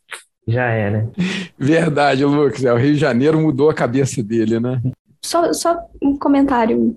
já 0.47 0.65
era. 0.65 1.09
Verdade, 1.59 2.23
Lucas. 2.23 2.63
É, 2.63 2.71
o 2.71 2.77
Rio 2.77 2.93
de 2.93 2.99
Janeiro 2.99 3.39
mudou 3.39 3.69
a 3.69 3.73
cabeça 3.73 4.23
dele, 4.23 4.59
né? 4.59 4.81
Só, 5.21 5.51
só 5.51 5.77
um 6.01 6.17
comentário 6.17 6.95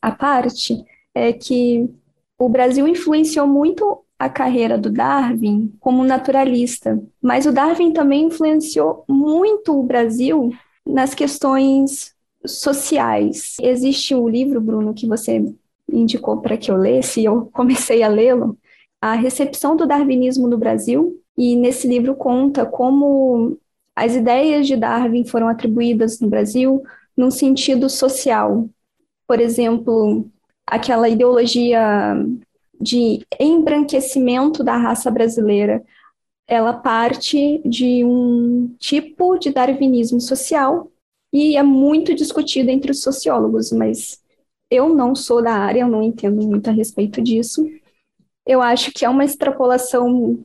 à 0.00 0.12
parte 0.12 0.84
é 1.12 1.32
que 1.32 1.90
o 2.38 2.48
Brasil 2.48 2.86
influenciou 2.86 3.46
muito 3.46 4.03
a 4.18 4.28
carreira 4.28 4.78
do 4.78 4.90
Darwin 4.90 5.72
como 5.80 6.04
naturalista, 6.04 7.00
mas 7.20 7.46
o 7.46 7.52
Darwin 7.52 7.92
também 7.92 8.26
influenciou 8.26 9.04
muito 9.08 9.78
o 9.78 9.82
Brasil 9.82 10.52
nas 10.86 11.14
questões 11.14 12.14
sociais. 12.46 13.56
Existe 13.60 14.14
o 14.14 14.28
livro, 14.28 14.60
Bruno, 14.60 14.94
que 14.94 15.06
você 15.06 15.44
indicou 15.90 16.40
para 16.40 16.56
que 16.56 16.70
eu 16.70 16.76
lesse, 16.76 17.20
e 17.20 17.24
eu 17.24 17.46
comecei 17.52 18.02
a 18.02 18.08
lê-lo, 18.08 18.56
A 19.00 19.14
Recepção 19.14 19.76
do 19.76 19.86
Darwinismo 19.86 20.46
no 20.48 20.58
Brasil, 20.58 21.20
e 21.36 21.56
nesse 21.56 21.88
livro 21.88 22.14
conta 22.14 22.64
como 22.64 23.58
As 23.96 24.14
ideias 24.14 24.66
de 24.66 24.76
Darwin 24.76 25.24
foram 25.24 25.48
atribuídas 25.48 26.20
no 26.20 26.28
Brasil 26.28 26.82
num 27.16 27.30
sentido 27.30 27.88
social. 27.88 28.68
Por 29.26 29.40
exemplo, 29.40 30.28
aquela 30.66 31.08
ideologia 31.08 32.16
de 32.80 33.24
embranquecimento 33.38 34.62
da 34.62 34.76
raça 34.76 35.10
brasileira, 35.10 35.82
ela 36.46 36.72
parte 36.74 37.62
de 37.64 38.04
um 38.04 38.74
tipo 38.78 39.38
de 39.38 39.50
darwinismo 39.50 40.20
social 40.20 40.90
e 41.32 41.56
é 41.56 41.62
muito 41.62 42.14
discutido 42.14 42.70
entre 42.70 42.90
os 42.90 43.02
sociólogos, 43.02 43.72
mas 43.72 44.22
eu 44.70 44.94
não 44.94 45.14
sou 45.14 45.42
da 45.42 45.52
área, 45.52 45.80
eu 45.80 45.88
não 45.88 46.02
entendo 46.02 46.42
muito 46.46 46.68
a 46.68 46.72
respeito 46.72 47.22
disso. 47.22 47.64
Eu 48.46 48.60
acho 48.60 48.92
que 48.92 49.04
é 49.04 49.08
uma 49.08 49.24
extrapolação. 49.24 50.44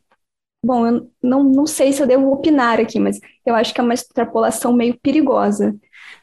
Bom, 0.63 0.87
eu 0.87 1.09
não, 1.21 1.43
não 1.43 1.67
sei 1.67 1.91
se 1.91 2.01
eu 2.01 2.07
devo 2.07 2.31
opinar 2.31 2.79
aqui, 2.79 2.99
mas 2.99 3.19
eu 3.45 3.55
acho 3.55 3.73
que 3.73 3.79
é 3.79 3.83
uma 3.83 3.93
extrapolação 3.93 4.73
meio 4.73 4.97
perigosa. 4.99 5.75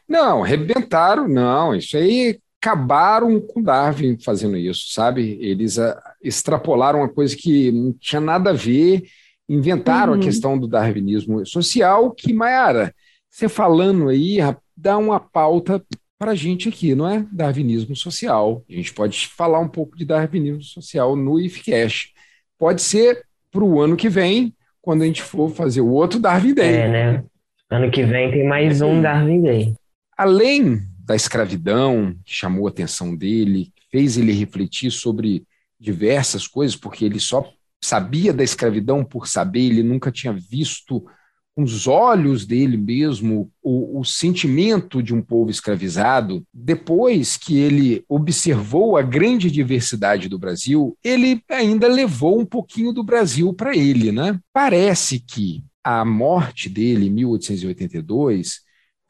Não, 0.09 0.41
rebentaram, 0.41 1.29
não. 1.29 1.75
Isso 1.75 1.97
aí 1.97 2.39
acabaram 2.61 3.41
com 3.41 3.63
Darwin 3.63 4.19
fazendo 4.19 4.57
isso, 4.57 4.93
sabe? 4.93 5.39
Eles 5.41 5.79
a, 5.79 5.91
ah, 5.91 6.15
extrapolaram 6.23 7.01
uma 7.01 7.09
coisa 7.09 7.37
que 7.37 7.71
não 7.71 7.93
tinha 7.93 8.21
nada 8.21 8.51
a 8.51 8.55
ver, 8.55 9.05
inventaram 9.49 10.15
uhum. 10.15 10.21
a 10.21 10.23
questão 10.23 10.59
do 10.59 10.67
darwinismo 10.67 11.45
social, 11.47 12.11
que, 12.11 12.33
Mayara, 12.33 12.93
você 13.31 13.49
falando 13.49 14.09
aí, 14.09 14.39
dá 14.77 14.99
uma 14.99 15.21
pauta 15.21 15.85
para 16.19 16.33
a 16.33 16.35
gente 16.35 16.69
aqui, 16.69 16.95
não 16.95 17.09
é? 17.09 17.25
Darwinismo 17.31 17.95
social. 17.95 18.65
A 18.69 18.73
gente 18.73 18.93
pode 18.93 19.29
falar 19.29 19.61
um 19.61 19.69
pouco 19.69 19.97
de 19.97 20.05
darwinismo 20.05 20.63
social 20.63 21.15
no 21.15 21.39
IFCast. 21.39 22.13
Pode 22.59 22.83
ser 22.83 23.23
para 23.53 23.63
o 23.63 23.81
ano 23.81 23.97
que 23.97 24.09
vem, 24.09 24.55
quando 24.81 25.03
a 25.03 25.07
gente 25.07 25.23
for 25.23 25.51
fazer 25.51 25.81
o 25.81 25.91
outro 25.91 26.19
Darwin 26.19 26.55
Day. 26.55 26.75
É, 26.75 26.89
né? 26.89 27.25
Ano 27.71 27.91
que 27.91 28.05
vem 28.05 28.31
tem 28.31 28.47
mais 28.47 28.81
um 28.81 29.03
Darwin 29.03 29.43
Day. 29.43 29.75
Além 30.17 30.81
da 31.07 31.15
escravidão, 31.15 32.17
que 32.25 32.35
chamou 32.35 32.67
a 32.67 32.71
atenção 32.71 33.15
dele, 33.15 33.73
fez 33.93 34.19
ele 34.19 34.33
refletir 34.33 34.91
sobre 34.91 35.47
diversas 35.79 36.49
coisas, 36.49 36.75
porque 36.75 37.05
ele 37.05 37.21
só 37.21 37.49
sabia 37.83 38.33
da 38.33 38.43
escravidão 38.43 39.05
por 39.05 39.29
saber, 39.29 39.61
ele 39.61 39.85
nunca 39.85 40.11
tinha 40.11 40.33
visto 40.33 41.07
com 41.55 41.63
os 41.63 41.87
olhos 41.87 42.45
dele 42.45 42.77
mesmo 42.77 43.51
o, 43.63 44.01
o, 44.01 44.05
sentimento 44.05 45.03
de 45.03 45.15
um 45.15 45.23
povo 45.23 45.51
escravizado, 45.51 46.45
depois 46.53 47.37
que 47.37 47.57
ele 47.57 48.05
observou 48.09 48.97
a 48.97 49.03
grande 49.03 49.51
diversidade 49.51 50.29
do 50.29 50.39
Brasil, 50.39 50.99
ele 51.03 51.41
ainda 51.49 51.87
levou 51.87 52.39
um 52.39 52.45
pouquinho 52.45 52.93
do 52.93 53.03
Brasil 53.03 53.55
para 53.55 53.75
ele, 53.75 54.13
né? 54.13 54.39
Parece 54.53 55.19
que 55.21 55.65
a 55.83 56.05
morte 56.05 56.69
dele 56.69 57.07
em 57.07 57.11
1882 57.11 58.66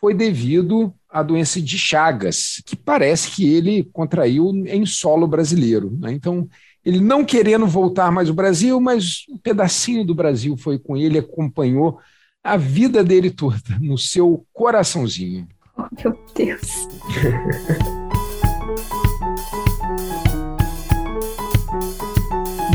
foi 0.07 0.15
devido 0.15 0.95
à 1.11 1.21
doença 1.21 1.61
de 1.61 1.77
Chagas, 1.77 2.63
que 2.65 2.77
parece 2.77 3.29
que 3.29 3.53
ele 3.53 3.83
contraiu 3.93 4.53
em 4.69 4.87
solo 4.87 5.27
brasileiro. 5.27 5.99
Né? 5.99 6.13
Então, 6.13 6.49
ele 6.85 7.01
não 7.01 7.25
querendo 7.25 7.67
voltar 7.67 8.13
mais 8.13 8.29
ao 8.29 8.35
Brasil, 8.37 8.81
mas 8.81 9.25
um 9.29 9.37
pedacinho 9.37 10.07
do 10.07 10.15
Brasil 10.15 10.57
foi 10.57 10.79
com 10.79 10.97
ele, 10.97 11.19
acompanhou 11.19 11.99
a 12.41 12.57
vida 12.57 13.03
dele 13.03 13.33
toda 13.33 13.61
no 13.81 13.99
seu 13.99 14.47
coraçãozinho. 14.53 15.49
Oh, 15.77 15.89
meu 16.01 16.17
Deus. 16.33 16.71